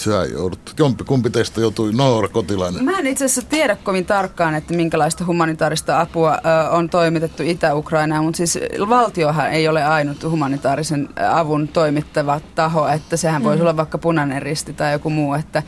Sä 0.05 0.25
joudut, 0.33 0.75
jompi, 0.79 1.05
kumpi 1.05 1.31
teistä 1.31 1.61
joutui 1.61 1.93
Noora 1.93 2.29
Kotilainen? 2.29 2.85
Mä 2.85 2.99
en 2.99 3.07
itse 3.07 3.25
asiassa 3.25 3.51
tiedä 3.51 3.77
kovin 3.77 4.07
tarkkaan, 4.07 4.55
että 4.55 4.75
minkälaista 4.75 5.25
humanitaarista 5.27 6.01
apua 6.01 6.33
ö, 6.35 6.71
on 6.71 6.91
toimitettu 6.91 7.43
Itä-Ukrainaan, 7.43 8.25
mutta 8.25 8.37
siis 8.37 8.59
valtiohan 8.89 9.51
ei 9.51 9.69
ole 9.69 9.85
ainut 9.85 10.23
humanitaarisen 10.31 11.09
avun 11.31 11.69
toimittava 11.69 12.41
taho, 12.55 12.89
että 12.89 13.17
sehän 13.17 13.45
voisi 13.45 13.57
mm. 13.57 13.63
olla 13.63 13.77
vaikka 13.77 13.99
punainen 13.99 14.43
risti 14.43 14.73
tai 14.73 14.93
joku 14.93 15.11
muu, 15.11 15.35
että, 15.35 15.63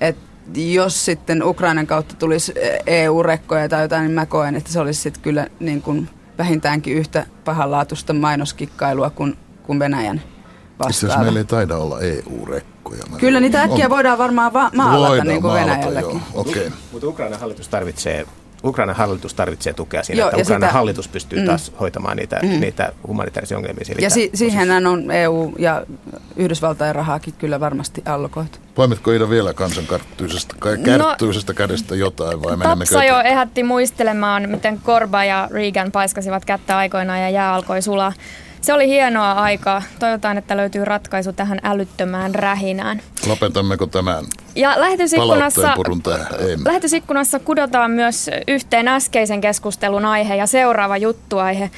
että 0.00 0.22
jos 0.54 1.04
sitten 1.04 1.42
Ukrainan 1.42 1.86
kautta 1.86 2.14
tulisi 2.18 2.54
EU-rekkoja 2.86 3.68
tai 3.68 3.82
jotain, 3.82 4.02
niin 4.02 4.12
mä 4.12 4.26
koen, 4.26 4.56
että 4.56 4.72
se 4.72 4.80
olisi 4.80 5.00
sitten 5.00 5.22
kyllä 5.22 5.46
niin 5.60 5.82
kuin 5.82 6.08
vähintäänkin 6.38 6.96
yhtä 6.96 7.26
pahanlaatuista 7.44 8.12
mainoskikkailua 8.12 9.10
kuin, 9.10 9.38
kuin 9.62 9.78
Venäjän 9.78 10.22
vastaava. 10.78 11.12
Itse 11.12 11.24
meillä 11.24 11.38
ei 11.38 11.44
taida 11.44 11.76
olla 11.76 12.00
EU-rekkoja. 12.00 12.75
Kyllä 13.18 13.40
niitä 13.40 13.62
äkkiä 13.62 13.84
on. 13.84 13.90
voidaan 13.90 14.18
varmaan 14.18 14.52
va- 14.52 14.70
maalata 14.74 15.08
voidaan 15.08 15.28
niin 15.28 15.42
kuin 15.42 15.52
maalata, 15.52 15.70
Venäjälläkin. 15.72 16.22
Okay. 16.34 16.70
Mutta 16.92 17.06
Ukrainan 17.06 17.40
hallitus 17.40 17.68
tarvitsee 17.68 18.26
Ukrainan 18.64 18.96
hallitus 18.96 19.34
tarvitsee 19.34 19.72
tukea 19.72 20.02
siinä, 20.02 20.20
Joo, 20.20 20.28
että 20.28 20.40
Ukrainan 20.42 20.68
sitä, 20.68 20.72
hallitus 20.72 21.08
pystyy 21.08 21.38
mm, 21.40 21.46
taas 21.46 21.72
hoitamaan 21.80 22.16
niitä, 22.16 22.40
mm. 22.42 22.48
niitä 22.60 22.92
humanitaarisia 23.06 23.56
ongelmia. 23.56 23.84
Ja 23.98 24.10
si- 24.10 24.30
siihen 24.34 24.86
on 24.86 25.10
EU 25.10 25.52
ja 25.58 25.82
Yhdysvaltain 26.36 26.94
rahaakin 26.94 27.34
kyllä 27.38 27.60
varmasti 27.60 28.02
allokoitu. 28.04 28.58
Poimitko 28.74 29.12
Ida 29.12 29.30
vielä 29.30 29.54
kansan 29.54 29.86
kärttyisestä 29.86 30.54
no, 30.98 31.54
kädestä 31.54 31.96
jotain 31.96 32.42
vai 32.42 32.56
Tapsa 32.58 33.04
jo 33.04 33.20
ehätti 33.20 33.62
muistelemaan, 33.62 34.48
miten 34.50 34.80
Korba 34.82 35.24
ja 35.24 35.48
Reagan 35.50 35.92
paiskasivat 35.92 36.44
kättä 36.44 36.76
aikoinaan 36.76 37.20
ja 37.20 37.30
jää 37.30 37.54
alkoi 37.54 37.82
sulaa. 37.82 38.12
Se 38.60 38.72
oli 38.72 38.88
hienoa 38.88 39.32
aikaa. 39.32 39.82
Toivotaan, 39.98 40.38
että 40.38 40.56
löytyy 40.56 40.84
ratkaisu 40.84 41.32
tähän 41.32 41.58
älyttömään 41.62 42.34
rähinään. 42.34 43.02
Lopetammeko 43.26 43.86
tämän 43.86 44.24
ja 44.56 44.74
lähetysikkunassa, 44.76 45.74
lähetysikkunassa 46.64 47.38
kudotaan 47.38 47.90
myös 47.90 48.30
yhteen 48.48 48.88
äskeisen 48.88 49.40
keskustelun 49.40 50.04
aihe 50.04 50.36
ja 50.36 50.46
seuraava 50.46 50.96
juttuaihe. 50.96 51.70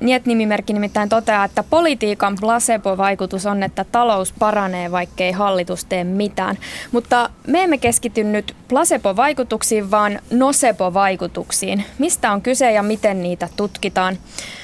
Niet-nimimerkki 0.00 0.72
nimittäin 0.72 1.08
toteaa, 1.08 1.44
että 1.44 1.62
politiikan 1.62 2.36
placebo-vaikutus 2.40 3.46
on, 3.46 3.62
että 3.62 3.84
talous 3.84 4.32
paranee, 4.38 4.90
vaikkei 4.90 5.32
hallitus 5.32 5.84
tee 5.84 6.04
mitään. 6.04 6.58
Mutta 6.92 7.30
me 7.46 7.62
emme 7.62 7.78
keskity 7.78 8.24
nyt 8.24 8.56
placebo-vaikutuksiin, 8.68 9.90
vaan 9.90 10.18
nocebo-vaikutuksiin. 10.30 11.84
Mistä 11.98 12.32
on 12.32 12.42
kyse 12.42 12.72
ja 12.72 12.82
miten 12.82 13.22
niitä 13.22 13.48
tutkitaan? 13.56 14.18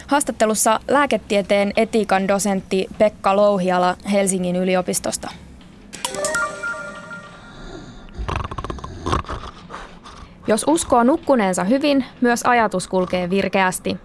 Haastattelussa 0.07 0.81
lääketieteen 0.89 1.73
etiikan 1.77 2.29
dosentti 2.29 2.87
Pekka 2.99 3.37
Louhiala 3.37 3.97
Helsingin 4.13 4.57
yliopistosta. 4.57 5.31
Jos 10.47 10.65
uskoo 10.69 11.03
nukkuneensa 11.03 11.65
hyvin, 11.65 12.05
myös 12.21 12.43
ajatus 12.43 12.89
kulkee 12.89 13.31
virkeästi. 13.31 13.97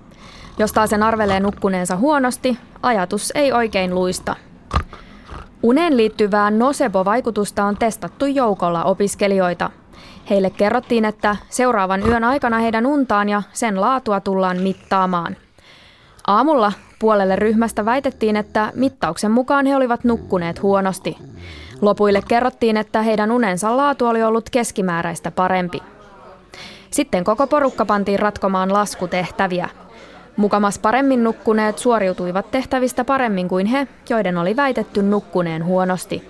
Jos 0.57 0.73
taas 0.73 0.89
sen 0.89 1.03
arvelee 1.03 1.39
nukkuneensa 1.39 1.95
huonosti, 1.95 2.57
ajatus 2.81 3.31
ei 3.35 3.53
oikein 3.53 3.95
luista. 3.95 4.35
Uneen 5.63 5.97
liittyvää 5.97 6.51
nocebo-vaikutusta 6.51 7.63
on 7.63 7.77
testattu 7.77 8.25
joukolla 8.25 8.83
opiskelijoita. 8.83 9.69
Heille 10.29 10.49
kerrottiin, 10.49 11.05
että 11.05 11.35
seuraavan 11.49 12.07
yön 12.07 12.23
aikana 12.23 12.59
heidän 12.59 12.85
untaan 12.85 13.29
ja 13.29 13.41
sen 13.53 13.81
laatua 13.81 14.19
tullaan 14.19 14.57
mittaamaan. 14.57 15.35
Aamulla 16.27 16.71
puolelle 16.99 17.35
ryhmästä 17.35 17.85
väitettiin, 17.85 18.35
että 18.35 18.71
mittauksen 18.75 19.31
mukaan 19.31 19.65
he 19.65 19.75
olivat 19.75 20.03
nukkuneet 20.03 20.61
huonosti. 20.61 21.17
Lopuille 21.81 22.21
kerrottiin, 22.27 22.77
että 22.77 23.01
heidän 23.01 23.31
unensa 23.31 23.77
laatu 23.77 24.05
oli 24.05 24.23
ollut 24.23 24.49
keskimääräistä 24.49 25.31
parempi. 25.31 25.83
Sitten 26.91 27.23
koko 27.23 27.47
porukka 27.47 27.85
pantiin 27.85 28.19
ratkomaan 28.19 28.73
laskutehtäviä. 28.73 29.69
Mukamas 30.37 30.79
paremmin 30.79 31.23
nukkuneet 31.23 31.77
suoriutuivat 31.77 32.51
tehtävistä 32.51 33.05
paremmin 33.05 33.47
kuin 33.47 33.65
he, 33.65 33.87
joiden 34.09 34.37
oli 34.37 34.55
väitetty 34.55 35.03
nukkuneen 35.03 35.65
huonosti. 35.65 36.29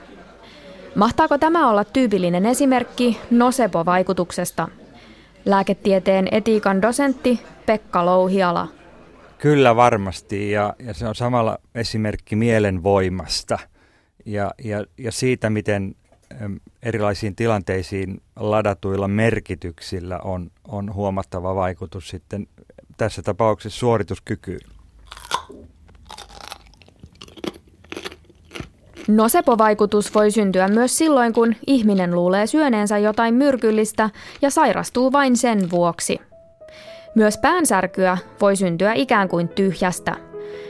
Mahtaako 0.95 1.37
tämä 1.37 1.69
olla 1.69 1.83
tyypillinen 1.83 2.45
esimerkki 2.45 3.19
nocebo-vaikutuksesta? 3.31 4.67
Lääketieteen 5.45 6.27
etiikan 6.31 6.81
dosentti 6.81 7.41
Pekka 7.65 8.05
Louhiala. 8.05 8.67
Kyllä 9.37 9.75
varmasti 9.75 10.51
ja, 10.51 10.73
ja 10.79 10.93
se 10.93 11.07
on 11.07 11.15
samalla 11.15 11.57
esimerkki 11.75 12.35
mielenvoimasta 12.35 13.59
ja, 14.25 14.51
ja, 14.63 14.85
ja 14.97 15.11
siitä, 15.11 15.49
miten 15.49 15.95
erilaisiin 16.83 17.35
tilanteisiin 17.35 18.21
ladatuilla 18.35 19.07
merkityksillä 19.07 20.19
on, 20.19 20.51
on 20.67 20.93
huomattava 20.93 21.55
vaikutus 21.55 22.09
sitten 22.09 22.47
tässä 22.97 23.21
tapauksessa 23.21 23.79
suorituskykyyn. 23.79 24.59
Nosepo-vaikutus 29.07 30.15
voi 30.15 30.31
syntyä 30.31 30.67
myös 30.67 30.97
silloin, 30.97 31.33
kun 31.33 31.55
ihminen 31.67 32.15
luulee 32.15 32.47
syöneensä 32.47 32.97
jotain 32.97 33.33
myrkyllistä 33.33 34.09
ja 34.41 34.49
sairastuu 34.49 35.11
vain 35.11 35.37
sen 35.37 35.71
vuoksi. 35.71 36.21
Myös 37.15 37.37
päänsärkyä 37.37 38.17
voi 38.41 38.55
syntyä 38.55 38.93
ikään 38.93 39.29
kuin 39.29 39.49
tyhjästä. 39.49 40.15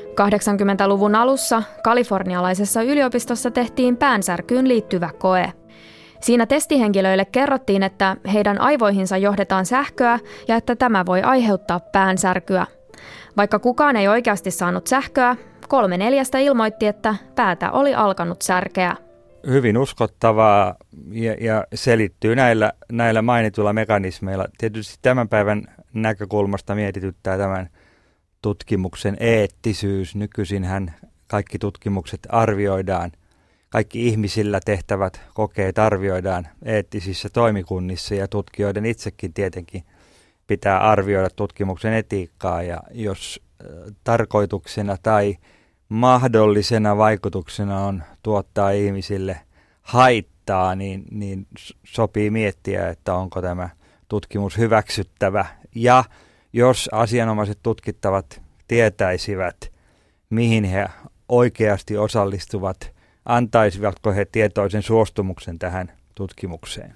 80-luvun 0.06 1.16
alussa 1.16 1.64
kalifornialaisessa 1.84 2.82
yliopistossa 2.82 3.52
tehtiin 3.52 3.98
päänsärkyyn 3.98 4.68
liittyvä 4.68 5.10
koe– 5.20 5.54
Siinä 6.24 6.46
testihenkilöille 6.46 7.26
kerrottiin, 7.26 7.84
että 7.84 8.18
heidän 8.34 8.62
aivoihinsa 8.62 9.18
johdetaan 9.18 9.66
sähköä 9.66 10.20
ja 10.48 10.56
että 10.56 10.76
tämä 10.76 11.06
voi 11.06 11.22
aiheuttaa 11.22 11.80
päänsärkyä. 11.80 12.66
Vaikka 13.38 13.60
kukaan 13.60 13.96
ei 13.96 14.08
oikeasti 14.08 14.52
saanut 14.52 14.88
sähköä, 14.88 15.36
kolme 15.68 15.98
neljästä 15.98 16.40
ilmoitti, 16.40 16.88
että 16.88 17.16
päätä 17.36 17.72
oli 17.72 17.96
alkanut 17.96 18.42
särkeä. 18.42 18.96
Hyvin 19.48 19.78
uskottavaa 19.78 20.76
ja, 21.12 21.34
ja 21.34 21.68
selittyy 21.74 22.36
näillä, 22.36 22.74
näillä 22.92 23.22
mainituilla 23.22 23.74
mekanismeilla. 23.74 24.46
Tietysti 24.58 25.00
tämän 25.02 25.30
päivän 25.30 25.64
näkökulmasta 25.94 26.76
mietityttää 26.76 27.38
tämän 27.38 27.70
tutkimuksen 28.42 29.18
eettisyys. 29.20 30.16
Nykyisinhän 30.16 30.94
kaikki 31.28 31.60
tutkimukset 31.60 32.20
arvioidaan, 32.30 33.12
kaikki 33.74 34.08
ihmisillä 34.08 34.60
tehtävät 34.66 35.22
kokeet 35.34 35.80
arvioidaan 35.80 36.48
eettisissä 36.66 37.30
toimikunnissa 37.30 38.16
ja 38.16 38.28
tutkijoiden 38.28 38.86
itsekin 38.86 39.34
tietenkin 39.34 39.84
pitää 40.48 40.80
arvioida 40.80 41.30
tutkimuksen 41.30 41.94
etiikkaa 41.94 42.64
ja 42.64 42.80
jos 42.92 43.42
tarkoituksena 44.04 44.98
tai 45.04 45.38
mahdollisena 45.90 46.98
vaikutuksena 46.98 47.80
on 47.80 48.04
tuottaa 48.24 48.72
ihmisille 48.72 49.40
haittaa, 49.82 50.76
niin, 50.76 51.04
niin 51.12 51.48
sopii 51.84 52.30
miettiä, 52.30 52.90
että 52.90 53.14
onko 53.14 53.42
tämä 53.42 53.70
tutkimus 54.08 54.58
hyväksyttävä. 54.58 55.46
Ja 55.76 56.04
jos 56.54 56.90
asianomaiset 56.92 57.60
tutkittavat 57.64 58.42
tietäisivät, 58.68 59.72
mihin 60.30 60.64
he 60.64 60.88
oikeasti 61.30 61.98
osallistuvat, 61.98 62.93
antaisivatko 63.26 64.12
he 64.12 64.26
tietoisen 64.26 64.82
suostumuksen 64.82 65.60
tähän 65.60 65.92
tutkimukseen. 66.16 66.94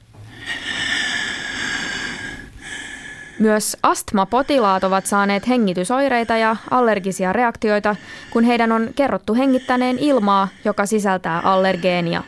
Myös 3.40 3.78
astmapotilaat 3.84 4.84
ovat 4.84 5.06
saaneet 5.06 5.48
hengitysoireita 5.48 6.38
ja 6.38 6.56
allergisia 6.72 7.34
reaktioita, 7.34 7.96
kun 8.32 8.44
heidän 8.44 8.72
on 8.72 8.90
kerrottu 8.96 9.34
hengittäneen 9.34 9.98
ilmaa, 10.00 10.48
joka 10.66 10.86
sisältää 10.86 11.40
allergeenia. 11.40 12.24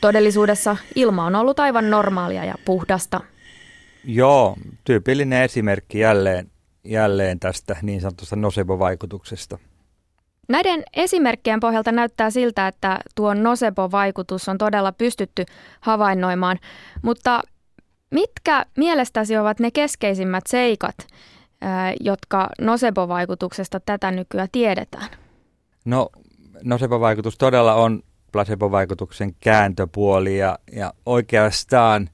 Todellisuudessa 0.00 0.76
ilma 0.94 1.24
on 1.24 1.34
ollut 1.34 1.60
aivan 1.60 1.90
normaalia 1.90 2.44
ja 2.44 2.54
puhdasta. 2.64 3.20
Joo, 4.04 4.56
tyypillinen 4.84 5.42
esimerkki 5.42 5.98
jälleen, 5.98 6.50
jälleen 6.84 7.40
tästä 7.40 7.76
niin 7.82 8.00
sanotusta 8.00 8.36
nocebo-vaikutuksesta. 8.36 9.58
Näiden 10.48 10.82
esimerkkien 10.96 11.60
pohjalta 11.60 11.92
näyttää 11.92 12.30
siltä, 12.30 12.68
että 12.68 12.98
tuo 13.14 13.34
nocebo-vaikutus 13.34 14.48
on 14.48 14.58
todella 14.58 14.92
pystytty 14.92 15.44
havainnoimaan, 15.80 16.58
mutta 17.02 17.42
Mitkä 18.10 18.66
mielestäsi 18.76 19.36
ovat 19.36 19.60
ne 19.60 19.70
keskeisimmät 19.70 20.46
seikat, 20.46 20.96
jotka 22.00 22.48
nocebo-vaikutuksesta 22.60 23.80
tätä 23.80 24.10
nykyään 24.10 24.48
tiedetään? 24.52 25.08
No, 25.84 26.08
nocebo-vaikutus 26.64 27.38
todella 27.38 27.74
on 27.74 28.02
placebo-vaikutuksen 28.32 29.34
kääntöpuoli 29.40 30.38
ja, 30.38 30.58
ja 30.72 30.92
oikeastaan 31.06 32.10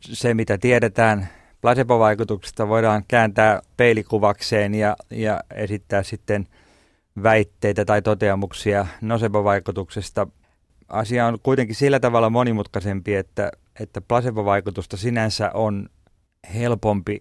se, 0.00 0.34
mitä 0.34 0.58
tiedetään 0.58 1.28
placebo-vaikutuksesta, 1.60 2.68
voidaan 2.68 3.04
kääntää 3.08 3.60
peilikuvakseen 3.76 4.74
ja, 4.74 4.96
ja 5.10 5.40
esittää 5.54 6.02
sitten 6.02 6.46
väitteitä 7.22 7.84
tai 7.84 8.02
toteamuksia 8.02 8.86
nocebo-vaikutuksesta. 9.00 10.26
Asia 10.88 11.26
on 11.26 11.38
kuitenkin 11.42 11.76
sillä 11.76 12.00
tavalla 12.00 12.30
monimutkaisempi, 12.30 13.14
että 13.14 13.52
että 13.80 14.00
placebo-vaikutusta 14.00 14.96
sinänsä 14.96 15.50
on 15.54 15.88
helpompi 16.54 17.20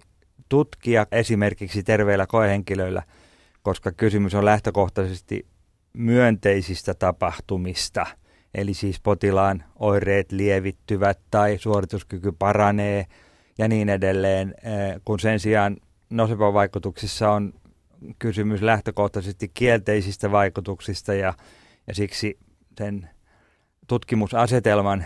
tutkia 0.50 1.08
esimerkiksi 1.12 1.84
terveillä 1.84 2.28
koehenkilöillä, 2.28 3.04
koska 3.62 3.92
kysymys 3.92 4.36
on 4.36 4.46
lähtökohtaisesti 4.46 5.46
myönteisistä 5.94 6.94
tapahtumista. 6.94 8.06
Eli 8.56 8.74
siis 8.74 9.00
potilaan 9.00 9.64
oireet 9.76 10.32
lievittyvät 10.32 11.20
tai 11.32 11.58
suorituskyky 11.58 12.32
paranee 12.32 13.06
ja 13.58 13.68
niin 13.68 13.90
edelleen, 13.90 14.56
eh, 14.64 15.02
kun 15.06 15.20
sen 15.20 15.40
sijaan 15.40 15.78
nocebo-vaikutuksissa 16.10 17.32
on 17.32 17.54
kysymys 18.20 18.62
lähtökohtaisesti 18.62 19.52
kielteisistä 19.54 20.32
vaikutuksista 20.32 21.14
ja, 21.14 21.34
ja 21.88 21.96
siksi 21.96 22.38
sen 22.78 23.10
tutkimusasetelman 23.88 25.06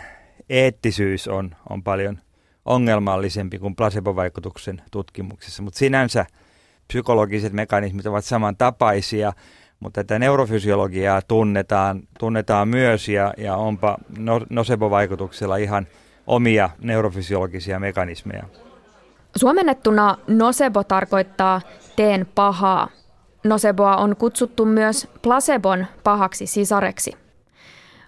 eettisyys 0.50 1.28
on, 1.28 1.56
on 1.70 1.84
paljon 1.84 2.20
ongelmallisempi 2.66 3.60
kuin 3.60 3.76
placebo-vaikutuksen 3.76 4.82
tutkimuksessa. 4.91 5.64
Mutta 5.64 5.78
sinänsä 5.78 6.26
psykologiset 6.88 7.54
mekanismit 7.54 8.06
ovat 8.06 8.26
samantapaisia, 8.26 9.34
mutta 9.80 10.04
tätä 10.04 10.20
neurofysiologiaa 10.20 11.22
tunnetaan, 11.22 12.04
tunnetaan 12.20 12.68
myös 12.68 13.10
ja, 13.10 13.34
ja 13.38 13.56
onpa 13.56 13.98
no, 14.18 14.41
nocebo-vaikutuksella 14.50 15.58
ihan 15.58 15.88
omia 16.28 16.70
neurofysiologisia 16.82 17.80
mekanismeja. 17.80 18.44
Suomennettuna 19.36 20.17
nocebo 20.27 20.84
tarkoittaa 20.84 21.61
teen 21.95 22.27
pahaa. 22.36 22.89
Noceboa 23.43 23.97
on 23.97 24.15
kutsuttu 24.15 24.65
myös 24.65 25.07
placebon 25.21 25.86
pahaksi 26.03 26.47
sisareksi. 26.47 27.13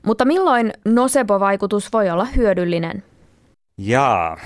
Mutta 0.05 0.25
milloin 0.25 0.73
nocebo-vaikutus 0.85 1.93
voi 1.93 2.09
olla 2.09 2.25
hyödyllinen? 2.25 3.03
Jaa, 3.77 4.37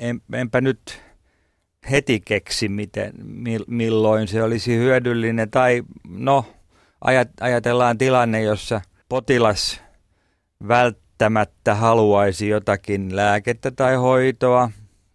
en, 0.00 0.20
enpä 0.32 0.60
nyt 0.60 1.02
heti 1.90 2.20
keksi, 2.24 2.68
miten, 2.68 3.12
milloin 3.66 4.28
se 4.28 4.42
olisi 4.42 4.76
hyödyllinen. 4.76 5.50
Tai 5.50 5.82
no, 6.08 6.44
ajatellaan 7.40 7.98
tilanne, 7.98 8.42
jossa 8.42 8.80
potilas 9.08 9.80
välttämättä 10.68 11.74
haluaisi 11.74 12.48
jotakin 12.48 13.16
lääkettä 13.16 13.70
tai 13.70 13.96
hoitoa, 13.96 14.70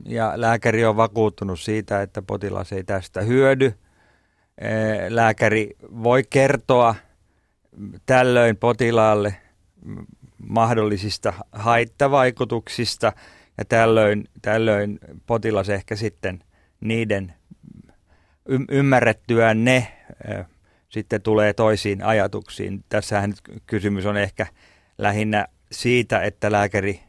ja 0.05 0.33
lääkäri 0.35 0.85
on 0.85 0.97
vakuuttunut 0.97 1.59
siitä, 1.59 2.01
että 2.01 2.21
potilas 2.21 2.73
ei 2.73 2.83
tästä 2.83 3.21
hyödy. 3.21 3.73
Lääkäri 5.09 5.69
voi 6.03 6.23
kertoa 6.29 6.95
tällöin 8.05 8.57
potilaalle 8.57 9.35
mahdollisista 10.47 11.33
haittavaikutuksista 11.51 13.13
ja 13.57 13.65
tällöin, 13.65 14.27
tällöin 14.41 14.99
potilas 15.25 15.69
ehkä 15.69 15.95
sitten 15.95 16.43
niiden 16.81 17.33
ymmärrettyään 18.69 19.63
ne 19.63 19.87
sitten 20.89 21.21
tulee 21.21 21.53
toisiin 21.53 22.03
ajatuksiin. 22.03 22.83
Tässähän 22.89 23.33
kysymys 23.65 24.05
on 24.05 24.17
ehkä 24.17 24.47
lähinnä 24.97 25.47
siitä, 25.71 26.21
että 26.21 26.51
lääkäri 26.51 26.99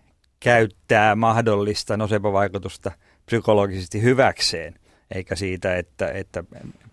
käyttää 0.47 1.15
mahdollista 1.15 1.97
nosepovaikutusta 1.97 2.93
psykologisesti 3.27 4.03
hyväkseen, 4.03 4.75
eikä 5.15 5.37
siitä, 5.37 5.77
että, 5.77 6.09
että 6.09 6.45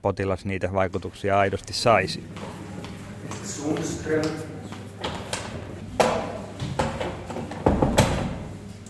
potilas 0.02 0.46
niitä 0.46 0.74
vaikutuksia 0.74 1.40
aidosti 1.40 1.74
saisi. 1.74 2.24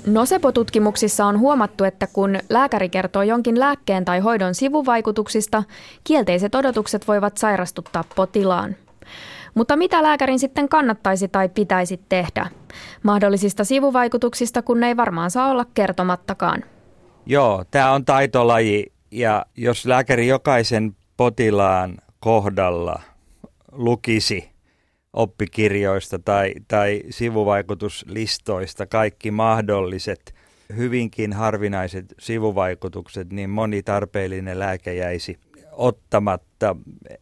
Nosepotutkimuksissa 0.07 1.25
on 1.25 1.39
huomattu, 1.39 1.83
että 1.83 2.07
kun 2.07 2.39
lääkäri 2.49 2.89
kertoo 2.89 3.21
jonkin 3.21 3.59
lääkkeen 3.59 4.05
tai 4.05 4.19
hoidon 4.19 4.55
sivuvaikutuksista, 4.55 5.63
kielteiset 6.03 6.55
odotukset 6.55 7.07
voivat 7.07 7.37
sairastuttaa 7.37 8.03
potilaan. 8.15 8.75
Mutta 9.55 9.75
mitä 9.75 10.03
lääkärin 10.03 10.39
sitten 10.39 10.69
kannattaisi 10.69 11.27
tai 11.27 11.49
pitäisi 11.49 11.99
tehdä? 12.09 12.47
Mahdollisista 13.03 13.63
sivuvaikutuksista, 13.63 14.61
kun 14.61 14.83
ei 14.83 14.97
varmaan 14.97 15.31
saa 15.31 15.51
olla 15.51 15.65
kertomattakaan. 15.73 16.63
Joo, 17.25 17.65
tämä 17.71 17.91
on 17.91 18.05
taitolaji 18.05 18.93
ja 19.11 19.45
jos 19.57 19.85
lääkäri 19.85 20.27
jokaisen 20.27 20.95
potilaan 21.17 21.97
kohdalla 22.19 23.01
lukisi 23.71 24.49
oppikirjoista 25.13 26.19
tai, 26.19 26.53
tai 26.67 27.03
sivuvaikutuslistoista 27.09 28.85
kaikki 28.85 29.31
mahdolliset 29.31 30.33
hyvinkin 30.75 31.33
harvinaiset 31.33 32.05
sivuvaikutukset, 32.19 33.33
niin 33.33 33.49
moni 33.49 33.83
tarpeellinen 33.83 34.59
lääke 34.59 34.93
jäisi 34.93 35.39
ottamatta. 35.71 36.75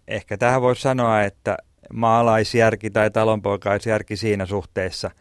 Ehkä 0.08 0.38
tähän 0.38 0.62
voisi 0.62 0.82
sanoa, 0.82 1.22
että 1.22 1.58
maalaisjärki 1.94 2.90
tai 2.90 3.12
talonpoikaisjärki 3.12 4.18
siinä 4.18 4.46
suhteessa 4.46 5.12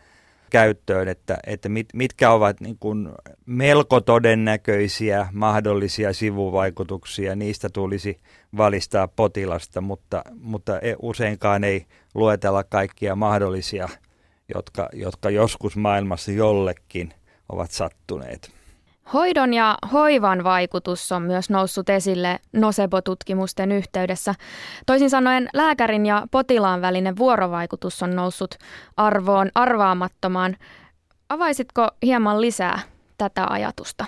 käyttöön, 0.51 1.09
että, 1.09 1.39
että 1.47 1.69
mit, 1.69 1.89
mitkä 1.95 2.31
ovat 2.31 2.61
niin 2.61 2.77
kuin 2.81 3.09
melko 3.47 4.01
todennäköisiä 4.01 5.29
mahdollisia 5.33 6.13
sivuvaikutuksia, 6.13 7.37
niistä 7.37 7.69
tulisi 7.73 8.21
valistaa 8.57 9.09
potilasta, 9.09 9.81
mutta, 9.81 10.25
mutta 10.41 10.81
e, 10.81 10.95
useinkaan 11.03 11.65
ei 11.65 11.87
luetella 12.15 12.65
kaikkia 12.65 13.17
mahdollisia, 13.17 13.89
jotka, 14.55 14.89
jotka 14.93 15.31
joskus 15.31 15.77
maailmassa 15.77 16.33
jollekin 16.33 17.15
ovat 17.49 17.71
sattuneet. 17.71 18.60
Hoidon 19.13 19.55
ja 19.55 19.79
hoivan 19.93 20.45
vaikutus 20.45 21.13
on 21.13 21.23
myös 21.23 21.51
noussut 21.51 21.89
esille 21.89 22.39
Nosebo-tutkimusten 22.53 23.73
yhteydessä. 23.73 24.35
Toisin 24.87 25.11
sanoen 25.11 25.49
lääkärin 25.55 26.07
ja 26.07 26.27
potilaan 26.31 26.81
välinen 26.81 27.17
vuorovaikutus 27.17 28.03
on 28.03 28.17
noussut 28.17 28.55
arvoon 28.97 29.51
arvaamattomaan. 29.55 30.57
Avaisitko 31.29 31.89
hieman 32.03 32.41
lisää 32.41 32.81
tätä 33.19 33.47
ajatusta? 33.51 34.05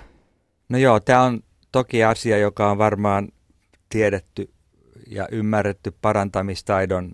No 0.68 0.78
joo, 0.78 1.00
tämä 1.00 1.22
on 1.22 1.40
toki 1.72 2.04
asia, 2.04 2.38
joka 2.38 2.70
on 2.70 2.78
varmaan 2.78 3.28
tiedetty 3.88 4.50
ja 5.06 5.28
ymmärretty 5.32 5.94
parantamistaidon 6.02 7.12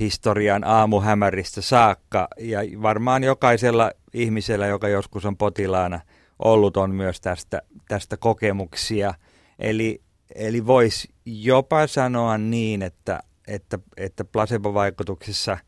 historian 0.00 0.64
aamuhämäristä 0.64 1.60
saakka. 1.60 2.28
Ja 2.40 2.58
varmaan 2.82 3.24
jokaisella 3.24 3.90
ihmisellä, 4.14 4.66
joka 4.66 4.88
joskus 4.88 5.24
on 5.24 5.36
potilaana 5.36 6.00
ollut, 6.38 6.76
on 6.76 6.90
myös 6.90 7.20
tästä, 7.20 7.62
tästä 7.88 8.16
kokemuksia. 8.16 9.14
Eli, 9.58 10.02
eli 10.34 10.66
voisi 10.66 11.08
jopa 11.24 11.86
sanoa 11.86 12.38
niin, 12.38 12.82
että, 12.82 13.20
että, 13.48 13.78
että 13.96 14.24
placebo-vaikutuksissa 14.24 15.58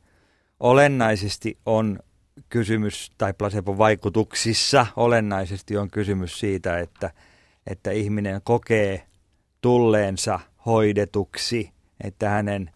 olennaisesti 0.61 1.59
on 1.67 1.99
kysymys, 2.49 3.13
tai 3.19 3.33
placebo-vaikutuksissa 3.33 4.87
olennaisesti 4.97 5.77
on 5.77 5.91
kysymys 5.91 6.41
siitä, 6.41 6.79
että, 6.79 7.11
että 7.67 7.91
ihminen 7.91 8.41
kokee 8.45 9.07
tulleensa 9.61 10.41
hoidetuksi, 10.67 11.71
että 12.05 12.29
hänen 12.29 12.71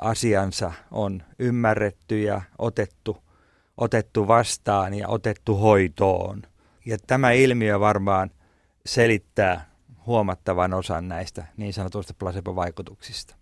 asiansa 0.00 0.72
on 0.90 1.22
ymmärretty 1.38 2.22
ja 2.22 2.42
otettu, 2.58 3.16
otettu 3.76 4.28
vastaan 4.28 4.94
ja 4.94 5.08
otettu 5.08 5.56
hoitoon. 5.56 6.42
Ja 6.90 6.98
tämä 7.06 7.30
ilmiö 7.30 7.80
varmaan 7.80 8.30
selittää 8.86 9.70
huomattavan 10.06 10.74
osan 10.74 11.08
näistä 11.08 11.44
niin 11.56 11.72
sanotuista 11.72 12.14
placebo-vaikutuksista. 12.18 13.36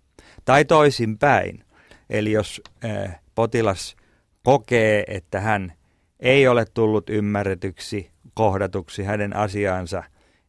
Tai 0.44 0.64
toisinpäin. 0.64 1.64
Eli 2.10 2.32
jos 2.32 2.62
äh, 2.84 3.20
potilas 3.34 3.96
kokee, 4.44 5.04
että 5.06 5.40
hän 5.40 5.72
ei 6.20 6.48
ole 6.48 6.64
tullut 6.74 7.10
ymmärretyksi, 7.10 8.10
kohdatuksi, 8.34 9.02
hänen 9.02 9.36
asiaansa 9.36 10.02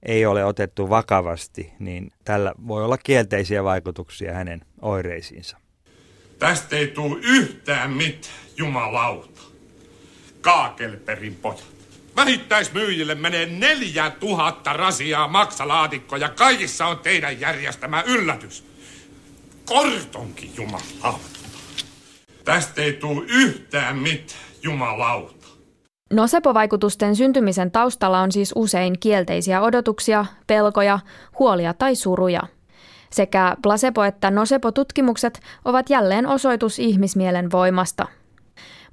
ei 0.03 0.25
ole 0.25 0.45
otettu 0.45 0.89
vakavasti, 0.89 1.73
niin 1.79 2.11
tällä 2.23 2.53
voi 2.67 2.85
olla 2.85 2.97
kielteisiä 2.97 3.63
vaikutuksia 3.63 4.33
hänen 4.33 4.61
oireisiinsa. 4.81 5.57
Tästä 6.39 6.75
ei 6.75 6.87
tule 6.87 7.19
yhtään 7.21 7.91
mitään, 7.91 8.35
jumalauta. 8.57 9.41
Kaakelperin 10.41 11.35
pojat. 11.35 11.78
Vähittäismyyjille 12.19 13.15
menee 13.15 13.45
neljä 13.45 14.09
tuhatta 14.09 14.73
rasiaa 14.73 15.27
maksalaatikko 15.27 16.15
ja 16.15 16.29
kaikissa 16.29 16.85
on 16.85 16.99
teidän 16.99 17.39
järjestämä 17.39 18.03
yllätys. 18.07 18.63
Kortonkin, 19.65 20.51
jumalauta. 20.57 21.39
Tästä 22.45 22.81
ei 22.81 22.93
tule 22.93 23.25
yhtään 23.27 23.97
mitään, 23.97 24.39
jumalauta. 24.63 25.47
Nosepo-vaikutusten 26.13 27.15
syntymisen 27.15 27.71
taustalla 27.71 28.19
on 28.19 28.31
siis 28.31 28.53
usein 28.55 28.99
kielteisiä 28.99 29.61
odotuksia, 29.61 30.25
pelkoja, 30.47 30.99
huolia 31.39 31.73
tai 31.73 31.95
suruja– 31.95 32.41
sekä 33.11 33.55
placebo- 33.61 34.03
että 34.03 34.31
nocebo-tutkimukset 34.31 35.39
ovat 35.65 35.89
jälleen 35.89 36.27
osoitus 36.27 36.79
ihmismielen 36.79 37.51
voimasta. 37.51 38.07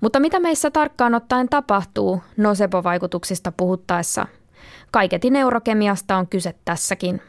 Mutta 0.07 0.20
mitä 0.20 0.40
meissä 0.40 0.70
tarkkaan 0.70 1.14
ottaen 1.14 1.48
tapahtuu 1.48 2.22
nocebo-vaikutuksista 2.36 3.52
puhuttaessa? 3.52 4.26
Kaiketi 4.90 5.30
neurokemiasta 5.30 6.16
on 6.16 6.28
kyse 6.28 6.54
tässäkin. 6.64 7.22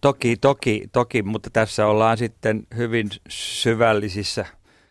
Toki, 0.00 0.36
toki, 0.36 0.88
toki, 0.92 1.22
mutta 1.22 1.50
tässä 1.50 1.86
ollaan 1.86 2.18
sitten 2.18 2.66
hyvin 2.76 3.08
syvällisissä 3.28 4.46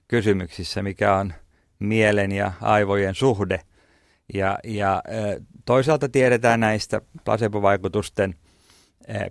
kysymyksissä, 0.07 0.83
mikä 0.83 1.15
on 1.15 1.33
mielen 1.79 2.31
ja 2.31 2.51
aivojen 2.61 3.15
suhde. 3.15 3.59
Ja, 4.33 4.57
ja 4.63 5.03
toisaalta 5.65 6.09
tiedetään 6.09 6.59
näistä 6.59 7.01
placebo-vaikutusten– 7.25 8.35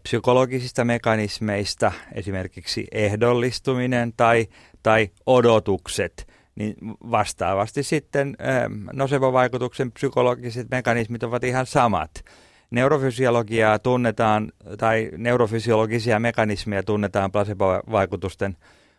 psykologisista 0.03 0.85
mekanismeista, 0.85 1.93
esimerkiksi 2.15 2.87
ehdollistuminen 2.93 4.13
tai, 4.17 4.47
tai 4.83 5.11
odotukset, 5.27 6.27
niin 6.59 6.75
vastaavasti 7.11 7.83
sitten 7.83 8.37
eh, 8.39 8.47
nosevovaikutuksen 8.93 9.93
psykologiset 9.93 10.67
mekanismit 10.71 11.23
ovat 11.23 11.45
ihan 11.45 11.67
samat. 11.67 12.25
Neurofysiologiaa 12.71 13.79
tunnetaan, 13.79 14.53
tai 14.79 15.11
neurofysiologisia 15.17 16.21
mekanismeja 16.21 16.83
tunnetaan 16.83 17.33
placebo-vaikutusten 17.33 18.57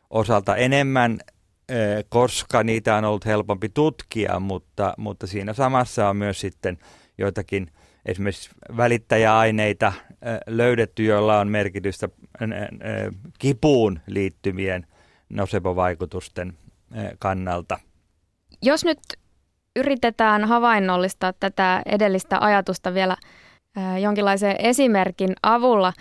osalta 0.09 0.55
enemmän, 0.55 1.19
eh, 1.69 2.05
koska 2.09 2.63
niitä 2.63 2.95
on 2.95 3.05
ollut 3.05 3.25
helpompi 3.25 3.69
tutkia, 3.69 4.39
mutta, 4.39 4.93
mutta 4.97 5.27
siinä 5.27 5.53
samassa 5.53 6.09
on 6.09 6.17
myös 6.17 6.39
sitten 6.39 6.77
joitakin 7.17 7.71
esimerkiksi 8.05 8.49
välittäjäaineita 8.77 9.93
löydetty, 10.47 11.03
joilla 11.03 11.39
on 11.39 11.47
merkitystä 11.47 12.09
kipuun 13.39 13.99
liittymien 14.07 14.87
nocebo-vaikutusten 15.29 16.53
kannalta. 17.19 17.79
Jos 18.61 18.85
nyt 18.85 18.99
yritetään 19.75 20.45
havainnollistaa 20.45 21.33
tätä 21.33 21.81
edellistä 21.85 22.37
ajatusta 22.41 22.93
vielä 22.93 23.15
jonkinlaisen 24.01 24.55
esimerkin 24.59 25.33
avulla. 25.43 25.93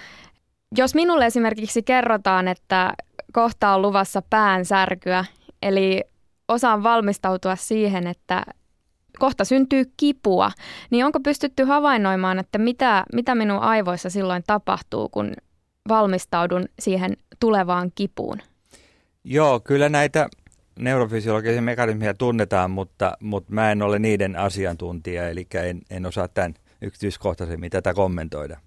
Jos 0.76 0.95
minulle 0.95 1.26
esimerkiksi 1.26 1.82
kerrotaan, 1.82 2.49
että 2.49 2.93
kohta 3.32 3.74
on 3.74 3.82
luvassa 3.82 4.22
päänsärkyä, 4.30 5.24
eli 5.62 6.05
osaan 6.49 6.82
valmistautua 6.82 7.57
siihen, 7.57 8.07
että 8.07 8.43
kohta 9.18 9.45
syntyy 9.45 9.84
kipua, 9.97 10.51
niin 10.91 11.05
onko 11.05 11.20
pystytty 11.20 11.64
havainnoimaan, 11.64 12.39
että 12.39 12.59
mitä, 12.59 13.05
mitä 13.12 13.34
minun 13.34 13.59
aivoissa 13.59 14.11
silloin 14.11 14.43
tapahtuu, 14.47 15.09
kun 15.09 15.32
valmistaudun 15.89 16.64
siihen 16.78 17.16
tulevaan 17.41 17.93
kipuun? 17.95 18.39
Joo, 19.24 19.61
kyllä 19.61 19.89
näitä 19.89 20.28
neurofysiologisia 20.79 21.62
mekanismeja 21.62 22.14
tunnetaan, 22.14 22.70
mutta, 22.70 23.16
mutta 23.20 23.53
mä 23.53 23.72
en 23.72 23.83
ole 23.83 23.99
niiden 23.99 24.37
asiantuntija, 24.37 25.29
eli 25.29 25.47
en, 25.55 25.81
en 25.91 26.07
osaa 26.07 26.29
tämän 26.29 26.55
yksityiskohtaisemmin 26.83 27.70
tätä 27.70 27.95
kommentoida 27.95 28.61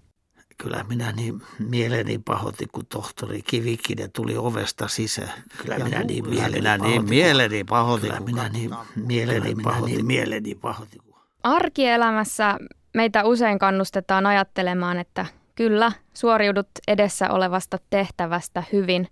kyllä 0.62 0.84
minä 0.88 1.12
niin 1.12 1.42
mieleni 1.58 2.18
pahoitin, 2.18 2.68
kun 2.72 2.86
tohtori 2.86 3.42
Kivikinen 3.42 4.12
tuli 4.12 4.36
ovesta 4.36 4.88
sisään. 4.88 5.32
Kyllä 5.62 5.74
ja 5.74 5.84
minä 5.84 6.02
niin 6.02 6.28
mieleni, 6.28 6.60
minä 6.60 6.78
niin 6.78 7.08
mieleni 7.08 7.64
pahoitin. 7.64 8.10
Kyllä 8.10 8.20
minä 8.20 8.48
niin 8.48 8.70
mieleni 9.06 9.54
pahoitin. 9.62 9.96
Niin 9.96 10.06
mieleni 10.06 10.54
pahoitin. 10.54 11.02
Arkielämässä 11.42 12.58
meitä 12.94 13.24
usein 13.24 13.58
kannustetaan 13.58 14.26
ajattelemaan, 14.26 14.98
että 14.98 15.26
kyllä 15.54 15.92
suoriudut 16.14 16.68
edessä 16.88 17.30
olevasta 17.30 17.78
tehtävästä 17.90 18.62
hyvin. 18.72 19.08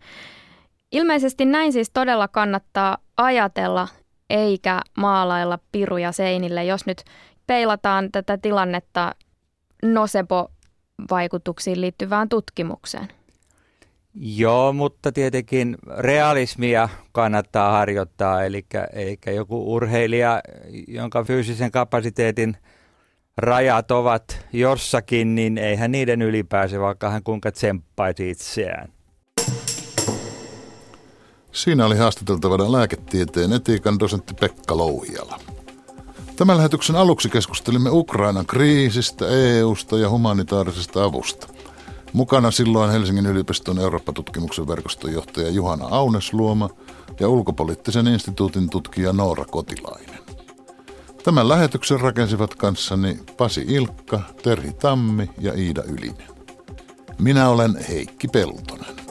Ilmeisesti 0.93 1.45
näin 1.45 1.73
siis 1.73 1.91
todella 1.91 2.29
kannattaa 2.29 2.99
ajatella 3.17 3.89
eikä 4.31 4.81
maalailla 4.97 5.59
piruja 5.73 6.13
seinille, 6.13 6.65
jos 6.65 6.87
nyt 6.87 7.05
peilataan 7.47 8.13
tätä 8.13 8.39
tilannetta 8.39 9.15
Nosebo 9.83 10.51
vaikutuksiin 11.11 11.81
liittyvään 11.81 12.29
tutkimukseen. 12.29 13.09
Joo, 14.15 14.73
mutta 14.73 15.13
tietenkin 15.13 15.77
realismia 15.99 16.89
kannattaa 17.13 17.73
harjoittaa, 17.73 18.45
eli, 18.45 18.67
eli 18.93 19.19
joku 19.35 19.75
urheilija, 19.75 20.41
jonka 20.89 21.25
fyysisen 21.25 21.71
kapasiteetin 21.71 22.57
rajat 23.37 23.91
ovat 23.91 24.47
jossakin, 24.53 25.35
niin 25.35 25.59
eihän 25.59 25.93
niiden 25.93 26.23
ylipääse, 26.23 26.81
vaikka 26.81 27.11
hän 27.11 27.23
kuinka 27.23 27.53
tsemppaisi 27.53 28.31
itseään. 28.31 28.93
Siinä 31.53 31.87
oli 31.87 31.97
haastateltavana 31.97 32.73
lääketieteen 32.73 33.53
etiikan 33.53 33.99
dosentti 33.99 34.35
Pekka 34.35 34.77
Louhiala. 34.77 35.41
Tämän 36.37 36.57
lähetyksen 36.57 36.97
aluksi 36.97 37.29
keskustelimme 37.31 37.91
Ukrainan 37.91 38.47
kriisistä, 38.47 39.27
EUsta 39.29 39.99
ja 39.99 40.11
humanitaarisesta 40.11 41.05
avusta. 41.05 41.47
Mukana 42.13 42.51
silloin 42.51 42.91
Helsingin 42.91 43.27
yliopiston 43.27 43.79
Eurooppa-tutkimuksen 43.79 44.69
verkoston 44.69 45.13
johtaja 45.13 45.51
Juhana 45.51 45.87
Aunesluoma 45.91 46.71
ja 47.21 47.29
ulkopoliittisen 47.29 48.07
instituutin 48.07 48.71
tutkija 48.71 49.13
Noora 49.13 49.45
Kotilainen. 49.45 50.21
Tämän 51.25 51.49
lähetyksen 51.49 52.01
rakensivat 52.01 52.55
kanssani 52.55 53.19
Pasi 53.37 53.65
Ilkka, 53.69 54.21
Terhi 54.43 54.73
Tammi 54.73 55.31
ja 55.39 55.53
Iida 55.55 55.83
Ylinen. 55.83 56.29
Minä 57.19 57.49
olen 57.49 57.85
Heikki 57.89 58.29
Peltonen. 58.29 59.10